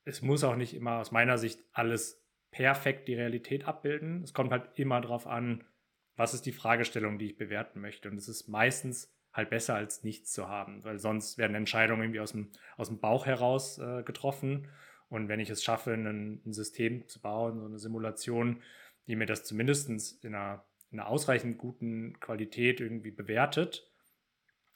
es 0.03 0.21
muss 0.21 0.43
auch 0.43 0.55
nicht 0.55 0.73
immer 0.73 0.97
aus 0.99 1.11
meiner 1.11 1.37
Sicht 1.37 1.59
alles 1.73 2.25
perfekt 2.49 3.07
die 3.07 3.15
Realität 3.15 3.65
abbilden. 3.67 4.23
Es 4.23 4.33
kommt 4.33 4.51
halt 4.51 4.67
immer 4.75 4.99
darauf 4.99 5.27
an, 5.27 5.63
was 6.21 6.35
ist 6.35 6.45
die 6.45 6.51
Fragestellung, 6.51 7.17
die 7.17 7.25
ich 7.25 7.37
bewerten 7.37 7.81
möchte. 7.81 8.07
Und 8.07 8.15
es 8.15 8.27
ist 8.27 8.47
meistens 8.47 9.11
halt 9.33 9.49
besser 9.49 9.73
als 9.73 10.03
nichts 10.03 10.31
zu 10.31 10.47
haben, 10.47 10.83
weil 10.83 10.99
sonst 10.99 11.39
werden 11.39 11.55
Entscheidungen 11.55 12.03
irgendwie 12.03 12.19
aus 12.19 12.33
dem, 12.33 12.51
aus 12.77 12.89
dem 12.89 12.99
Bauch 12.99 13.25
heraus 13.25 13.79
äh, 13.79 14.03
getroffen. 14.03 14.67
Und 15.09 15.29
wenn 15.29 15.39
ich 15.39 15.49
es 15.49 15.63
schaffe, 15.63 15.93
ein, 15.93 16.41
ein, 16.45 16.53
System 16.53 17.07
zu 17.07 17.21
bauen, 17.21 17.59
so 17.59 17.65
eine 17.65 17.79
Simulation, 17.79 18.61
die 19.07 19.15
mir 19.15 19.25
das 19.25 19.45
zumindest 19.45 19.89
in 20.23 20.35
einer, 20.35 20.63
in 20.91 20.99
einer 20.99 21.09
ausreichend 21.09 21.57
guten 21.57 22.19
Qualität 22.19 22.81
irgendwie 22.81 23.11
bewertet, 23.11 23.91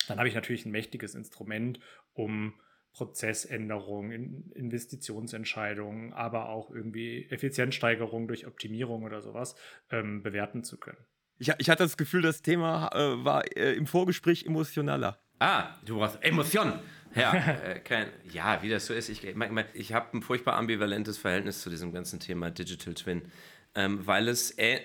dann 0.07 0.17
habe 0.17 0.27
ich 0.27 0.35
natürlich 0.35 0.65
ein 0.65 0.71
mächtiges 0.71 1.13
Instrument, 1.13 1.79
um 2.13 2.55
Prozessänderungen, 2.91 4.51
Investitionsentscheidungen, 4.55 6.11
aber 6.13 6.49
auch 6.49 6.71
irgendwie 6.71 7.27
Effizienzsteigerung 7.29 8.27
durch 8.27 8.47
Optimierung 8.47 9.03
oder 9.03 9.21
sowas 9.21 9.55
ähm, 9.91 10.23
bewerten 10.23 10.63
zu 10.63 10.79
können. 10.79 11.05
Ich, 11.37 11.51
ich, 11.57 11.69
hatte 11.69 11.83
das 11.83 11.97
Gefühl, 11.97 12.21
das 12.21 12.41
Thema 12.41 12.89
äh, 12.93 13.23
war 13.23 13.43
äh, 13.57 13.73
im 13.73 13.87
Vorgespräch 13.87 14.45
emotionaler. 14.45 15.19
Ah, 15.39 15.75
du 15.85 15.97
brauchst 15.97 16.23
Emotionen. 16.23 16.79
Ja, 17.13 17.33
äh, 17.65 17.79
kein, 17.79 18.07
ja, 18.31 18.61
wie 18.61 18.69
das 18.69 18.85
so 18.85 18.93
ist. 18.93 19.09
Ich, 19.09 19.23
ich, 19.23 19.35
ich 19.73 19.93
habe 19.93 20.17
ein 20.17 20.21
furchtbar 20.21 20.55
ambivalentes 20.55 21.17
Verhältnis 21.17 21.61
zu 21.61 21.69
diesem 21.69 21.91
ganzen 21.91 22.19
Thema 22.19 22.51
Digital 22.51 22.93
Twin, 22.93 23.23
ähm, 23.73 24.05
weil 24.05 24.27
es, 24.27 24.51
äh, 24.51 24.79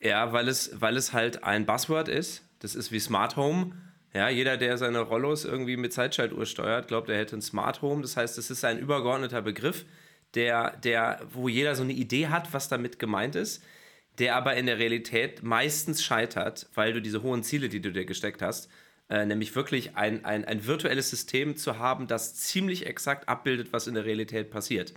ja, 0.00 0.32
weil 0.32 0.48
es, 0.48 0.80
weil 0.80 0.96
es 0.96 1.12
halt 1.12 1.44
ein 1.44 1.66
Buzzword 1.66 2.08
ist. 2.08 2.44
Das 2.60 2.74
ist 2.74 2.92
wie 2.92 3.00
Smart 3.00 3.36
Home. 3.36 3.72
Ja, 4.12 4.28
jeder, 4.28 4.56
der 4.56 4.76
seine 4.76 5.00
Rollos 5.00 5.44
irgendwie 5.44 5.76
mit 5.76 5.92
Zeitschaltuhr 5.92 6.44
steuert, 6.44 6.88
glaubt, 6.88 7.08
er 7.08 7.18
hätte 7.18 7.36
ein 7.36 7.42
Smart 7.42 7.80
Home. 7.80 8.02
Das 8.02 8.16
heißt, 8.16 8.38
es 8.38 8.50
ist 8.50 8.64
ein 8.64 8.78
übergeordneter 8.78 9.40
Begriff, 9.40 9.84
der, 10.34 10.76
der, 10.78 11.20
wo 11.32 11.48
jeder 11.48 11.76
so 11.76 11.82
eine 11.82 11.92
Idee 11.92 12.28
hat, 12.28 12.52
was 12.52 12.68
damit 12.68 12.98
gemeint 12.98 13.36
ist, 13.36 13.62
der 14.18 14.36
aber 14.36 14.56
in 14.56 14.66
der 14.66 14.78
Realität 14.78 15.42
meistens 15.42 16.02
scheitert, 16.02 16.68
weil 16.74 16.92
du 16.92 17.00
diese 17.00 17.22
hohen 17.22 17.42
Ziele, 17.42 17.68
die 17.68 17.80
du 17.80 17.92
dir 17.92 18.04
gesteckt 18.04 18.42
hast, 18.42 18.68
äh, 19.08 19.24
nämlich 19.26 19.54
wirklich 19.56 19.96
ein, 19.96 20.24
ein, 20.24 20.44
ein 20.44 20.66
virtuelles 20.66 21.10
System 21.10 21.56
zu 21.56 21.78
haben, 21.78 22.06
das 22.06 22.34
ziemlich 22.34 22.86
exakt 22.86 23.28
abbildet, 23.28 23.72
was 23.72 23.86
in 23.86 23.94
der 23.94 24.04
Realität 24.04 24.50
passiert. 24.50 24.94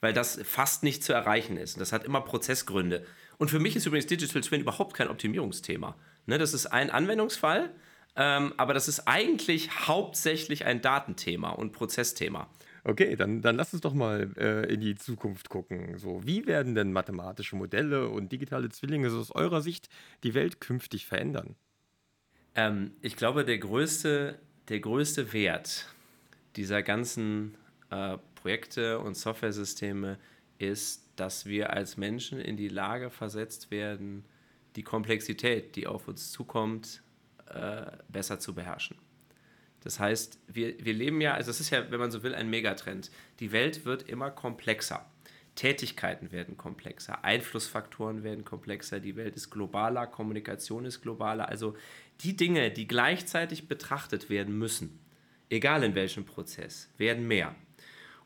Weil 0.00 0.12
das 0.12 0.40
fast 0.44 0.82
nicht 0.82 1.04
zu 1.04 1.12
erreichen 1.12 1.56
ist. 1.56 1.80
Das 1.80 1.92
hat 1.92 2.04
immer 2.04 2.22
Prozessgründe. 2.22 3.04
Und 3.38 3.50
für 3.50 3.58
mich 3.58 3.76
ist 3.76 3.86
übrigens 3.86 4.06
Digital 4.06 4.42
Twin 4.42 4.60
überhaupt 4.60 4.94
kein 4.94 5.08
Optimierungsthema. 5.08 5.96
Ne, 6.26 6.38
das 6.38 6.54
ist 6.54 6.66
ein 6.66 6.90
Anwendungsfall, 6.90 7.70
ähm, 8.16 8.54
aber 8.56 8.74
das 8.74 8.88
ist 8.88 9.06
eigentlich 9.08 9.86
hauptsächlich 9.88 10.64
ein 10.64 10.80
Datenthema 10.80 11.50
und 11.50 11.72
Prozessthema. 11.72 12.48
Okay, 12.84 13.14
dann, 13.14 13.42
dann 13.42 13.56
lass 13.56 13.72
uns 13.72 13.82
doch 13.82 13.94
mal 13.94 14.30
äh, 14.36 14.72
in 14.72 14.80
die 14.80 14.96
Zukunft 14.96 15.48
gucken. 15.48 15.98
So, 15.98 16.24
wie 16.24 16.46
werden 16.46 16.74
denn 16.74 16.92
mathematische 16.92 17.54
Modelle 17.54 18.08
und 18.08 18.32
digitale 18.32 18.70
Zwillinge 18.70 19.08
so 19.10 19.20
aus 19.20 19.30
eurer 19.30 19.62
Sicht 19.62 19.88
die 20.24 20.34
Welt 20.34 20.60
künftig 20.60 21.06
verändern? 21.06 21.54
Ähm, 22.56 22.92
ich 23.00 23.16
glaube, 23.16 23.44
der 23.44 23.58
größte, 23.58 24.38
der 24.68 24.80
größte 24.80 25.32
Wert 25.32 25.86
dieser 26.56 26.82
ganzen 26.82 27.56
äh, 27.90 28.18
Projekte 28.34 28.98
und 28.98 29.16
Softwaresysteme 29.16 30.18
ist, 30.58 31.08
dass 31.14 31.46
wir 31.46 31.72
als 31.72 31.96
Menschen 31.96 32.40
in 32.40 32.56
die 32.56 32.68
Lage 32.68 33.10
versetzt 33.10 33.70
werden, 33.70 34.24
die 34.74 34.82
Komplexität, 34.82 35.76
die 35.76 35.86
auf 35.86 36.08
uns 36.08 36.32
zukommt, 36.32 37.02
äh, 37.46 37.82
besser 38.08 38.40
zu 38.40 38.54
beherrschen. 38.54 38.96
Das 39.82 40.00
heißt, 40.00 40.38
wir, 40.48 40.74
wir 40.84 40.92
leben 40.92 41.20
ja, 41.20 41.34
also 41.34 41.50
es 41.50 41.60
ist 41.60 41.70
ja, 41.70 41.90
wenn 41.90 42.00
man 42.00 42.10
so 42.10 42.22
will, 42.22 42.34
ein 42.34 42.50
Megatrend. 42.50 43.10
Die 43.40 43.52
Welt 43.52 43.84
wird 43.84 44.08
immer 44.08 44.30
komplexer. 44.30 45.06
Tätigkeiten 45.54 46.32
werden 46.32 46.56
komplexer, 46.56 47.24
Einflussfaktoren 47.24 48.22
werden 48.22 48.44
komplexer, 48.44 49.00
die 49.00 49.16
Welt 49.16 49.36
ist 49.36 49.50
globaler, 49.50 50.06
Kommunikation 50.06 50.86
ist 50.86 51.02
globaler. 51.02 51.48
Also 51.48 51.76
die 52.20 52.36
Dinge, 52.36 52.70
die 52.70 52.88
gleichzeitig 52.88 53.68
betrachtet 53.68 54.30
werden 54.30 54.56
müssen, 54.56 54.98
egal 55.50 55.82
in 55.84 55.94
welchem 55.94 56.24
Prozess, 56.24 56.88
werden 56.96 57.28
mehr. 57.28 57.54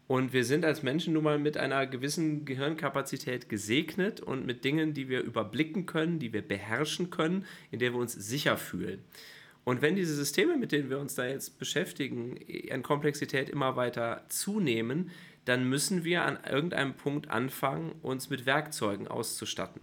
Und 0.07 0.33
wir 0.33 0.45
sind 0.45 0.65
als 0.65 0.85
Menschen 0.85 1.15
nun 1.15 1.25
mal 1.25 1.39
mit 1.39 1.57
einer 1.57 1.85
gewissen 1.87 2.45
Gehirnkapazität 2.45 3.49
gesegnet 3.49 4.21
und 4.21 4.47
mit 4.47 4.65
Dingen, 4.65 4.95
die 4.95 5.09
wir 5.09 5.23
überblicken 5.23 5.85
können, 5.85 6.21
die 6.21 6.33
wir 6.33 6.47
beherrschen 6.47 7.11
können, 7.11 7.45
in 7.73 7.81
der 7.81 7.93
wir 7.93 7.99
uns 7.99 8.13
sicher 8.13 8.57
fühlen. 8.57 9.03
Und 9.67 9.83
wenn 9.83 9.97
diese 9.97 10.14
Systeme, 10.14 10.57
mit 10.57 10.71
denen 10.71 10.91
wir 10.91 11.01
uns 11.01 11.17
da 11.17 11.27
jetzt 11.27 11.59
beschäftigen, 11.59 12.39
an 12.71 12.85
Komplexität 12.85 13.51
immer 13.51 13.75
weiter 13.75 14.25
zunehmen, 14.29 15.11
dann 15.45 15.69
müssen 15.69 16.05
wir 16.05 16.23
an 16.23 16.39
irgendeinem 16.49 16.95
Punkt 16.95 17.31
anfangen, 17.31 17.97
uns 18.01 18.31
mit 18.31 18.47
Werkzeugen 18.47 19.09
auszustatten. 19.09 19.81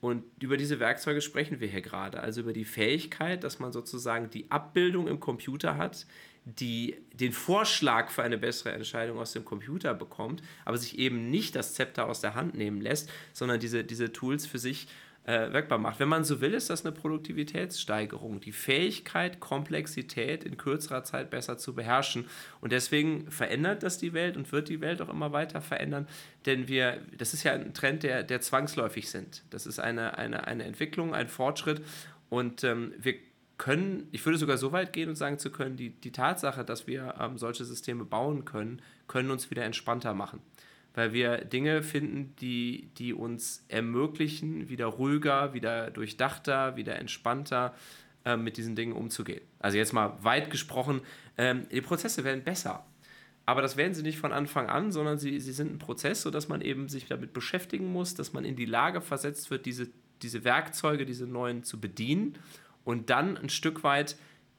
Und 0.00 0.24
über 0.40 0.56
diese 0.56 0.80
Werkzeuge 0.80 1.20
sprechen 1.20 1.60
wir 1.60 1.68
hier 1.68 1.82
gerade. 1.82 2.20
Also 2.20 2.40
über 2.40 2.54
die 2.54 2.64
Fähigkeit, 2.64 3.44
dass 3.44 3.58
man 3.58 3.70
sozusagen 3.70 4.30
die 4.30 4.50
Abbildung 4.50 5.06
im 5.08 5.20
Computer 5.20 5.76
hat, 5.76 6.06
die 6.46 6.96
den 7.12 7.32
Vorschlag 7.32 8.10
für 8.10 8.22
eine 8.22 8.38
bessere 8.38 8.72
Entscheidung 8.72 9.18
aus 9.18 9.34
dem 9.34 9.44
Computer 9.44 9.92
bekommt, 9.92 10.42
aber 10.64 10.78
sich 10.78 10.98
eben 10.98 11.28
nicht 11.28 11.54
das 11.54 11.74
Zepter 11.74 12.06
aus 12.06 12.22
der 12.22 12.34
Hand 12.34 12.54
nehmen 12.54 12.80
lässt, 12.80 13.10
sondern 13.34 13.60
diese, 13.60 13.84
diese 13.84 14.10
Tools 14.10 14.46
für 14.46 14.58
sich 14.58 14.88
äh, 15.24 15.52
wirkbar 15.52 15.78
macht. 15.78 16.00
Wenn 16.00 16.08
man 16.08 16.24
so 16.24 16.40
will, 16.40 16.54
ist 16.54 16.70
das 16.70 16.84
eine 16.84 16.92
Produktivitätssteigerung, 16.92 18.40
die 18.40 18.52
Fähigkeit, 18.52 19.40
Komplexität 19.40 20.44
in 20.44 20.56
kürzerer 20.56 21.04
Zeit 21.04 21.30
besser 21.30 21.58
zu 21.58 21.74
beherrschen. 21.74 22.26
Und 22.60 22.72
deswegen 22.72 23.30
verändert 23.30 23.82
das 23.82 23.98
die 23.98 24.12
Welt 24.12 24.36
und 24.36 24.50
wird 24.50 24.68
die 24.68 24.80
Welt 24.80 25.00
auch 25.00 25.08
immer 25.08 25.32
weiter 25.32 25.60
verändern, 25.60 26.08
denn 26.46 26.66
wir, 26.66 27.00
das 27.16 27.34
ist 27.34 27.44
ja 27.44 27.52
ein 27.52 27.72
Trend, 27.72 28.02
der, 28.02 28.24
der 28.24 28.40
zwangsläufig 28.40 29.10
sind. 29.10 29.44
Das 29.50 29.66
ist 29.66 29.78
eine, 29.78 30.18
eine, 30.18 30.46
eine 30.46 30.64
Entwicklung, 30.64 31.14
ein 31.14 31.28
Fortschritt 31.28 31.82
und 32.28 32.64
ähm, 32.64 32.92
wir 32.98 33.14
können, 33.58 34.08
ich 34.10 34.26
würde 34.26 34.38
sogar 34.38 34.58
so 34.58 34.72
weit 34.72 34.92
gehen 34.92 35.08
und 35.08 35.14
sagen 35.14 35.38
zu 35.38 35.52
können, 35.52 35.76
die, 35.76 35.90
die 35.90 36.10
Tatsache, 36.10 36.64
dass 36.64 36.88
wir 36.88 37.14
ähm, 37.20 37.38
solche 37.38 37.64
Systeme 37.64 38.04
bauen 38.04 38.44
können, 38.44 38.82
können 39.06 39.30
uns 39.30 39.50
wieder 39.50 39.62
entspannter 39.64 40.14
machen 40.14 40.40
weil 40.94 41.12
wir 41.12 41.38
Dinge 41.38 41.82
finden, 41.82 42.34
die, 42.40 42.90
die 42.98 43.14
uns 43.14 43.64
ermöglichen, 43.68 44.68
wieder 44.68 44.86
ruhiger, 44.86 45.54
wieder 45.54 45.90
durchdachter, 45.90 46.76
wieder 46.76 46.96
entspannter 46.96 47.74
äh, 48.24 48.36
mit 48.36 48.56
diesen 48.56 48.76
Dingen 48.76 48.92
umzugehen. 48.92 49.42
Also 49.58 49.78
jetzt 49.78 49.92
mal 49.92 50.16
weit 50.22 50.50
gesprochen, 50.50 51.00
ähm, 51.38 51.66
die 51.70 51.80
Prozesse 51.80 52.24
werden 52.24 52.44
besser. 52.44 52.84
Aber 53.44 53.62
das 53.62 53.76
werden 53.76 53.94
sie 53.94 54.02
nicht 54.02 54.18
von 54.18 54.32
Anfang 54.32 54.68
an, 54.68 54.92
sondern 54.92 55.18
sie, 55.18 55.40
sie 55.40 55.52
sind 55.52 55.72
ein 55.72 55.78
Prozess, 55.78 56.22
sodass 56.22 56.48
man 56.48 56.60
eben 56.60 56.88
sich 56.88 57.06
damit 57.06 57.32
beschäftigen 57.32 57.86
muss, 57.92 58.14
dass 58.14 58.32
man 58.32 58.44
in 58.44 58.54
die 58.54 58.66
Lage 58.66 59.00
versetzt 59.00 59.50
wird, 59.50 59.66
diese, 59.66 59.88
diese 60.22 60.44
Werkzeuge, 60.44 61.04
diese 61.04 61.26
neuen 61.26 61.64
zu 61.64 61.80
bedienen 61.80 62.38
und 62.84 63.10
dann 63.10 63.36
ein 63.36 63.48
Stück 63.48 63.82
weit 63.82 64.16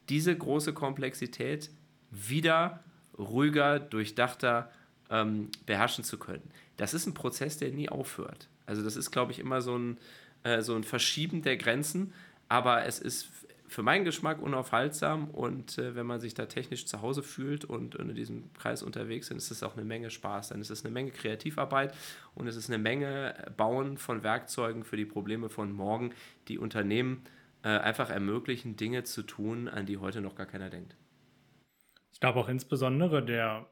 diese 0.09 0.35
große 0.35 0.73
Komplexität 0.73 1.69
wieder 2.11 2.83
ruhiger, 3.17 3.79
durchdachter 3.79 4.69
ähm, 5.09 5.49
beherrschen 5.65 6.03
zu 6.03 6.17
können. 6.17 6.49
Das 6.77 6.93
ist 6.93 7.05
ein 7.05 7.13
Prozess, 7.13 7.57
der 7.57 7.71
nie 7.71 7.89
aufhört. 7.89 8.49
Also 8.65 8.83
das 8.83 8.95
ist, 8.95 9.11
glaube 9.11 9.31
ich, 9.31 9.39
immer 9.39 9.61
so 9.61 9.77
ein, 9.77 9.97
äh, 10.43 10.61
so 10.61 10.75
ein 10.75 10.83
Verschieben 10.83 11.41
der 11.41 11.57
Grenzen, 11.57 12.13
aber 12.49 12.85
es 12.85 12.99
ist 12.99 13.27
für 13.73 13.83
meinen 13.83 14.05
Geschmack 14.05 14.41
unaufhaltsam 14.41 15.29
und 15.31 15.77
äh, 15.77 15.95
wenn 15.95 16.05
man 16.05 16.19
sich 16.19 16.33
da 16.35 16.45
technisch 16.45 16.85
zu 16.85 17.01
Hause 17.01 17.23
fühlt 17.23 17.65
und, 17.65 17.95
in 17.95 18.13
diesem 18.13 18.53
Kreis 18.53 18.83
unterwegs 18.83 19.29
ist, 19.31 19.45
ist 19.45 19.51
es 19.51 19.63
auch 19.63 19.75
eine 19.75 19.85
Menge 19.85 20.11
Spaß. 20.11 20.49
Dann 20.49 20.61
ist 20.61 20.69
es 20.69 20.85
eine 20.85 20.93
Menge 20.93 21.11
Kreativarbeit 21.11 21.93
und 22.35 22.47
es 22.47 22.55
ist 22.55 22.69
eine 22.69 22.77
Menge 22.77 23.33
Bauen 23.57 23.97
von 23.97 24.23
Werkzeugen 24.23 24.83
für 24.83 24.95
die 24.95 25.05
Probleme 25.05 25.49
von 25.49 25.71
morgen, 25.71 26.13
die 26.47 26.59
Unternehmen 26.59 27.23
äh, 27.63 27.69
einfach 27.69 28.09
ermöglichen, 28.09 28.75
Dinge 28.75 29.03
zu 29.03 29.23
tun, 29.23 29.67
an 29.67 29.85
die 29.85 29.97
heute 29.97 30.21
noch 30.21 30.35
gar 30.35 30.45
keiner 30.45 30.69
denkt. 30.69 30.95
Ich 32.11 32.19
glaube 32.19 32.39
auch 32.39 32.49
insbesondere 32.49 33.25
der 33.25 33.67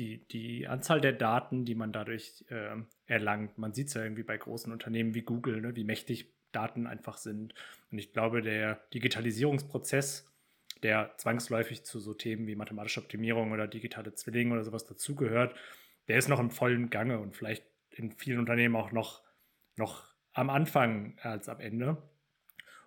die, 0.00 0.26
die 0.28 0.66
Anzahl 0.66 1.00
der 1.00 1.12
Daten, 1.12 1.66
die 1.66 1.74
man 1.74 1.92
dadurch 1.92 2.44
äh, 2.48 2.76
erlangt. 3.06 3.58
Man 3.58 3.74
sieht 3.74 3.88
es 3.88 3.94
ja 3.94 4.02
irgendwie 4.02 4.22
bei 4.22 4.38
großen 4.38 4.72
Unternehmen 4.72 5.14
wie 5.14 5.20
Google, 5.20 5.60
ne, 5.60 5.76
wie 5.76 5.84
mächtig 5.84 6.32
Daten 6.52 6.86
einfach 6.86 7.18
sind. 7.18 7.54
Und 7.92 7.98
ich 7.98 8.12
glaube, 8.14 8.40
der 8.40 8.80
Digitalisierungsprozess, 8.94 10.26
der 10.82 11.12
zwangsläufig 11.18 11.84
zu 11.84 12.00
so 12.00 12.14
Themen 12.14 12.46
wie 12.46 12.56
mathematische 12.56 13.00
Optimierung 13.00 13.52
oder 13.52 13.68
digitale 13.68 14.14
Zwillinge 14.14 14.54
oder 14.54 14.64
sowas 14.64 14.86
dazugehört, 14.86 15.54
der 16.08 16.16
ist 16.16 16.28
noch 16.28 16.40
im 16.40 16.50
vollen 16.50 16.88
Gange 16.88 17.18
und 17.18 17.36
vielleicht 17.36 17.64
in 17.90 18.12
vielen 18.12 18.38
Unternehmen 18.38 18.76
auch 18.76 18.92
noch, 18.92 19.22
noch 19.76 20.14
am 20.32 20.48
Anfang 20.48 21.18
als 21.20 21.50
am 21.50 21.60
Ende. 21.60 22.02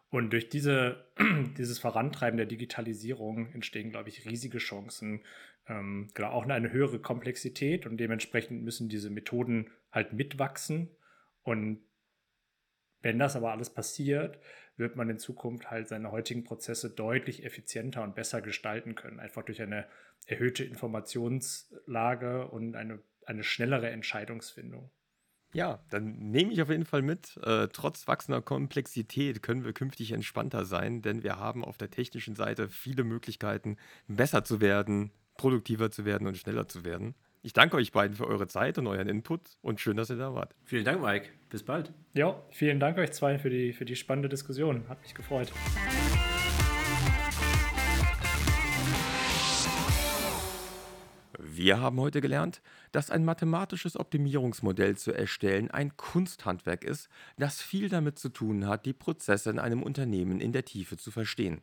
Und 0.10 0.32
durch 0.32 0.50
diese, 0.50 1.06
dieses 1.58 1.78
Vorantreiben 1.78 2.38
der 2.38 2.48
Digitalisierung 2.48 3.52
entstehen, 3.54 3.92
glaube 3.92 4.10
ich, 4.10 4.26
riesige 4.26 4.58
Chancen 4.58 5.22
ähm, 5.68 6.10
genau, 6.14 6.30
auch 6.30 6.46
eine 6.46 6.72
höhere 6.72 7.00
Komplexität 7.00 7.86
und 7.86 7.98
dementsprechend 7.98 8.64
müssen 8.64 8.90
diese 8.90 9.10
Methoden 9.10 9.70
halt 9.92 10.14
mitwachsen. 10.14 10.90
Und 11.44 11.82
wenn 13.02 13.20
das 13.20 13.36
aber 13.36 13.52
alles 13.52 13.70
passiert, 13.70 14.40
wird 14.76 14.96
man 14.96 15.10
in 15.10 15.20
Zukunft 15.20 15.70
halt 15.70 15.88
seine 15.88 16.12
heutigen 16.12 16.44
Prozesse 16.44 16.90
deutlich 16.90 17.46
effizienter 17.46 18.04
und 18.04 18.16
besser 18.16 18.42
gestalten 18.42 18.96
können, 18.96 19.20
einfach 19.20 19.44
durch 19.44 19.62
eine 19.62 19.88
erhöhte 20.26 20.64
Informationslage 20.64 22.48
und 22.48 22.76
eine, 22.76 23.00
eine 23.26 23.44
schnellere 23.44 23.90
Entscheidungsfindung. 23.90 24.90
Ja, 25.54 25.86
dann 25.92 26.18
nehme 26.32 26.52
ich 26.52 26.62
auf 26.64 26.70
jeden 26.70 26.86
Fall 26.86 27.04
mit. 27.04 27.38
Äh, 27.44 27.68
trotz 27.72 28.08
wachsender 28.08 28.42
Komplexität 28.42 29.44
können 29.44 29.64
wir 29.64 29.74
künftig 29.74 30.12
entspannter 30.12 30.66
sein, 30.66 31.04
denn 31.04 31.22
wir 31.22 31.38
haben 31.38 31.64
auf 31.64 31.78
der 31.78 31.92
technischen 31.92 32.36
Seite 32.36 32.70
viele 32.70 33.04
Möglichkeiten, 33.04 33.78
besser 34.08 34.44
zu 34.44 34.62
werden, 34.62 35.12
produktiver 35.44 35.92
zu 35.92 36.06
werden 36.06 36.26
und 36.26 36.38
schneller 36.38 36.70
zu 36.70 36.86
werden. 36.86 37.16
Ich 37.42 37.52
danke 37.52 37.76
euch 37.76 37.92
beiden 37.92 38.16
für 38.16 38.26
eure 38.26 38.48
Zeit 38.48 38.78
und 38.78 38.88
euren 38.88 39.10
Input 39.10 39.42
und 39.62 39.82
schön, 39.82 39.98
dass 39.98 40.10
ihr 40.10 40.16
da 40.16 40.34
wart. 40.34 40.56
Vielen 40.64 40.86
Dank, 40.86 41.02
Mike. 41.02 41.28
Bis 41.50 41.64
bald. 41.64 41.92
Ja, 42.14 42.42
vielen 42.52 42.80
Dank 42.80 42.98
euch 42.98 43.12
zwei 43.12 43.38
für 43.38 43.50
die, 43.50 43.74
für 43.74 43.84
die 43.84 43.98
spannende 43.98 44.30
Diskussion. 44.30 44.88
Hat 44.88 45.02
mich 45.02 45.14
gefreut. 45.14 45.52
Wir 51.38 51.82
haben 51.82 52.00
heute 52.00 52.22
gelernt, 52.22 52.62
dass 52.94 53.12
ein 53.12 53.26
mathematisches 53.26 54.00
Optimierungsmodell 54.00 54.96
zu 54.96 55.12
erstellen 55.12 55.70
ein 55.72 55.98
Kunsthandwerk 55.98 56.86
ist, 56.86 57.10
das 57.38 57.62
viel 57.62 57.90
damit 57.90 58.18
zu 58.18 58.30
tun 58.30 58.66
hat, 58.66 58.86
die 58.86 58.94
Prozesse 58.94 59.50
in 59.50 59.60
einem 59.60 59.84
Unternehmen 59.84 60.40
in 60.40 60.54
der 60.54 60.64
Tiefe 60.64 60.96
zu 60.96 61.12
verstehen. 61.12 61.60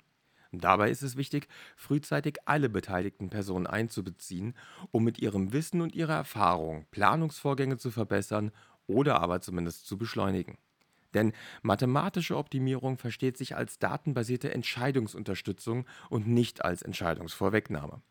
Dabei 0.53 0.91
ist 0.91 1.03
es 1.03 1.17
wichtig, 1.17 1.47
frühzeitig 1.77 2.39
alle 2.45 2.69
beteiligten 2.69 3.31
Personen 3.31 3.67
einzubeziehen, 3.67 4.55
um 4.91 5.05
mit 5.05 5.21
ihrem 5.21 5.53
Wissen 5.53 5.81
und 5.81 5.95
ihrer 5.95 6.15
Erfahrung 6.15 6.87
Planungsvorgänge 6.91 7.79
zu 7.79 7.91
verbessern 7.91 8.51
oder 8.87 9.21
aber 9.21 9.41
zumindest 9.41 9.87
zu 9.87 9.97
beschleunigen. 9.97 10.59
Denn 11.15 11.33
mathematische 11.63 12.37
Optimierung 12.37 12.99
versteht 12.99 13.37
sich 13.37 13.57
als 13.57 13.79
datenbasierte 13.79 14.53
Entscheidungsunterstützung 14.53 15.87
und 16.09 16.27
nicht 16.27 16.65
als 16.65 16.83
Entscheidungsvorwegnahme. 16.83 18.03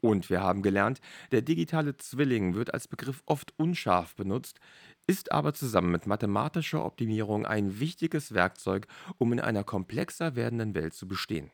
Und 0.00 0.30
wir 0.30 0.42
haben 0.42 0.62
gelernt, 0.62 1.00
der 1.30 1.42
digitale 1.42 1.96
Zwilling 1.96 2.54
wird 2.54 2.74
als 2.74 2.88
Begriff 2.88 3.22
oft 3.24 3.54
unscharf 3.56 4.16
benutzt, 4.16 4.58
ist 5.06 5.30
aber 5.30 5.54
zusammen 5.54 5.92
mit 5.92 6.06
mathematischer 6.06 6.84
Optimierung 6.84 7.46
ein 7.46 7.78
wichtiges 7.78 8.34
Werkzeug, 8.34 8.86
um 9.18 9.32
in 9.32 9.40
einer 9.40 9.62
komplexer 9.62 10.34
werdenden 10.34 10.74
Welt 10.74 10.94
zu 10.94 11.06
bestehen. 11.06 11.50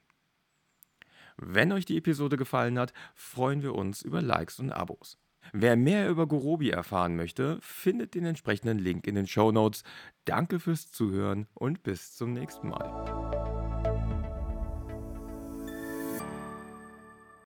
Wenn 1.40 1.72
euch 1.72 1.84
die 1.84 1.96
Episode 1.96 2.36
gefallen 2.36 2.78
hat, 2.78 2.92
freuen 3.14 3.62
wir 3.62 3.74
uns 3.74 4.02
über 4.02 4.20
Likes 4.20 4.58
und 4.58 4.72
Abos. 4.72 5.18
Wer 5.52 5.76
mehr 5.76 6.10
über 6.10 6.26
Gorobi 6.26 6.70
erfahren 6.70 7.16
möchte, 7.16 7.58
findet 7.62 8.14
den 8.14 8.26
entsprechenden 8.26 8.78
Link 8.78 9.06
in 9.06 9.14
den 9.14 9.26
Show 9.26 9.50
Notes. 9.52 9.82
Danke 10.24 10.60
fürs 10.60 10.90
Zuhören 10.90 11.46
und 11.54 11.82
bis 11.82 12.14
zum 12.14 12.34
nächsten 12.34 12.68
Mal. 12.68 13.47